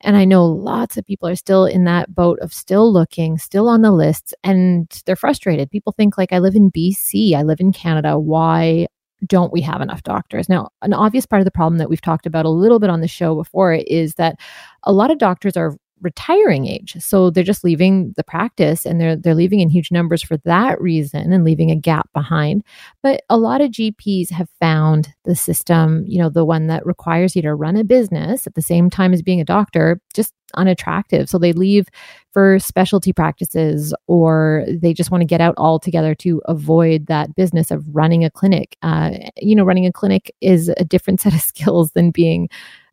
And 0.03 0.17
I 0.17 0.25
know 0.25 0.45
lots 0.45 0.97
of 0.97 1.05
people 1.05 1.27
are 1.27 1.35
still 1.35 1.65
in 1.65 1.83
that 1.85 2.13
boat 2.13 2.39
of 2.39 2.53
still 2.53 2.91
looking, 2.91 3.37
still 3.37 3.67
on 3.67 3.81
the 3.81 3.91
lists, 3.91 4.33
and 4.43 4.87
they're 5.05 5.15
frustrated. 5.15 5.71
People 5.71 5.93
think, 5.93 6.17
like, 6.17 6.33
I 6.33 6.39
live 6.39 6.55
in 6.55 6.71
BC, 6.71 7.33
I 7.35 7.43
live 7.43 7.59
in 7.59 7.71
Canada. 7.71 8.19
Why 8.19 8.87
don't 9.27 9.53
we 9.53 9.61
have 9.61 9.81
enough 9.81 10.03
doctors? 10.03 10.49
Now, 10.49 10.69
an 10.81 10.93
obvious 10.93 11.25
part 11.25 11.41
of 11.41 11.45
the 11.45 11.51
problem 11.51 11.77
that 11.77 11.89
we've 11.89 12.01
talked 12.01 12.25
about 12.25 12.45
a 12.45 12.49
little 12.49 12.79
bit 12.79 12.89
on 12.89 13.01
the 13.01 13.07
show 13.07 13.35
before 13.35 13.73
is 13.73 14.15
that 14.15 14.39
a 14.83 14.91
lot 14.91 15.11
of 15.11 15.19
doctors 15.19 15.55
are 15.55 15.75
retiring 16.01 16.67
age. 16.67 16.95
So 16.99 17.29
they're 17.29 17.43
just 17.43 17.63
leaving 17.63 18.13
the 18.17 18.23
practice 18.23 18.85
and 18.85 18.99
they're 18.99 19.15
they're 19.15 19.35
leaving 19.35 19.59
in 19.59 19.69
huge 19.69 19.91
numbers 19.91 20.21
for 20.21 20.37
that 20.45 20.81
reason 20.81 21.31
and 21.31 21.43
leaving 21.43 21.71
a 21.71 21.75
gap 21.75 22.09
behind. 22.13 22.63
But 23.03 23.23
a 23.29 23.37
lot 23.37 23.61
of 23.61 23.71
GPs 23.71 24.31
have 24.31 24.49
found 24.59 25.13
the 25.25 25.35
system, 25.35 26.03
you 26.07 26.19
know, 26.19 26.29
the 26.29 26.45
one 26.45 26.67
that 26.67 26.85
requires 26.85 27.35
you 27.35 27.41
to 27.43 27.55
run 27.55 27.75
a 27.77 27.83
business 27.83 28.47
at 28.47 28.55
the 28.55 28.61
same 28.61 28.89
time 28.89 29.13
as 29.13 29.21
being 29.21 29.41
a 29.41 29.45
doctor 29.45 30.01
just 30.13 30.33
unattractive. 30.55 31.29
So 31.29 31.37
they 31.37 31.53
leave 31.53 31.87
for 32.33 32.59
specialty 32.59 33.13
practices 33.13 33.93
or 34.07 34.65
they 34.67 34.93
just 34.93 35.11
want 35.11 35.21
to 35.21 35.25
get 35.25 35.41
out 35.41 35.55
altogether 35.57 36.15
to 36.15 36.41
avoid 36.45 37.07
that 37.07 37.35
business 37.35 37.71
of 37.71 37.83
running 37.87 38.23
a 38.23 38.31
clinic. 38.31 38.77
Uh, 38.81 39.11
you 39.37 39.55
know, 39.55 39.63
running 39.63 39.85
a 39.85 39.91
clinic 39.91 40.33
is 40.41 40.69
a 40.77 40.83
different 40.83 41.21
set 41.21 41.33
of 41.33 41.41
skills 41.41 41.91
than 41.91 42.11
being 42.11 42.49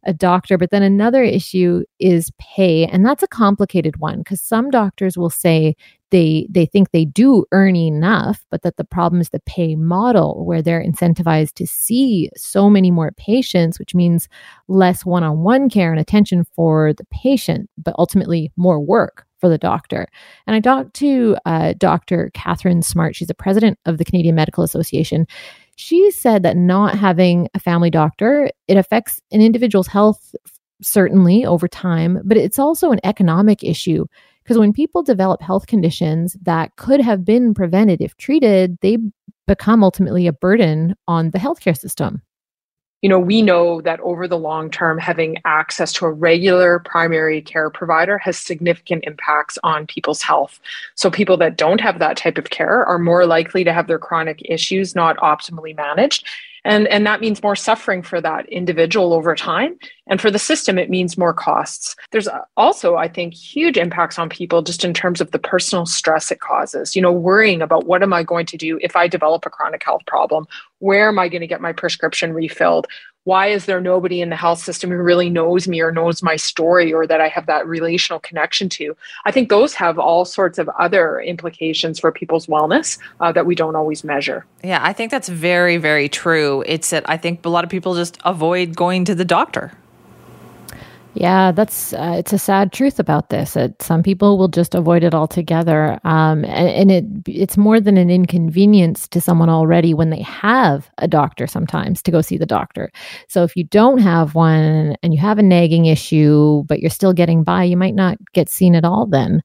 a 0.09 0.13
doctor. 0.13 0.59
But 0.59 0.71
then 0.71 0.83
another 0.83 1.23
issue 1.23 1.85
is 2.01 2.33
pay, 2.39 2.87
and 2.87 3.05
that's 3.05 3.23
a 3.23 3.29
complicated 3.29 3.99
one 3.99 4.19
because 4.19 4.41
some 4.41 4.71
doctors 4.71 5.17
will 5.17 5.31
say 5.31 5.77
they 6.11 6.47
they 6.51 6.65
think 6.65 6.91
they 6.91 7.05
do 7.05 7.45
earn 7.53 7.77
enough, 7.77 8.45
but 8.51 8.63
that 8.63 8.77
the 8.77 8.85
problem 8.85 9.21
is 9.21 9.29
the 9.29 9.41
pay 9.41 9.77
model 9.77 10.45
where 10.47 10.63
they're 10.63 10.83
incentivized 10.83 11.53
to 11.55 11.67
see 11.67 12.31
so 12.37 12.71
many 12.71 12.91
more 12.91 13.13
patients, 13.13 13.79
which 13.79 13.95
means 13.95 14.29
less 14.69 15.05
one-on-one 15.05 15.69
care 15.69 15.93
and 15.93 16.01
attention 16.01 16.45
for 16.57 16.95
the 16.95 17.05
patient, 17.11 17.69
but 17.77 17.95
ultimately 17.99 18.51
more 18.57 18.81
work 18.81 19.27
for 19.39 19.49
the 19.49 19.59
doctor. 19.59 20.09
And 20.47 20.57
I 20.57 20.61
talked 20.61 20.95
to 20.95 21.37
uh, 21.45 21.75
Dr. 21.77 22.31
Katharine 22.35 22.83
Smart. 22.83 23.15
She's 23.15 23.29
the 23.29 23.35
president 23.35 23.79
of 23.85 23.99
the 23.99 24.05
Canadian 24.05 24.35
Medical 24.35 24.65
Association. 24.65 25.27
She 25.79 26.11
said 26.11 26.43
that 26.43 26.57
not 26.57 26.99
having 26.99 27.49
a 27.55 27.61
family 27.61 27.89
doctor, 27.89 28.51
it 28.67 28.77
affects 28.77 29.21
an 29.31 29.41
individual's 29.41 29.87
health 29.87 30.35
certainly 30.83 31.47
over 31.47 31.69
time, 31.69 32.21
but 32.25 32.37
it's 32.37 32.59
also 32.59 32.91
an 32.91 32.99
economic 33.05 33.63
issue 33.63 34.05
because 34.43 34.59
when 34.59 34.73
people 34.73 35.05
develop 35.05 35.41
health 35.41 35.69
conditions 35.69 36.37
that 36.43 36.75
could 36.75 37.01
have 37.01 37.25
been 37.25 37.55
prevented 37.55 38.01
if 38.01 38.17
treated, 38.17 38.77
they 38.81 38.99
become 39.47 39.85
ultimately 39.85 40.27
a 40.27 40.33
burden 40.33 40.97
on 41.07 41.31
the 41.31 41.39
healthcare 41.39 41.79
system 41.79 42.23
you 43.03 43.09
know, 43.09 43.19
we 43.19 43.43
know 43.43 43.81
that 43.83 44.01
over 44.01 44.27
the 44.27 44.39
long 44.39 44.71
term, 44.71 44.99
having 44.99 45.37
access 45.45 45.93
to 45.95 46.07
a 46.07 46.11
regular 46.11 46.81
primary 46.81 47.41
care 47.41 47.71
provider 47.71 48.19
has 48.19 48.37
significant 48.37 49.05
impacts 49.07 49.57
on 49.63 49.87
people's 49.87 50.23
health. 50.23 50.59
So, 50.97 51.11
people 51.11 51.37
that 51.37 51.57
don't 51.57 51.81
have 51.81 52.01
that 52.01 52.17
type 52.17 52.39
of 52.39 52.51
care 52.51 52.85
are 52.87 52.99
more 52.99 53.25
likely 53.25 53.63
to 53.65 53.73
have 53.73 53.87
their 53.87 54.01
chronic 54.01 54.43
issues 54.45 54.97
not 54.97 55.17
optimally 55.19 55.77
managed. 55.77 56.27
And, 56.65 56.87
and 56.89 57.07
that 57.07 57.21
means 57.21 57.43
more 57.43 57.57
suffering 57.57 58.03
for 58.03 58.21
that 58.21 58.49
individual 58.49 59.13
over 59.13 59.35
time. 59.35 59.79
And 60.07 60.21
for 60.21 60.31
the 60.31 60.39
system, 60.39 60.79
it 60.79 60.91
means 60.91 61.19
more 61.19 61.35
costs. 61.35 61.95
There's 62.11 62.29
also, 62.57 62.97
I 62.97 63.09
think, 63.09 63.35
huge 63.35 63.77
impacts 63.77 64.19
on 64.19 64.29
people 64.29 64.63
just 64.63 64.85
in 64.85 64.95
terms 64.95 65.21
of 65.21 65.31
the 65.31 65.39
personal 65.39 65.87
stress 65.87 66.31
it 66.31 66.41
causes. 66.41 66.97
You 66.97 67.03
know, 67.03 67.13
worrying 67.13 67.63
about 67.63 67.87
what 67.87 68.03
am 68.03 68.13
I 68.13 68.23
going 68.23 68.47
to 68.47 68.57
do 68.57 68.79
if 68.83 68.97
I 68.97 69.07
develop 69.07 69.45
a 69.47 69.51
chronic 69.51 69.85
health 69.85 70.03
problem? 70.07 70.47
Where 70.79 71.09
am 71.09 71.19
I 71.19 71.29
going 71.29 71.41
to 71.41 71.47
get 71.47 71.61
my 71.61 71.73
prescription 71.73 72.33
refilled? 72.33 72.87
Why 73.25 73.49
is 73.49 73.67
there 73.67 73.81
nobody 73.81 74.21
in 74.21 74.31
the 74.31 74.37
health 74.37 74.59
system 74.59 74.91
who 74.91 74.97
really 74.97 75.29
knows 75.29 75.69
me 75.69 75.81
or 75.81 75.93
knows 75.93 76.23
my 76.23 76.37
story 76.37 76.93
or 76.93 77.07
that 77.07 77.21
I 77.21 77.29
have 77.29 77.47
that 77.47 77.67
relational 77.67 78.21
connection 78.21 78.69
to? 78.71 78.97
I 79.27 79.31
think 79.31 79.51
those 79.51 79.75
have 79.75 79.99
all 79.99 80.25
sorts 80.25 80.59
of 80.59 80.69
other 80.79 81.21
implications 81.21 81.99
for 81.99 82.11
people's 82.11 82.47
wellness 82.47 82.99
uh, 83.21 83.33
that 83.33 83.45
we 83.45 83.55
don't 83.55 83.77
always 83.77 84.03
measure. 84.03 84.47
Yeah, 84.65 84.81
I 84.83 84.93
think 84.93 85.11
that's 85.11 85.29
very, 85.29 85.77
very 85.77 86.09
true. 86.09 86.65
It's 86.67 86.91
that 86.91 87.09
I 87.09 87.17
think 87.17 87.45
a 87.45 87.51
lot 87.51 87.65
of 87.65 87.71
people 87.71 87.95
just 87.95 88.19
avoid 88.25 88.75
going 88.75 89.05
to 89.05 89.15
the 89.15 89.25
doctor. 89.25 89.73
Yeah, 91.21 91.51
that's 91.51 91.93
uh, 91.95 92.15
it's 92.17 92.33
a 92.33 92.39
sad 92.39 92.73
truth 92.73 93.01
about 93.01 93.29
this. 93.31 93.55
That 93.55 93.83
some 93.83 94.05
people 94.05 94.39
will 94.39 94.47
just 94.47 94.73
avoid 94.77 95.03
it 95.03 95.15
altogether, 95.15 95.99
um, 96.05 96.45
and, 96.45 96.69
and 96.69 96.91
it 96.93 97.05
it's 97.27 97.57
more 97.57 97.81
than 97.81 97.97
an 97.97 98.09
inconvenience 98.09 99.09
to 99.09 99.21
someone 99.21 99.49
already 99.49 99.95
when 99.95 100.11
they 100.11 100.23
have 100.23 100.89
a 100.99 101.09
doctor. 101.09 101.49
Sometimes 101.49 102.03
to 102.03 102.13
go 102.13 102.21
see 102.21 102.37
the 102.39 102.47
doctor. 102.47 102.93
So 103.29 103.43
if 103.43 103.57
you 103.57 103.65
don't 103.65 103.99
have 103.99 104.37
one 104.37 104.95
and 105.03 105.13
you 105.13 105.19
have 105.21 105.39
a 105.41 105.43
nagging 105.43 105.87
issue, 105.87 106.63
but 106.69 106.79
you're 106.79 106.89
still 106.91 107.13
getting 107.13 107.43
by, 107.43 107.65
you 107.65 107.77
might 107.77 107.97
not 107.97 108.17
get 108.33 108.49
seen 108.49 108.77
at 108.77 108.85
all. 108.85 109.05
Then, 109.07 109.43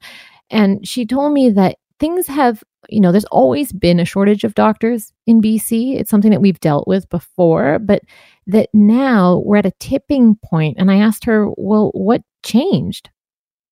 and 0.51 0.87
she 0.87 1.05
told 1.07 1.33
me 1.33 1.49
that 1.51 1.77
things 1.99 2.27
have 2.27 2.63
you 2.89 2.99
know 2.99 3.11
there's 3.11 3.25
always 3.25 3.71
been 3.73 3.99
a 3.99 4.05
shortage 4.05 4.43
of 4.43 4.53
doctors 4.55 5.11
in 5.25 5.41
BC. 5.41 5.95
It's 5.99 6.11
something 6.11 6.31
that 6.31 6.41
we've 6.41 6.59
dealt 6.59 6.87
with 6.87 7.09
before, 7.09 7.79
but 7.79 8.01
that 8.47 8.69
now 8.73 9.41
we're 9.45 9.57
at 9.57 9.65
a 9.65 9.73
tipping 9.79 10.35
point. 10.43 10.77
And 10.79 10.91
I 10.91 10.97
asked 10.97 11.25
her, 11.25 11.49
well, 11.57 11.91
what 11.93 12.21
changed? 12.43 13.09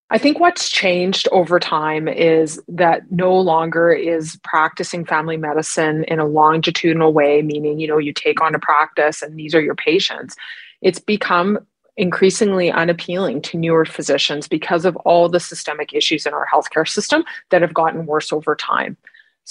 I 0.10 0.18
think 0.18 0.42
what's 0.42 0.70
changed 0.70 1.30
over 1.32 1.58
time 1.58 2.10
is 2.10 2.62
that 2.68 3.10
no 3.12 3.34
longer 3.34 3.94
is 3.94 4.38
practicing 4.44 5.06
family 5.06 5.38
medicine 5.38 6.04
in 6.04 6.20
a 6.20 6.26
longitudinal 6.26 7.14
way, 7.14 7.42
meaning, 7.42 7.80
you 7.80 7.88
know, 7.88 7.98
you 7.98 8.12
take 8.12 8.42
on 8.42 8.54
a 8.54 8.60
practice 8.60 9.22
and 9.22 9.38
these 9.38 9.56
are 9.56 9.62
your 9.62 9.76
patients. 9.76 10.36
It's 10.82 11.00
become 11.00 11.60
increasingly 11.96 12.72
unappealing 12.72 13.42
to 13.44 13.58
newer 13.58 13.86
physicians 13.86 14.50
because 14.50 14.84
of 14.84 14.98
all 14.98 15.30
the 15.30 15.40
systemic 15.40 15.94
issues 15.94 16.26
in 16.26 16.34
our 16.34 16.48
healthcare 16.52 16.88
system 16.88 17.24
that 17.50 17.62
have 17.62 17.74
gotten 17.74 18.06
worse 18.06 18.34
over 18.34 18.54
time. 18.54 18.98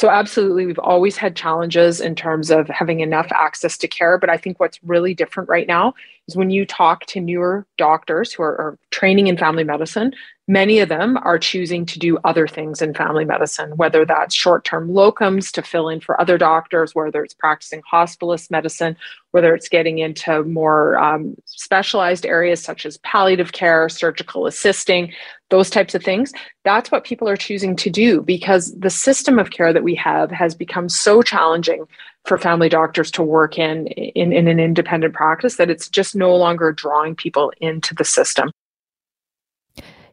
So, 0.01 0.09
absolutely, 0.09 0.65
we've 0.65 0.79
always 0.79 1.19
had 1.19 1.37
challenges 1.37 2.01
in 2.01 2.15
terms 2.15 2.51
of 2.51 2.69
having 2.69 3.01
enough 3.01 3.31
access 3.33 3.77
to 3.77 3.87
care. 3.87 4.17
But 4.17 4.31
I 4.31 4.39
think 4.39 4.59
what's 4.59 4.83
really 4.83 5.13
different 5.13 5.51
right 5.51 5.67
now 5.67 5.93
is 6.27 6.35
when 6.35 6.49
you 6.49 6.65
talk 6.65 7.05
to 7.09 7.21
newer 7.21 7.67
doctors 7.77 8.33
who 8.33 8.43
are, 8.43 8.57
are 8.59 8.79
training 8.91 9.27
in 9.27 9.37
family 9.37 9.63
medicine, 9.63 10.15
Many 10.49 10.81
of 10.81 10.89
them 10.89 11.17
are 11.19 11.39
choosing 11.39 11.87
to 11.87 11.99
do 11.99 12.19
other 12.25 12.49
things 12.49 12.83
in 12.83 12.93
family 12.93 13.25
medicine, 13.25 13.77
whether 13.77 14.05
that's 14.05 14.35
short 14.35 14.65
term 14.65 14.89
locums 14.89 15.53
to 15.53 15.63
fill 15.63 15.89
in 15.89 16.01
for 16.01 16.21
other 16.21 16.39
doctors, 16.39 16.93
whether 16.93 17.23
it's 17.23 17.35
practicing 17.35 17.83
hospitalist 17.83 18.51
medicine, 18.51 18.97
whether 19.31 19.55
it's 19.55 19.69
getting 19.69 19.99
into 19.99 20.43
more 20.43 20.99
um, 20.99 21.37
specialized 21.45 22.27
areas 22.27 22.61
such 22.61 22.85
as 22.85 22.99
palliative 22.99 23.53
care, 23.53 23.89
surgical 23.89 24.47
assisting, 24.47 25.13
those 25.51 25.71
types 25.71 25.95
of 25.95 26.03
things. 26.03 26.33
That's 26.65 26.91
what 26.91 27.05
people 27.05 27.29
are 27.29 27.37
choosing 27.37 27.77
to 27.77 27.91
do 27.91 28.23
because 28.23 28.75
the 28.77 28.91
system 28.91 29.39
of 29.39 29.51
care 29.51 29.73
that 29.73 29.85
we 29.85 29.95
have 29.97 30.33
has 30.33 30.57
become 30.57 30.89
so 30.89 31.23
challenging 31.23 31.85
for 32.25 32.39
family 32.39 32.69
doctors 32.69 33.11
to 33.13 33.23
work 33.23 33.59
in, 33.59 33.87
in, 33.87 34.33
in 34.33 34.49
an 34.49 34.59
independent 34.59 35.15
practice 35.15 35.57
that 35.57 35.71
it's 35.71 35.89
just 35.89 36.17
no 36.17 36.35
longer 36.35 36.73
drawing 36.73 37.15
people 37.15 37.53
into 37.61 37.95
the 37.95 38.05
system. 38.05 38.51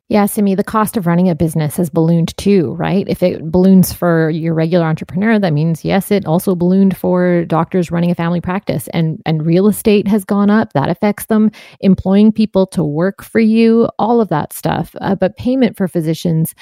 Yeah, 0.09 0.25
Simi, 0.25 0.55
the 0.55 0.63
cost 0.63 0.95
of 0.95 1.05
running 1.05 1.27
a 1.27 1.35
business 1.35 1.75
has 1.75 1.89
ballooned 1.89 2.35
too, 2.37 2.71
right? 2.75 3.05
If 3.09 3.21
it 3.21 3.51
balloons 3.51 3.91
for 3.91 4.29
your 4.29 4.53
regular 4.53 4.85
entrepreneur, 4.85 5.37
that 5.37 5.51
means 5.51 5.83
yes, 5.83 6.11
it 6.11 6.25
also 6.25 6.55
ballooned 6.55 6.95
for 6.95 7.43
doctors 7.43 7.91
running 7.91 8.09
a 8.09 8.15
family 8.15 8.39
practice 8.39 8.87
and 8.93 9.21
and 9.25 9.45
real 9.45 9.67
estate 9.67 10.07
has 10.07 10.23
gone 10.23 10.49
up. 10.49 10.71
That 10.71 10.87
affects 10.87 11.25
them 11.25 11.51
employing 11.81 12.31
people 12.31 12.65
to 12.67 12.85
work 12.85 13.21
for 13.21 13.41
you, 13.41 13.89
all 13.99 14.21
of 14.21 14.29
that 14.29 14.53
stuff. 14.53 14.95
Uh, 15.01 15.15
but 15.15 15.35
payment 15.35 15.75
for 15.75 15.89
physicians 15.89 16.55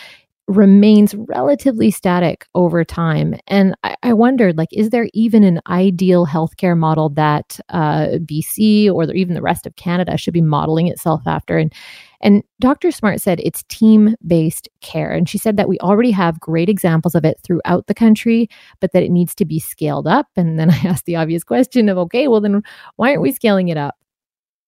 remains 0.48 1.16
relatively 1.16 1.90
static 1.90 2.46
over 2.54 2.84
time. 2.84 3.36
And 3.48 3.76
I, 3.84 3.96
I, 4.04 4.14
wondered, 4.14 4.58
like, 4.58 4.70
is 4.72 4.92
there 4.92 5.10
even 5.14 5.44
an 5.44 5.60
ideal 5.68 6.28
healthcare 6.28 6.78
model 6.78 7.10
that 7.10 7.60
uh, 7.70 8.20
BC 8.20 8.92
or 8.92 9.12
even 9.12 9.34
the 9.34 9.42
rest 9.42 9.66
of 9.66 9.76
Canada 9.76 10.18
should 10.18 10.36
be 10.36 10.42
modeling 10.42 10.88
itself 10.88 11.24
after? 11.26 11.58
And 11.58 11.74
and 12.22 12.44
Dr. 12.60 12.92
Smart 12.92 13.22
said 13.22 13.40
it's 13.42 13.64
team 13.64 14.16
based 14.26 14.70
care. 14.82 15.12
And 15.12 15.28
she 15.28 15.38
said 15.38 15.58
that 15.58 15.70
we 15.70 15.78
already 15.80 16.12
have 16.12 16.40
great 16.40 16.70
examples 16.70 17.16
of 17.16 17.26
it 17.26 17.40
throughout 17.44 17.88
the 17.88 17.94
country, 17.94 18.50
but 18.80 18.92
that 18.94 19.04
it 19.04 19.12
needs 19.12 19.36
to 19.36 19.46
be 19.46 19.60
scaled 19.60 20.08
up. 20.08 20.28
And 20.36 20.60
then 20.60 20.70
I 20.72 20.78
asked 20.78 21.06
the 21.06 21.16
obvious 21.16 21.44
question 21.44 21.90
of, 21.90 21.98
okay, 21.98 22.28
well, 22.28 22.42
then 22.42 22.64
why 22.96 23.10
aren't 23.10 23.22
we 23.22 23.32
scaling 23.32 23.70
it 23.70 23.78
up? 23.78 23.96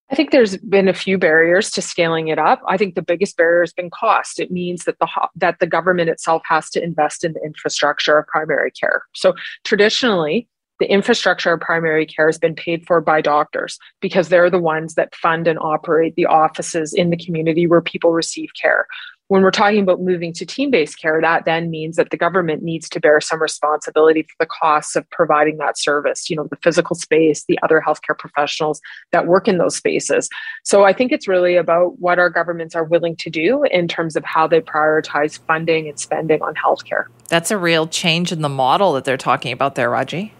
I 0.09 0.15
think 0.15 0.31
there's 0.31 0.55
been 0.57 0.87
a 0.87 0.93
few 0.93 1.17
barriers 1.17 1.69
to 1.71 1.81
scaling 1.81 2.29
it 2.29 2.39
up. 2.39 2.61
I 2.67 2.77
think 2.77 2.95
the 2.95 3.01
biggest 3.01 3.35
barrier 3.35 3.61
has 3.61 3.73
been 3.73 3.89
cost. 3.89 4.39
It 4.39 4.51
means 4.51 4.85
that 4.85 4.99
the 4.99 5.07
that 5.35 5.59
the 5.59 5.67
government 5.67 6.09
itself 6.09 6.43
has 6.45 6.69
to 6.71 6.83
invest 6.83 7.25
in 7.25 7.33
the 7.33 7.41
infrastructure 7.43 8.17
of 8.17 8.27
primary 8.27 8.71
care. 8.71 9.03
So 9.13 9.33
traditionally, 9.65 10.47
the 10.79 10.91
infrastructure 10.91 11.53
of 11.53 11.59
primary 11.59 12.05
care 12.05 12.27
has 12.27 12.37
been 12.37 12.55
paid 12.55 12.85
for 12.85 13.01
by 13.01 13.21
doctors 13.21 13.79
because 14.01 14.29
they're 14.29 14.49
the 14.49 14.59
ones 14.59 14.95
that 14.95 15.15
fund 15.15 15.47
and 15.47 15.59
operate 15.59 16.15
the 16.15 16.25
offices 16.25 16.93
in 16.93 17.09
the 17.09 17.17
community 17.17 17.67
where 17.67 17.81
people 17.81 18.11
receive 18.11 18.49
care. 18.59 18.87
When 19.29 19.41
we're 19.41 19.51
talking 19.51 19.81
about 19.81 19.99
moving 19.99 20.31
to 20.33 20.45
team 20.45 20.71
based 20.71 21.01
care, 21.01 21.19
that 21.19 21.43
then 21.43 21.69
means 21.69 21.97
that 21.97 22.11
the 22.11 22.17
government 22.17 22.63
needs 22.63 22.87
to 22.87 22.99
bear 23.01 23.19
some 23.19 23.41
responsibility 23.41 24.21
for 24.21 24.35
the 24.39 24.45
costs 24.45 24.95
of 24.95 25.09
providing 25.09 25.57
that 25.57 25.77
service, 25.77 26.29
you 26.29 26.35
know, 26.37 26.47
the 26.49 26.55
physical 26.63 26.95
space, 26.95 27.43
the 27.43 27.59
other 27.61 27.83
healthcare 27.85 28.17
professionals 28.17 28.79
that 29.11 29.27
work 29.27 29.49
in 29.49 29.57
those 29.57 29.75
spaces. 29.75 30.29
So 30.63 30.85
I 30.85 30.93
think 30.93 31.11
it's 31.11 31.27
really 31.27 31.57
about 31.57 31.99
what 31.99 32.19
our 32.19 32.29
governments 32.29 32.73
are 32.73 32.85
willing 32.85 33.17
to 33.17 33.29
do 33.29 33.63
in 33.65 33.89
terms 33.89 34.15
of 34.15 34.23
how 34.23 34.47
they 34.47 34.61
prioritize 34.61 35.39
funding 35.45 35.89
and 35.89 35.99
spending 35.99 36.41
on 36.41 36.55
healthcare. 36.55 37.07
That's 37.27 37.51
a 37.51 37.57
real 37.57 37.85
change 37.85 38.31
in 38.31 38.41
the 38.41 38.49
model 38.49 38.93
that 38.93 39.03
they're 39.03 39.17
talking 39.17 39.51
about 39.51 39.75
there, 39.75 39.89
Raji. 39.89 40.31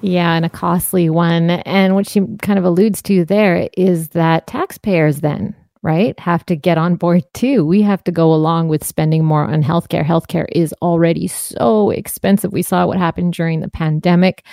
Yeah, 0.00 0.34
and 0.34 0.44
a 0.44 0.50
costly 0.50 1.08
one. 1.08 1.50
And 1.50 1.94
what 1.94 2.08
she 2.08 2.20
kind 2.42 2.58
of 2.58 2.64
alludes 2.64 3.00
to 3.02 3.24
there 3.24 3.68
is 3.76 4.10
that 4.10 4.46
taxpayers 4.46 5.20
then, 5.20 5.56
right, 5.82 6.18
have 6.20 6.44
to 6.46 6.56
get 6.56 6.76
on 6.78 6.96
board 6.96 7.24
too. 7.34 7.64
We 7.64 7.82
have 7.82 8.04
to 8.04 8.12
go 8.12 8.32
along 8.32 8.68
with 8.68 8.84
spending 8.84 9.24
more 9.24 9.44
on 9.44 9.62
healthcare. 9.62 10.04
Healthcare 10.04 10.46
is 10.52 10.74
already 10.82 11.26
so 11.26 11.90
expensive. 11.90 12.52
We 12.52 12.62
saw 12.62 12.86
what 12.86 12.98
happened 12.98 13.32
during 13.32 13.60
the 13.60 13.70
pandemic. 13.70 14.44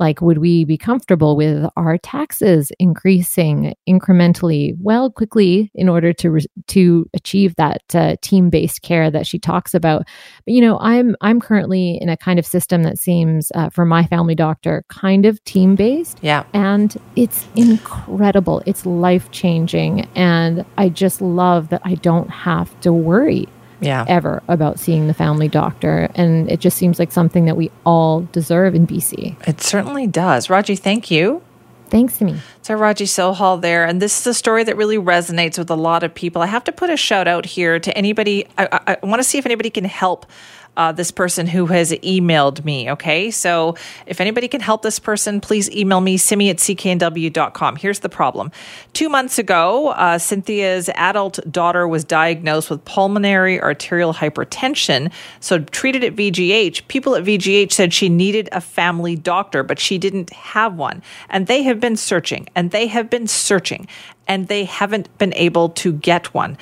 Like, 0.00 0.20
would 0.20 0.38
we 0.38 0.64
be 0.64 0.76
comfortable 0.76 1.36
with 1.36 1.66
our 1.76 1.98
taxes 1.98 2.72
increasing 2.78 3.74
incrementally, 3.88 4.74
well, 4.80 5.10
quickly, 5.10 5.70
in 5.74 5.88
order 5.88 6.12
to 6.14 6.30
re- 6.30 6.46
to 6.68 7.08
achieve 7.14 7.54
that 7.56 7.82
uh, 7.94 8.16
team 8.20 8.50
based 8.50 8.82
care 8.82 9.10
that 9.10 9.26
she 9.26 9.38
talks 9.38 9.72
about? 9.72 10.06
But 10.44 10.54
you 10.54 10.60
know, 10.60 10.78
I'm 10.80 11.14
I'm 11.20 11.40
currently 11.40 11.98
in 12.00 12.08
a 12.08 12.16
kind 12.16 12.38
of 12.38 12.46
system 12.46 12.82
that 12.82 12.98
seems, 12.98 13.52
uh, 13.54 13.70
for 13.70 13.84
my 13.84 14.04
family 14.04 14.34
doctor, 14.34 14.84
kind 14.88 15.26
of 15.26 15.42
team 15.44 15.76
based. 15.76 16.18
Yeah, 16.22 16.44
and 16.52 16.96
it's 17.14 17.46
incredible. 17.54 18.62
It's 18.66 18.84
life 18.84 19.30
changing, 19.30 20.08
and 20.16 20.64
I 20.76 20.88
just 20.88 21.20
love 21.20 21.68
that 21.68 21.82
I 21.84 21.94
don't 21.94 22.30
have 22.30 22.78
to 22.80 22.92
worry 22.92 23.48
yeah. 23.84 24.04
ever 24.08 24.42
about 24.48 24.78
seeing 24.78 25.06
the 25.06 25.14
family 25.14 25.48
doctor. 25.48 26.08
And 26.14 26.50
it 26.50 26.60
just 26.60 26.76
seems 26.76 26.98
like 26.98 27.12
something 27.12 27.44
that 27.44 27.56
we 27.56 27.70
all 27.84 28.22
deserve 28.32 28.74
in 28.74 28.86
BC. 28.86 29.48
It 29.48 29.60
certainly 29.60 30.06
does. 30.06 30.50
Raji, 30.50 30.76
thank 30.76 31.10
you. 31.10 31.42
Thanks 31.88 32.18
to 32.18 32.24
me. 32.24 32.40
So 32.62 32.74
Raji 32.74 33.04
Sohal 33.04 33.60
there, 33.60 33.84
and 33.84 34.02
this 34.02 34.18
is 34.18 34.26
a 34.26 34.34
story 34.34 34.64
that 34.64 34.76
really 34.76 34.96
resonates 34.96 35.58
with 35.58 35.70
a 35.70 35.76
lot 35.76 36.02
of 36.02 36.14
people. 36.14 36.42
I 36.42 36.46
have 36.46 36.64
to 36.64 36.72
put 36.72 36.90
a 36.90 36.96
shout 36.96 37.28
out 37.28 37.44
here 37.44 37.78
to 37.78 37.96
anybody. 37.96 38.46
I, 38.58 38.68
I, 38.72 38.96
I 39.02 39.06
want 39.06 39.20
to 39.20 39.24
see 39.24 39.38
if 39.38 39.46
anybody 39.46 39.70
can 39.70 39.84
help 39.84 40.26
uh, 40.76 40.92
this 40.92 41.10
person 41.10 41.46
who 41.46 41.66
has 41.66 41.92
emailed 41.92 42.64
me. 42.64 42.90
Okay. 42.90 43.30
So 43.30 43.76
if 44.06 44.20
anybody 44.20 44.48
can 44.48 44.60
help 44.60 44.82
this 44.82 44.98
person, 44.98 45.40
please 45.40 45.70
email 45.70 46.00
me, 46.00 46.16
simi 46.16 46.50
at 46.50 46.56
cknw.com. 46.56 47.76
Here's 47.76 48.00
the 48.00 48.08
problem. 48.08 48.50
Two 48.92 49.08
months 49.08 49.38
ago, 49.38 49.88
uh, 49.88 50.18
Cynthia's 50.18 50.88
adult 50.94 51.40
daughter 51.50 51.86
was 51.86 52.04
diagnosed 52.04 52.70
with 52.70 52.84
pulmonary 52.84 53.60
arterial 53.60 54.14
hypertension. 54.14 55.12
So 55.40 55.58
treated 55.58 56.04
at 56.04 56.14
VGH. 56.14 56.88
People 56.88 57.16
at 57.16 57.24
VGH 57.24 57.72
said 57.72 57.92
she 57.92 58.08
needed 58.08 58.48
a 58.52 58.60
family 58.60 59.16
doctor, 59.16 59.62
but 59.62 59.78
she 59.78 59.98
didn't 59.98 60.30
have 60.30 60.74
one. 60.74 61.02
And 61.28 61.46
they 61.46 61.62
have 61.62 61.80
been 61.80 61.96
searching 61.96 62.48
and 62.54 62.70
they 62.70 62.86
have 62.86 63.10
been 63.10 63.26
searching 63.26 63.86
and 64.26 64.48
they 64.48 64.64
haven't 64.64 65.16
been 65.18 65.34
able 65.34 65.68
to 65.70 65.92
get 65.92 66.32
one, 66.34 66.56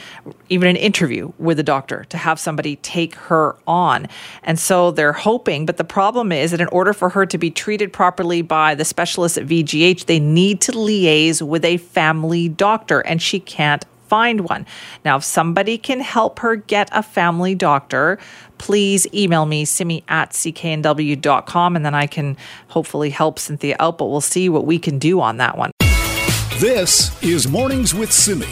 even 0.49 0.69
an 0.69 0.77
interview 0.77 1.33
with 1.39 1.59
a 1.59 1.63
doctor 1.63 2.05
to 2.09 2.17
have 2.17 2.39
somebody 2.39 2.77
take 2.77 3.15
her 3.15 3.57
on. 3.67 4.09
And 4.43 4.59
so 4.59 4.91
they're 4.91 5.13
hoping, 5.13 5.67
but 5.67 5.77
the 5.77 5.85
problem 5.85 6.33
is 6.33 6.51
that 6.51 6.61
in 6.61 6.69
order 6.69 6.93
for 6.93 7.11
her 7.11 7.27
to 7.27 7.39
be 7.39 7.51
treated 7.51 7.93
properly 7.93 8.43
by 8.43 8.75
the 8.75 8.85
specialists 8.85 9.39
at 9.39 9.47
VGH, 9.47 10.07
they 10.07 10.21
need 10.21 10.61
to 10.63 10.73
liaise 10.73 11.43
with 11.43 11.65
a 11.65 11.77
family 11.77 12.49
doctor, 12.49 13.01
and 13.01 13.21
she 13.21 13.41
can't 13.41 13.85
find 14.13 14.43
one. 14.43 14.67
Now, 15.07 15.17
if 15.17 15.25
somebody 15.25 15.79
can 15.79 16.01
help 16.01 16.41
her 16.41 16.57
get 16.57 16.91
a 16.93 17.03
family 17.03 17.55
doctor, 17.55 18.19
please 18.59 19.07
email 19.15 19.47
me, 19.47 19.65
simi 19.65 20.05
at 20.07 20.31
cknw.com, 20.31 21.77
and 21.77 21.85
then 21.87 21.95
I 21.95 22.07
can 22.07 22.37
hopefully 22.69 23.11
help 23.11 23.39
Cynthia 23.39 23.75
out, 23.81 23.99
but 23.99 24.07
we'll 24.07 24.21
see 24.21 24.49
what 24.49 24.67
we 24.67 24.79
can 24.79 24.99
do 24.99 25.21
on 25.21 25.39
that 25.39 25.57
one. 25.57 25.72
This 26.63 27.21
is 27.25 27.49
Mornings 27.49 27.93
with 27.93 28.13
Simi. 28.13 28.47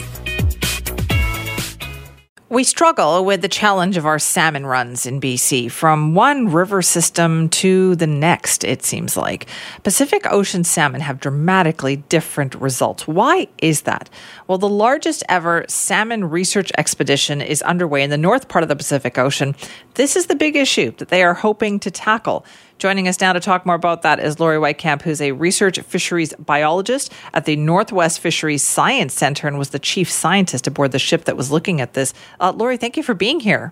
We 2.49 2.65
struggle 2.65 3.23
with 3.23 3.41
the 3.41 3.47
challenge 3.47 3.95
of 3.95 4.05
our 4.05 4.19
salmon 4.19 4.65
runs 4.65 5.05
in 5.05 5.21
BC 5.21 5.71
from 5.71 6.13
one 6.13 6.49
river 6.49 6.81
system 6.81 7.47
to 7.47 7.95
the 7.95 8.07
next, 8.07 8.65
it 8.65 8.83
seems 8.83 9.15
like. 9.15 9.47
Pacific 9.83 10.27
Ocean 10.29 10.65
salmon 10.65 10.99
have 10.99 11.21
dramatically 11.21 11.95
different 11.95 12.53
results. 12.55 13.07
Why 13.07 13.47
is 13.59 13.83
that? 13.83 14.09
Well, 14.47 14.57
the 14.57 14.67
largest 14.67 15.23
ever 15.29 15.63
salmon 15.69 16.29
research 16.29 16.69
expedition 16.77 17.39
is 17.39 17.61
underway 17.61 18.03
in 18.03 18.09
the 18.09 18.17
north 18.17 18.49
part 18.49 18.63
of 18.63 18.67
the 18.67 18.75
Pacific 18.75 19.17
Ocean. 19.17 19.55
This 19.93 20.17
is 20.17 20.25
the 20.25 20.35
big 20.35 20.57
issue 20.57 20.91
that 20.97 21.07
they 21.07 21.23
are 21.23 21.33
hoping 21.33 21.79
to 21.79 21.89
tackle. 21.89 22.45
Joining 22.81 23.07
us 23.07 23.21
now 23.21 23.31
to 23.31 23.39
talk 23.39 23.63
more 23.63 23.75
about 23.75 24.01
that 24.01 24.19
is 24.19 24.39
Lori 24.39 24.57
Weitkamp, 24.57 25.03
who's 25.03 25.21
a 25.21 25.33
research 25.33 25.79
fisheries 25.81 26.33
biologist 26.39 27.13
at 27.31 27.45
the 27.45 27.55
Northwest 27.55 28.19
Fisheries 28.19 28.63
Science 28.63 29.13
Center 29.13 29.47
and 29.47 29.59
was 29.59 29.69
the 29.69 29.77
chief 29.77 30.09
scientist 30.09 30.65
aboard 30.65 30.91
the 30.91 30.97
ship 30.97 31.25
that 31.25 31.37
was 31.37 31.51
looking 31.51 31.79
at 31.79 31.93
this. 31.93 32.11
Uh, 32.39 32.51
Lori, 32.51 32.77
thank 32.77 32.97
you 32.97 33.03
for 33.03 33.13
being 33.13 33.39
here. 33.39 33.71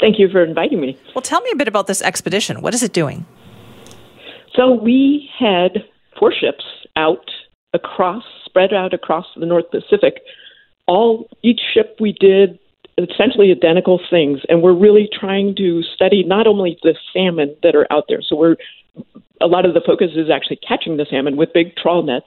Thank 0.00 0.18
you 0.18 0.28
for 0.28 0.44
inviting 0.44 0.82
me. 0.82 0.98
Well, 1.14 1.22
tell 1.22 1.40
me 1.40 1.48
a 1.50 1.56
bit 1.56 1.66
about 1.66 1.86
this 1.86 2.02
expedition. 2.02 2.60
What 2.60 2.74
is 2.74 2.82
it 2.82 2.92
doing? 2.92 3.24
So, 4.54 4.70
we 4.70 5.30
had 5.38 5.82
four 6.18 6.30
ships 6.30 6.66
out 6.94 7.24
across, 7.72 8.22
spread 8.44 8.74
out 8.74 8.92
across 8.92 9.24
the 9.34 9.46
North 9.46 9.70
Pacific. 9.70 10.20
All 10.86 11.30
each 11.42 11.60
ship 11.72 11.96
we 11.98 12.12
did 12.12 12.58
essentially 12.98 13.52
identical 13.52 14.00
things, 14.10 14.40
and 14.48 14.62
we're 14.62 14.76
really 14.76 15.08
trying 15.12 15.54
to 15.56 15.82
study 15.82 16.24
not 16.24 16.46
only 16.46 16.78
the 16.82 16.94
salmon 17.12 17.54
that 17.62 17.74
are 17.74 17.86
out 17.92 18.04
there. 18.08 18.20
So 18.22 18.36
we're 18.36 18.56
a 19.40 19.46
lot 19.46 19.64
of 19.64 19.74
the 19.74 19.80
focus 19.84 20.10
is 20.16 20.30
actually 20.30 20.58
catching 20.66 20.96
the 20.96 21.06
salmon 21.08 21.36
with 21.36 21.52
big 21.52 21.76
trawl 21.76 22.02
nets, 22.02 22.26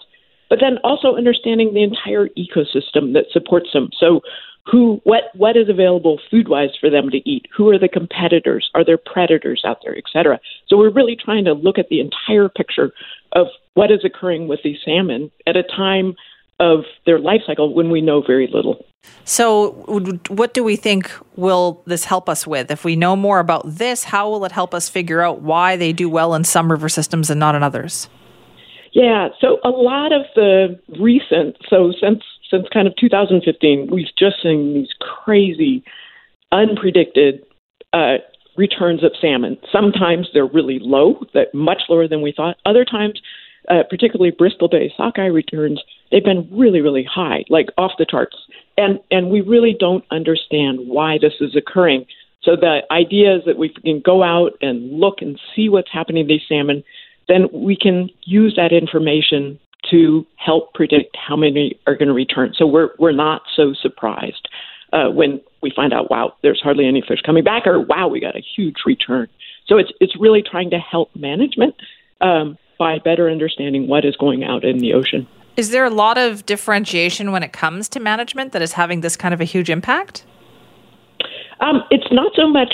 but 0.49 0.59
then 0.61 0.77
also 0.83 1.15
understanding 1.15 1.73
the 1.73 1.83
entire 1.83 2.29
ecosystem 2.37 3.13
that 3.13 3.25
supports 3.31 3.69
them. 3.73 3.89
So 3.99 4.21
who 4.69 5.01
what 5.03 5.23
what 5.33 5.57
is 5.57 5.69
available 5.69 6.19
food 6.29 6.47
wise 6.47 6.69
for 6.79 6.89
them 6.89 7.09
to 7.09 7.17
eat 7.29 7.47
who 7.55 7.69
are 7.69 7.79
the 7.79 7.87
competitors 7.87 8.69
are 8.75 8.85
there 8.85 8.97
predators 8.97 9.63
out 9.65 9.79
there 9.83 9.97
et 9.97 10.03
cetera 10.13 10.39
so 10.67 10.77
we're 10.77 10.91
really 10.91 11.15
trying 11.15 11.43
to 11.43 11.53
look 11.53 11.79
at 11.79 11.89
the 11.89 11.99
entire 11.99 12.47
picture 12.47 12.91
of 13.31 13.47
what 13.73 13.91
is 13.91 14.05
occurring 14.05 14.47
with 14.47 14.59
these 14.63 14.77
salmon 14.85 15.31
at 15.47 15.55
a 15.55 15.63
time 15.63 16.13
of 16.61 16.85
their 17.05 17.19
life 17.19 17.41
cycle 17.45 17.73
when 17.73 17.89
we 17.89 17.99
know 17.99 18.21
very 18.21 18.47
little. 18.53 18.85
So, 19.25 19.71
what 20.29 20.53
do 20.53 20.63
we 20.63 20.75
think 20.75 21.11
will 21.35 21.81
this 21.85 22.05
help 22.05 22.29
us 22.29 22.45
with? 22.45 22.69
If 22.69 22.85
we 22.85 22.95
know 22.95 23.15
more 23.15 23.39
about 23.39 23.63
this, 23.65 24.03
how 24.03 24.29
will 24.29 24.45
it 24.45 24.51
help 24.51 24.73
us 24.73 24.87
figure 24.87 25.21
out 25.21 25.41
why 25.41 25.75
they 25.75 25.91
do 25.91 26.07
well 26.07 26.35
in 26.35 26.43
some 26.43 26.71
river 26.71 26.87
systems 26.87 27.29
and 27.29 27.39
not 27.39 27.55
in 27.55 27.63
others? 27.63 28.07
Yeah, 28.93 29.29
so 29.39 29.57
a 29.63 29.69
lot 29.69 30.11
of 30.11 30.21
the 30.35 30.79
recent, 30.99 31.57
so 31.67 31.91
since 31.99 32.23
since 32.49 32.67
kind 32.73 32.87
of 32.87 32.95
2015, 32.97 33.89
we've 33.91 34.05
just 34.19 34.43
seen 34.43 34.73
these 34.73 34.89
crazy, 34.99 35.83
unpredicted 36.53 37.39
uh, 37.93 38.17
returns 38.57 39.03
of 39.03 39.13
salmon. 39.19 39.57
Sometimes 39.71 40.27
they're 40.33 40.45
really 40.45 40.77
low, 40.81 41.23
that 41.33 41.53
much 41.53 41.83
lower 41.87 42.09
than 42.09 42.21
we 42.21 42.33
thought. 42.35 42.57
Other 42.65 42.83
times 42.83 43.21
uh, 43.69 43.83
particularly 43.89 44.31
Bristol 44.31 44.67
Bay 44.67 44.91
sockeye 44.95 45.25
returns, 45.25 45.81
they've 46.11 46.23
been 46.23 46.47
really, 46.51 46.81
really 46.81 47.03
high, 47.03 47.43
like 47.49 47.69
off 47.77 47.91
the 47.97 48.05
charts. 48.05 48.35
And 48.77 48.99
and 49.11 49.29
we 49.29 49.41
really 49.41 49.75
don't 49.77 50.03
understand 50.11 50.79
why 50.87 51.17
this 51.21 51.33
is 51.39 51.55
occurring. 51.55 52.05
So 52.43 52.55
the 52.55 52.81
idea 52.89 53.35
is 53.35 53.43
that 53.45 53.57
we 53.57 53.69
can 53.69 54.01
go 54.03 54.23
out 54.23 54.53
and 54.61 54.99
look 54.99 55.21
and 55.21 55.39
see 55.55 55.69
what's 55.69 55.91
happening 55.91 56.27
to 56.27 56.33
these 56.33 56.41
salmon, 56.49 56.83
then 57.27 57.47
we 57.53 57.75
can 57.75 58.09
use 58.23 58.55
that 58.55 58.71
information 58.71 59.59
to 59.91 60.25
help 60.37 60.73
predict 60.73 61.15
how 61.15 61.35
many 61.35 61.79
are 61.85 61.95
going 61.95 62.07
to 62.07 62.13
return. 62.13 62.53
So 62.55 62.65
we're 62.65 62.89
we're 62.97 63.11
not 63.11 63.43
so 63.55 63.73
surprised 63.73 64.47
uh, 64.93 65.09
when 65.09 65.41
we 65.61 65.71
find 65.75 65.93
out, 65.93 66.09
wow, 66.09 66.33
there's 66.41 66.61
hardly 66.61 66.87
any 66.87 67.03
fish 67.07 67.19
coming 67.23 67.43
back, 67.43 67.67
or 67.67 67.79
wow, 67.79 68.07
we 68.07 68.19
got 68.19 68.35
a 68.35 68.43
huge 68.55 68.77
return. 68.85 69.27
So 69.67 69.77
it's 69.77 69.91
it's 69.99 70.19
really 70.19 70.41
trying 70.41 70.71
to 70.71 70.79
help 70.79 71.15
management 71.15 71.75
um, 72.21 72.57
by 72.81 72.97
better 72.97 73.29
understanding 73.29 73.87
what 73.87 74.03
is 74.03 74.15
going 74.15 74.43
out 74.43 74.65
in 74.65 74.79
the 74.79 74.91
ocean. 74.91 75.27
Is 75.55 75.69
there 75.69 75.85
a 75.85 75.91
lot 75.91 76.17
of 76.17 76.47
differentiation 76.47 77.31
when 77.31 77.43
it 77.43 77.53
comes 77.53 77.87
to 77.89 77.99
management 77.99 78.53
that 78.53 78.63
is 78.63 78.73
having 78.73 79.01
this 79.01 79.15
kind 79.15 79.35
of 79.35 79.39
a 79.39 79.43
huge 79.43 79.69
impact? 79.69 80.25
Um, 81.59 81.83
it's 81.91 82.11
not 82.11 82.31
so 82.35 82.49
much 82.49 82.73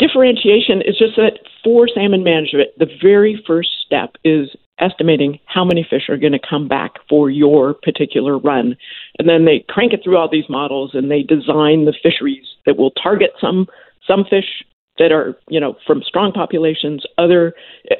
differentiation, 0.00 0.82
it's 0.84 0.98
just 0.98 1.14
that 1.14 1.38
for 1.62 1.86
salmon 1.86 2.24
management, 2.24 2.70
the 2.76 2.88
very 3.00 3.40
first 3.46 3.68
step 3.86 4.16
is 4.24 4.48
estimating 4.80 5.38
how 5.46 5.64
many 5.64 5.86
fish 5.88 6.08
are 6.08 6.16
going 6.16 6.32
to 6.32 6.40
come 6.50 6.66
back 6.66 6.94
for 7.08 7.30
your 7.30 7.72
particular 7.72 8.36
run. 8.36 8.76
And 9.20 9.28
then 9.28 9.44
they 9.44 9.64
crank 9.68 9.92
it 9.92 10.00
through 10.02 10.16
all 10.16 10.28
these 10.28 10.48
models 10.48 10.90
and 10.92 11.08
they 11.08 11.22
design 11.22 11.84
the 11.84 11.94
fisheries 12.02 12.46
that 12.66 12.76
will 12.76 12.90
target 12.90 13.30
some 13.40 13.68
some 14.08 14.24
fish 14.28 14.64
that 14.98 15.12
are 15.12 15.36
you 15.48 15.60
know 15.60 15.76
from 15.86 16.02
strong 16.02 16.32
populations 16.32 17.04
other 17.18 17.54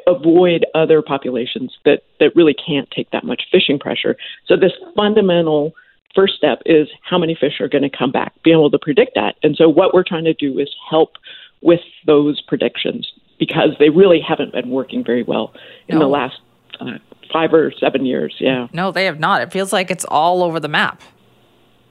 avoid 0.07 0.65
other 0.75 1.03
populations 1.03 1.77
that 1.85 2.03
that 2.21 2.35
really 2.37 2.55
can't 2.55 2.91
take 2.91 3.11
that 3.11 3.25
much 3.25 3.43
fishing 3.51 3.79
pressure. 3.79 4.17
So 4.47 4.57
this 4.57 4.73
fundamental 4.97 5.73
first 6.15 6.35
step 6.35 6.63
is 6.65 6.89
how 7.03 7.19
many 7.19 7.35
fish 7.35 7.61
are 7.61 7.69
going 7.69 7.83
to 7.83 7.91
come 7.91 8.13
back 8.13 8.33
being 8.45 8.55
able 8.55 8.71
to 8.71 8.79
predict 8.79 9.13
that. 9.17 9.35
And 9.43 9.57
so 9.57 9.69
what 9.69 9.93
we're 9.93 10.05
trying 10.05 10.25
to 10.25 10.35
do 10.35 10.59
is 10.61 10.69
help 10.89 11.15
with 11.61 11.81
those 12.07 12.41
predictions 12.41 13.11
because 13.39 13.71
they 13.81 13.89
really 13.89 14.21
haven't 14.21 14.53
been 14.53 14.71
working 14.71 15.03
very 15.03 15.25
well 15.25 15.53
in 15.89 15.99
no. 15.99 16.05
the 16.05 16.09
last 16.09 16.39
uh, 16.79 16.99
five 17.33 17.53
or 17.53 17.73
seven 17.81 18.07
years 18.07 18.37
yeah. 18.39 18.69
No 18.73 18.93
they 18.93 19.07
have 19.07 19.19
not. 19.19 19.43
It 19.43 19.53
feels 19.53 19.73
like 19.73 19.91
it's 19.91 20.05
all 20.07 20.43
over 20.43 20.61
the 20.61 20.69
map. 20.69 21.03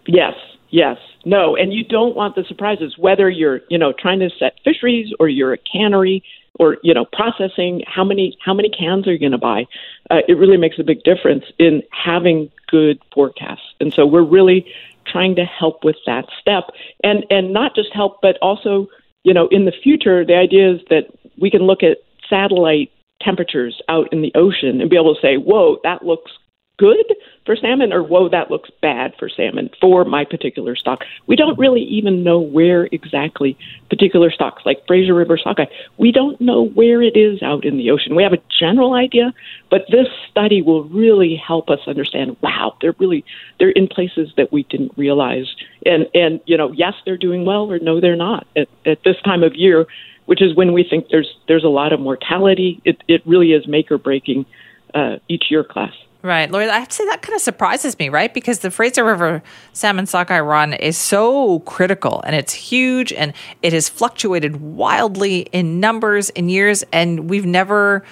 Yes 0.07 0.33
yes 0.73 0.97
no, 1.25 1.55
and 1.55 1.73
you 1.73 1.83
don't 1.83 2.15
want 2.15 2.35
the 2.35 2.43
surprises, 2.43 2.97
whether 2.97 3.29
you're, 3.29 3.61
you 3.69 3.77
know, 3.77 3.93
trying 3.93 4.19
to 4.19 4.29
set 4.29 4.59
fisheries 4.63 5.13
or 5.19 5.29
you're 5.29 5.53
a 5.53 5.57
cannery 5.57 6.23
or, 6.59 6.77
you 6.83 6.93
know, 6.93 7.05
processing, 7.05 7.83
how 7.87 8.03
many 8.03 8.37
how 8.43 8.53
many 8.53 8.69
cans 8.69 9.07
are 9.07 9.13
you 9.13 9.19
going 9.19 9.31
to 9.31 9.37
buy? 9.37 9.65
Uh, 10.11 10.19
it 10.27 10.37
really 10.37 10.57
makes 10.57 10.77
a 10.79 10.83
big 10.83 11.03
difference 11.03 11.45
in 11.57 11.81
having 11.91 12.51
good 12.67 12.99
forecasts. 13.13 13.73
And 13.79 13.93
so 13.93 14.05
we're 14.05 14.23
really 14.23 14.65
trying 15.05 15.35
to 15.35 15.45
help 15.45 15.83
with 15.83 15.97
that 16.05 16.25
step 16.39 16.65
and 17.03 17.25
and 17.29 17.53
not 17.53 17.75
just 17.75 17.93
help 17.93 18.21
but 18.21 18.37
also, 18.41 18.87
you 19.23 19.33
know, 19.33 19.47
in 19.47 19.65
the 19.65 19.73
future 19.83 20.25
the 20.25 20.35
idea 20.35 20.73
is 20.73 20.81
that 20.89 21.07
we 21.39 21.49
can 21.49 21.63
look 21.63 21.83
at 21.83 21.99
satellite 22.29 22.91
temperatures 23.21 23.81
out 23.87 24.11
in 24.11 24.21
the 24.21 24.31
ocean 24.35 24.81
and 24.81 24.89
be 24.89 24.97
able 24.97 25.15
to 25.15 25.21
say, 25.21 25.37
"Whoa, 25.37 25.79
that 25.83 26.05
looks 26.05 26.31
good 26.77 27.13
for 27.45 27.55
salmon 27.55 27.93
or 27.93 28.01
whoa 28.01 28.29
that 28.29 28.49
looks 28.49 28.69
bad 28.81 29.13
for 29.19 29.29
salmon 29.29 29.69
for 29.79 30.05
my 30.05 30.25
particular 30.25 30.75
stock. 30.75 31.03
We 31.27 31.35
don't 31.35 31.57
really 31.57 31.81
even 31.81 32.23
know 32.23 32.39
where 32.39 32.85
exactly 32.91 33.57
particular 33.89 34.31
stocks 34.31 34.63
like 34.65 34.85
fraser 34.87 35.13
river 35.13 35.37
sockeye 35.37 35.65
we 35.97 36.11
don't 36.11 36.39
know 36.41 36.65
where 36.69 37.01
it 37.01 37.15
is 37.15 37.43
out 37.43 37.63
in 37.63 37.77
the 37.77 37.91
ocean. 37.91 38.15
We 38.15 38.23
have 38.23 38.33
a 38.33 38.41
general 38.59 38.93
idea 38.93 39.33
but 39.69 39.85
this 39.91 40.07
study 40.29 40.61
will 40.61 40.85
really 40.85 41.35
help 41.35 41.69
us 41.69 41.79
understand 41.85 42.37
wow 42.41 42.75
they're 42.81 42.95
really 42.97 43.23
they're 43.59 43.69
in 43.69 43.87
places 43.87 44.33
that 44.37 44.51
we 44.51 44.63
didn't 44.63 44.93
realize. 44.97 45.53
And 45.85 46.07
and 46.15 46.41
you 46.45 46.57
know 46.57 46.71
yes 46.71 46.93
they're 47.05 47.17
doing 47.17 47.45
well 47.45 47.71
or 47.71 47.77
no 47.79 48.01
they're 48.01 48.15
not. 48.15 48.47
At, 48.55 48.67
at 48.85 49.03
this 49.03 49.17
time 49.23 49.43
of 49.43 49.53
year 49.55 49.85
which 50.25 50.41
is 50.41 50.55
when 50.55 50.73
we 50.73 50.83
think 50.83 51.09
there's 51.09 51.37
there's 51.47 51.63
a 51.63 51.69
lot 51.69 51.93
of 51.93 51.99
mortality 51.99 52.81
it 52.83 53.03
it 53.07 53.21
really 53.27 53.51
is 53.51 53.67
make 53.67 53.91
or 53.91 53.99
breaking 53.99 54.47
uh, 54.95 55.17
each 55.27 55.45
year 55.51 55.63
class 55.63 55.93
Right, 56.25 56.49
Lori, 56.49 56.69
I 56.69 56.79
have 56.79 56.87
to 56.87 56.95
say 56.95 57.05
that 57.07 57.21
kind 57.21 57.35
of 57.35 57.41
surprises 57.41 57.99
me, 57.99 58.07
right? 58.07 58.33
Because 58.33 58.59
the 58.59 58.71
Fraser 58.71 59.03
River 59.03 59.43
Salmon 59.73 60.05
Sockeye 60.05 60.39
Run 60.39 60.71
is 60.71 60.97
so 60.97 61.59
critical 61.59 62.23
and 62.25 62.33
it's 62.33 62.53
huge 62.53 63.11
and 63.11 63.33
it 63.61 63.73
has 63.73 63.89
fluctuated 63.89 64.61
wildly 64.61 65.41
in 65.51 65.81
numbers 65.81 66.29
in 66.29 66.47
years. 66.47 66.85
And 66.93 67.29
we've 67.29 67.45
never 67.45 68.05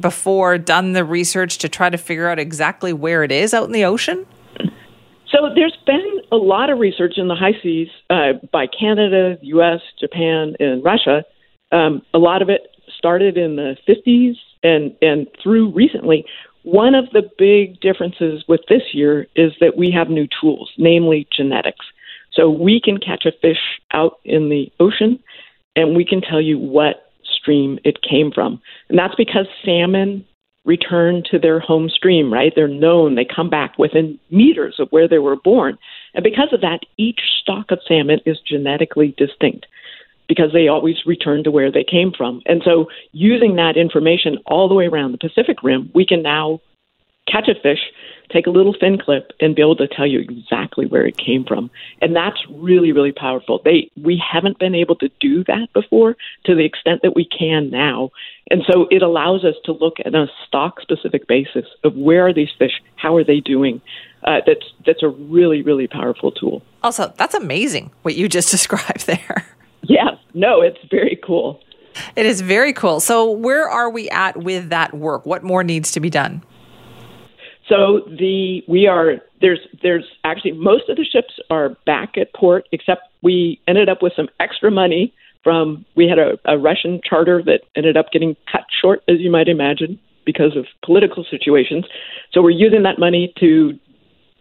before 0.00 0.56
done 0.56 0.94
the 0.94 1.04
research 1.04 1.58
to 1.58 1.68
try 1.68 1.90
to 1.90 1.98
figure 1.98 2.26
out 2.26 2.38
exactly 2.38 2.94
where 2.94 3.22
it 3.22 3.30
is 3.30 3.52
out 3.52 3.64
in 3.64 3.72
the 3.72 3.84
ocean. 3.84 4.24
So 5.30 5.50
there's 5.54 5.76
been 5.84 6.20
a 6.32 6.36
lot 6.36 6.70
of 6.70 6.78
research 6.78 7.18
in 7.18 7.28
the 7.28 7.34
high 7.34 7.60
seas 7.62 7.88
uh, 8.08 8.32
by 8.50 8.66
Canada, 8.66 9.36
U.S., 9.42 9.80
Japan, 10.00 10.54
and 10.58 10.82
Russia. 10.82 11.22
Um, 11.70 12.00
a 12.14 12.18
lot 12.18 12.40
of 12.40 12.48
it 12.48 12.62
started 12.96 13.36
in 13.36 13.56
the 13.56 13.76
50s 13.86 14.36
and 14.62 14.94
and 15.02 15.26
through 15.42 15.72
recently 15.72 16.24
One 16.62 16.94
of 16.94 17.10
the 17.10 17.28
big 17.38 17.80
differences 17.80 18.44
with 18.48 18.60
this 18.68 18.82
year 18.92 19.26
is 19.36 19.52
that 19.60 19.76
we 19.76 19.90
have 19.90 20.10
new 20.10 20.26
tools, 20.40 20.70
namely 20.76 21.26
genetics. 21.34 21.86
So 22.32 22.50
we 22.50 22.80
can 22.82 22.98
catch 22.98 23.24
a 23.26 23.32
fish 23.40 23.80
out 23.92 24.18
in 24.24 24.48
the 24.48 24.70
ocean 24.80 25.18
and 25.76 25.96
we 25.96 26.04
can 26.04 26.20
tell 26.20 26.40
you 26.40 26.58
what 26.58 27.12
stream 27.24 27.78
it 27.84 28.02
came 28.02 28.30
from. 28.32 28.60
And 28.88 28.98
that's 28.98 29.14
because 29.14 29.46
salmon 29.64 30.24
return 30.64 31.22
to 31.30 31.38
their 31.38 31.60
home 31.60 31.88
stream, 31.88 32.32
right? 32.32 32.52
They're 32.54 32.68
known, 32.68 33.14
they 33.14 33.24
come 33.24 33.48
back 33.48 33.78
within 33.78 34.18
meters 34.30 34.76
of 34.78 34.88
where 34.90 35.08
they 35.08 35.18
were 35.18 35.36
born. 35.36 35.78
And 36.14 36.22
because 36.22 36.52
of 36.52 36.60
that, 36.60 36.80
each 36.98 37.20
stock 37.40 37.70
of 37.70 37.80
salmon 37.86 38.20
is 38.26 38.38
genetically 38.46 39.14
distinct 39.16 39.66
because 40.28 40.52
they 40.52 40.68
always 40.68 40.96
return 41.06 41.42
to 41.44 41.50
where 41.50 41.72
they 41.72 41.84
came 41.84 42.12
from. 42.16 42.42
And 42.46 42.62
so, 42.64 42.86
using 43.12 43.56
that 43.56 43.76
information 43.76 44.38
all 44.46 44.68
the 44.68 44.74
way 44.74 44.86
around 44.86 45.12
the 45.12 45.18
Pacific 45.18 45.62
Rim, 45.62 45.90
we 45.94 46.06
can 46.06 46.22
now 46.22 46.60
catch 47.30 47.48
a 47.48 47.54
fish, 47.60 47.80
take 48.30 48.46
a 48.46 48.50
little 48.50 48.74
fin 48.78 48.98
clip, 48.98 49.32
and 49.40 49.54
be 49.54 49.62
able 49.62 49.76
to 49.76 49.88
tell 49.88 50.06
you 50.06 50.20
exactly 50.20 50.86
where 50.86 51.06
it 51.06 51.16
came 51.16 51.44
from. 51.44 51.70
And 52.00 52.14
that's 52.14 52.38
really, 52.50 52.92
really 52.92 53.12
powerful. 53.12 53.60
They 53.64 53.90
we 54.02 54.20
haven't 54.32 54.58
been 54.58 54.74
able 54.74 54.96
to 54.96 55.10
do 55.20 55.44
that 55.44 55.68
before 55.72 56.16
to 56.44 56.54
the 56.54 56.64
extent 56.64 57.00
that 57.02 57.14
we 57.14 57.26
can 57.26 57.70
now. 57.70 58.10
And 58.50 58.62
so 58.70 58.86
it 58.90 59.02
allows 59.02 59.44
us 59.44 59.54
to 59.64 59.72
look 59.72 59.96
at 60.04 60.14
a 60.14 60.26
stock 60.46 60.80
specific 60.80 61.26
basis 61.26 61.66
of 61.84 61.94
where 61.96 62.26
are 62.26 62.34
these 62.34 62.50
fish, 62.58 62.80
how 62.96 63.16
are 63.16 63.24
they 63.24 63.40
doing. 63.40 63.80
Uh, 64.24 64.40
that's 64.46 64.66
that's 64.84 65.02
a 65.02 65.08
really, 65.08 65.62
really 65.62 65.86
powerful 65.86 66.32
tool. 66.32 66.62
Also, 66.82 67.12
that's 67.16 67.34
amazing 67.34 67.90
what 68.02 68.14
you 68.14 68.28
just 68.28 68.50
described 68.56 69.06
there. 69.06 69.46
Yes, 69.82 70.14
no, 70.34 70.60
it's 70.60 70.78
very 70.90 71.18
cool. 71.24 71.60
It 72.14 72.26
is 72.26 72.40
very 72.40 72.72
cool. 72.72 73.00
So, 73.00 73.30
where 73.30 73.68
are 73.68 73.90
we 73.90 74.08
at 74.10 74.36
with 74.36 74.68
that 74.68 74.94
work? 74.94 75.26
What 75.26 75.42
more 75.42 75.64
needs 75.64 75.90
to 75.92 76.00
be 76.00 76.10
done? 76.10 76.42
So 77.68 78.00
the 78.06 78.62
we 78.66 78.86
are 78.86 79.16
there's 79.40 79.60
there's 79.82 80.04
actually 80.24 80.52
most 80.52 80.88
of 80.88 80.96
the 80.96 81.04
ships 81.04 81.34
are 81.50 81.70
back 81.86 82.16
at 82.16 82.32
port, 82.34 82.66
except 82.72 83.02
we 83.22 83.60
ended 83.68 83.88
up 83.88 84.02
with 84.02 84.14
some 84.16 84.28
extra 84.40 84.70
money 84.70 85.12
from 85.44 85.84
we 85.94 86.08
had 86.08 86.18
a, 86.18 86.38
a 86.46 86.58
Russian 86.58 87.00
charter 87.04 87.42
that 87.44 87.60
ended 87.76 87.96
up 87.96 88.06
getting 88.12 88.36
cut 88.50 88.64
short, 88.80 89.02
as 89.08 89.20
you 89.20 89.30
might 89.30 89.48
imagine, 89.48 89.98
because 90.24 90.56
of 90.56 90.66
political 90.84 91.24
situations. 91.30 91.84
So 92.32 92.42
we're 92.42 92.50
using 92.50 92.82
that 92.84 92.98
money 92.98 93.32
to 93.38 93.78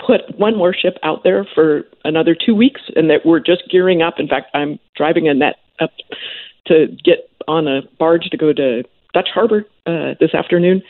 put 0.05 0.37
one 0.37 0.55
more 0.55 0.73
ship 0.73 0.97
out 1.03 1.23
there 1.23 1.45
for 1.55 1.83
another 2.03 2.35
two 2.35 2.55
weeks, 2.55 2.81
and 2.95 3.09
that 3.09 3.25
we're 3.25 3.39
just 3.39 3.63
gearing 3.69 4.01
up. 4.01 4.19
In 4.19 4.27
fact, 4.27 4.51
I'm 4.53 4.79
driving 4.95 5.27
a 5.27 5.33
net 5.33 5.55
up 5.79 5.91
to 6.67 6.87
get 7.03 7.29
on 7.47 7.67
a 7.67 7.81
barge 7.97 8.29
to 8.29 8.37
go 8.37 8.53
to 8.53 8.83
Dutch 9.13 9.29
Harbor 9.33 9.65
uh, 9.85 10.13
this 10.19 10.33
afternoon 10.33 10.83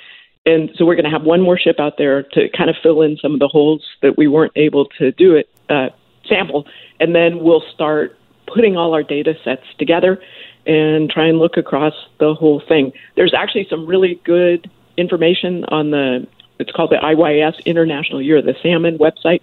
and 0.47 0.71
so 0.77 0.85
we're 0.85 0.95
going 0.95 1.03
to 1.05 1.11
have 1.11 1.23
one 1.23 1.41
more 1.41 1.59
ship 1.59 1.77
out 1.77 1.97
there 1.97 2.23
to 2.23 2.47
kind 2.57 2.69
of 2.69 2.77
fill 2.81 3.01
in 3.01 3.17
some 3.21 3.33
of 3.33 3.39
the 3.39 3.49
holes 3.49 3.83
that 4.01 4.17
we 4.17 4.29
weren't 4.29 4.53
able 4.55 4.85
to 4.97 5.11
do 5.11 5.35
it 5.35 5.49
uh, 5.69 5.89
sample, 6.27 6.65
and 7.01 7.13
then 7.13 7.43
we'll 7.43 7.63
start 7.73 8.17
putting 8.47 8.77
all 8.77 8.93
our 8.93 9.03
data 9.03 9.33
sets 9.43 9.63
together 9.77 10.21
and 10.65 11.09
try 11.09 11.27
and 11.27 11.37
look 11.37 11.57
across 11.57 11.93
the 12.19 12.33
whole 12.33 12.61
thing. 12.65 12.93
There's 13.17 13.33
actually 13.37 13.67
some 13.69 13.85
really 13.85 14.21
good 14.23 14.71
information 14.95 15.65
on 15.65 15.91
the 15.91 16.25
it's 16.59 16.71
called 16.71 16.91
the 16.91 16.97
IYS 16.97 17.63
International 17.65 18.21
Year 18.21 18.37
of 18.37 18.45
the 18.45 18.55
Salmon 18.61 18.97
website 18.97 19.41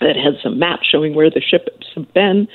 that 0.00 0.16
has 0.16 0.34
some 0.42 0.58
maps 0.58 0.86
showing 0.86 1.14
where 1.14 1.30
the 1.30 1.40
ships 1.40 1.86
have 1.94 2.12
been, 2.12 2.48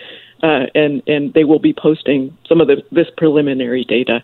uh, 0.44 0.66
and 0.76 1.02
and 1.08 1.34
they 1.34 1.44
will 1.44 1.60
be 1.60 1.74
posting 1.74 2.38
some 2.48 2.62
of 2.62 2.68
the 2.68 2.84
this 2.92 3.08
preliminary 3.16 3.84
data 3.84 4.24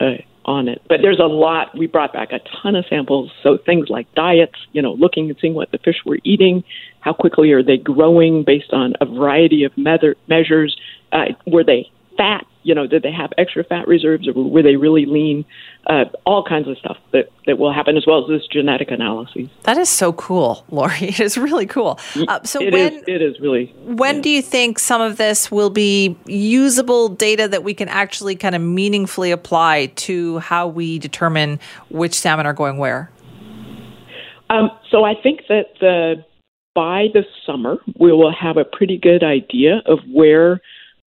uh, 0.00 0.14
on 0.44 0.68
it. 0.68 0.82
But 0.88 1.00
there's 1.02 1.20
a 1.20 1.26
lot. 1.26 1.76
We 1.76 1.86
brought 1.86 2.12
back 2.12 2.32
a 2.32 2.40
ton 2.62 2.74
of 2.74 2.84
samples. 2.88 3.30
So 3.42 3.58
things 3.58 3.88
like 3.88 4.12
diets, 4.14 4.58
you 4.72 4.82
know, 4.82 4.94
looking 4.94 5.28
and 5.28 5.38
seeing 5.40 5.54
what 5.54 5.70
the 5.70 5.78
fish 5.78 5.96
were 6.04 6.18
eating, 6.24 6.64
how 7.00 7.12
quickly 7.12 7.52
are 7.52 7.62
they 7.62 7.76
growing 7.76 8.44
based 8.44 8.72
on 8.72 8.94
a 9.00 9.06
variety 9.06 9.64
of 9.64 9.72
measures. 9.76 10.76
Uh, 11.12 11.26
were 11.46 11.64
they 11.64 11.90
fat? 12.16 12.46
You 12.62 12.74
know, 12.74 12.86
did 12.86 13.02
they 13.02 13.12
have 13.12 13.30
extra 13.38 13.64
fat 13.64 13.88
reserves 13.88 14.28
or 14.28 14.32
were 14.34 14.62
they 14.62 14.76
really 14.76 15.06
lean? 15.06 15.44
Uh, 15.86 16.04
all 16.24 16.44
kinds 16.44 16.68
of 16.68 16.78
stuff 16.78 16.96
that, 17.12 17.30
that 17.46 17.58
will 17.58 17.72
happen 17.72 17.96
as 17.96 18.04
well 18.06 18.22
as 18.22 18.28
this 18.28 18.46
genetic 18.46 18.90
analysis. 18.90 19.48
That 19.64 19.78
is 19.78 19.88
so 19.88 20.12
cool, 20.12 20.64
Lori. 20.70 20.92
It 21.12 21.20
is 21.20 21.36
really 21.36 21.66
cool. 21.66 21.98
Uh, 22.28 22.42
so 22.42 22.60
it 22.62 22.72
when 22.72 22.94
is, 22.94 23.04
it 23.06 23.22
is 23.22 23.40
really. 23.40 23.66
When 23.84 24.16
yeah. 24.16 24.22
do 24.22 24.30
you 24.30 24.42
think 24.42 24.78
some 24.78 25.00
of 25.00 25.16
this 25.16 25.50
will 25.50 25.70
be 25.70 26.16
usable 26.26 27.08
data 27.08 27.48
that 27.48 27.64
we 27.64 27.74
can 27.74 27.88
actually 27.88 28.36
kind 28.36 28.54
of 28.54 28.62
meaningfully 28.62 29.30
apply 29.30 29.86
to 29.96 30.38
how 30.38 30.68
we 30.68 30.98
determine 30.98 31.60
which 31.90 32.14
salmon 32.14 32.46
are 32.46 32.54
going 32.54 32.78
where? 32.78 33.10
Um, 34.50 34.70
so 34.90 35.04
I 35.04 35.14
think 35.20 35.42
that 35.48 35.66
the 35.80 36.24
by 36.74 37.06
the 37.12 37.24
summer 37.46 37.78
we 37.98 38.12
will 38.12 38.32
have 38.32 38.56
a 38.56 38.64
pretty 38.64 38.98
good 38.98 39.22
idea 39.22 39.82
of 39.86 39.98
where 40.10 40.60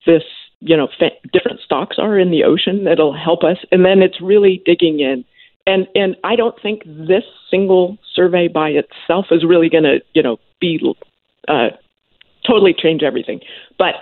this 0.05 0.23
you 0.59 0.75
know 0.75 0.87
fa- 0.97 1.11
different 1.31 1.59
stocks 1.61 1.97
are 1.99 2.17
in 2.17 2.31
the 2.31 2.43
ocean 2.43 2.83
that'll 2.83 3.13
help 3.13 3.43
us. 3.43 3.57
And 3.71 3.85
then 3.85 4.01
it's 4.01 4.21
really 4.21 4.61
digging 4.65 4.99
in. 4.99 5.25
And 5.67 5.87
and 5.95 6.15
I 6.23 6.35
don't 6.35 6.59
think 6.61 6.83
this 6.85 7.23
single 7.49 7.97
survey 8.13 8.47
by 8.47 8.69
itself 8.69 9.27
is 9.31 9.43
really 9.43 9.69
going 9.69 9.83
to 9.83 9.99
you 10.13 10.23
know 10.23 10.37
be 10.59 10.79
uh, 11.47 11.69
totally 12.47 12.73
change 12.73 13.03
everything. 13.03 13.41
But 13.77 13.95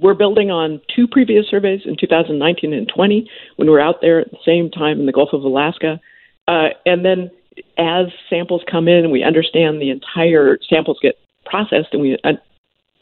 we're 0.00 0.14
building 0.14 0.50
on 0.50 0.80
two 0.94 1.08
previous 1.08 1.46
surveys 1.48 1.80
in 1.84 1.96
2019 1.98 2.72
and 2.72 2.88
20 2.88 3.28
when 3.56 3.66
we 3.66 3.72
were 3.72 3.80
out 3.80 3.96
there 4.00 4.20
at 4.20 4.30
the 4.30 4.38
same 4.44 4.70
time 4.70 5.00
in 5.00 5.06
the 5.06 5.12
Gulf 5.12 5.30
of 5.32 5.42
Alaska. 5.42 6.00
Uh, 6.46 6.68
and 6.86 7.04
then 7.04 7.30
as 7.76 8.06
samples 8.30 8.62
come 8.70 8.86
in 8.86 9.10
we 9.10 9.24
understand 9.24 9.80
the 9.80 9.90
entire 9.90 10.58
samples 10.68 10.96
get 11.02 11.18
processed 11.44 11.88
and 11.92 12.00
we 12.00 12.16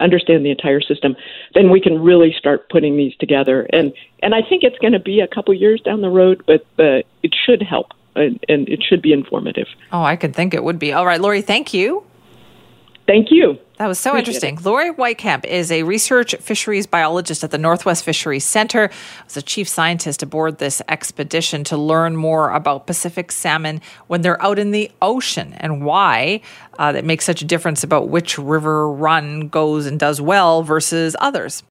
understand 0.01 0.45
the 0.45 0.51
entire 0.51 0.81
system, 0.81 1.17
then 1.55 1.71
we 1.71 1.81
can 1.81 2.03
really 2.03 2.35
start 2.39 2.69
putting 2.69 2.97
these 2.97 3.17
together. 3.17 3.67
And 3.73 3.93
and 4.23 4.35
I 4.35 4.43
think 4.43 4.63
it's 4.63 4.79
going 4.79 4.93
to 4.93 5.01
be 5.01 5.21
a 5.21 5.29
couple 5.29 5.55
years 5.55 5.81
down 5.81 6.01
the 6.01 6.11
road, 6.11 6.43
but 6.47 6.63
uh, 6.79 7.03
it 7.23 7.35
should 7.45 7.63
help 7.63 7.93
and, 8.15 8.43
and 8.49 8.69
it 8.69 8.83
should 8.83 9.03
be 9.03 9.13
informative. 9.13 9.69
Oh, 9.93 10.03
I 10.03 10.17
could 10.17 10.35
think 10.35 10.55
it 10.55 10.65
would 10.65 10.79
be. 10.79 10.93
All 10.93 11.07
right, 11.07 11.21
Lori, 11.21 11.43
thank 11.43 11.75
you. 11.75 12.05
Thank 13.07 13.31
you. 13.31 13.59
That 13.77 13.89
was 13.89 13.99
so 13.99 14.11
Appreciate 14.11 14.27
interesting. 14.29 14.55
It. 14.57 14.65
Lori 14.65 14.93
Weitkamp 14.93 15.45
is 15.45 15.71
a 15.71 15.83
research 15.83 16.35
fisheries 16.37 16.87
biologist 16.87 17.45
at 17.45 17.51
the 17.51 17.59
Northwest 17.59 18.05
Fisheries 18.05 18.45
Center. 18.45 18.91
Was 19.25 19.37
a 19.37 19.43
chief 19.43 19.69
scientist 19.69 20.23
aboard 20.23 20.59
this 20.59 20.81
expedition 20.89 21.63
to 21.65 21.77
learn 21.77 22.17
more 22.17 22.51
about 22.51 22.87
Pacific 22.87 23.31
salmon 23.31 23.83
when 24.07 24.23
they're 24.23 24.43
out 24.43 24.59
in 24.59 24.71
the 24.71 24.91
ocean 25.03 25.53
and 25.59 25.85
why 25.85 26.41
uh, 26.79 26.93
that 26.93 27.05
makes 27.05 27.25
such 27.25 27.43
a 27.43 27.45
difference 27.45 27.85
about 27.85 28.09
which 28.09 28.39
river 28.39 28.91
run 28.91 29.49
goes 29.49 29.87
and 29.87 30.01
does 30.01 30.21
well 30.21 30.63
versus 30.63 31.15
others. 31.21 31.63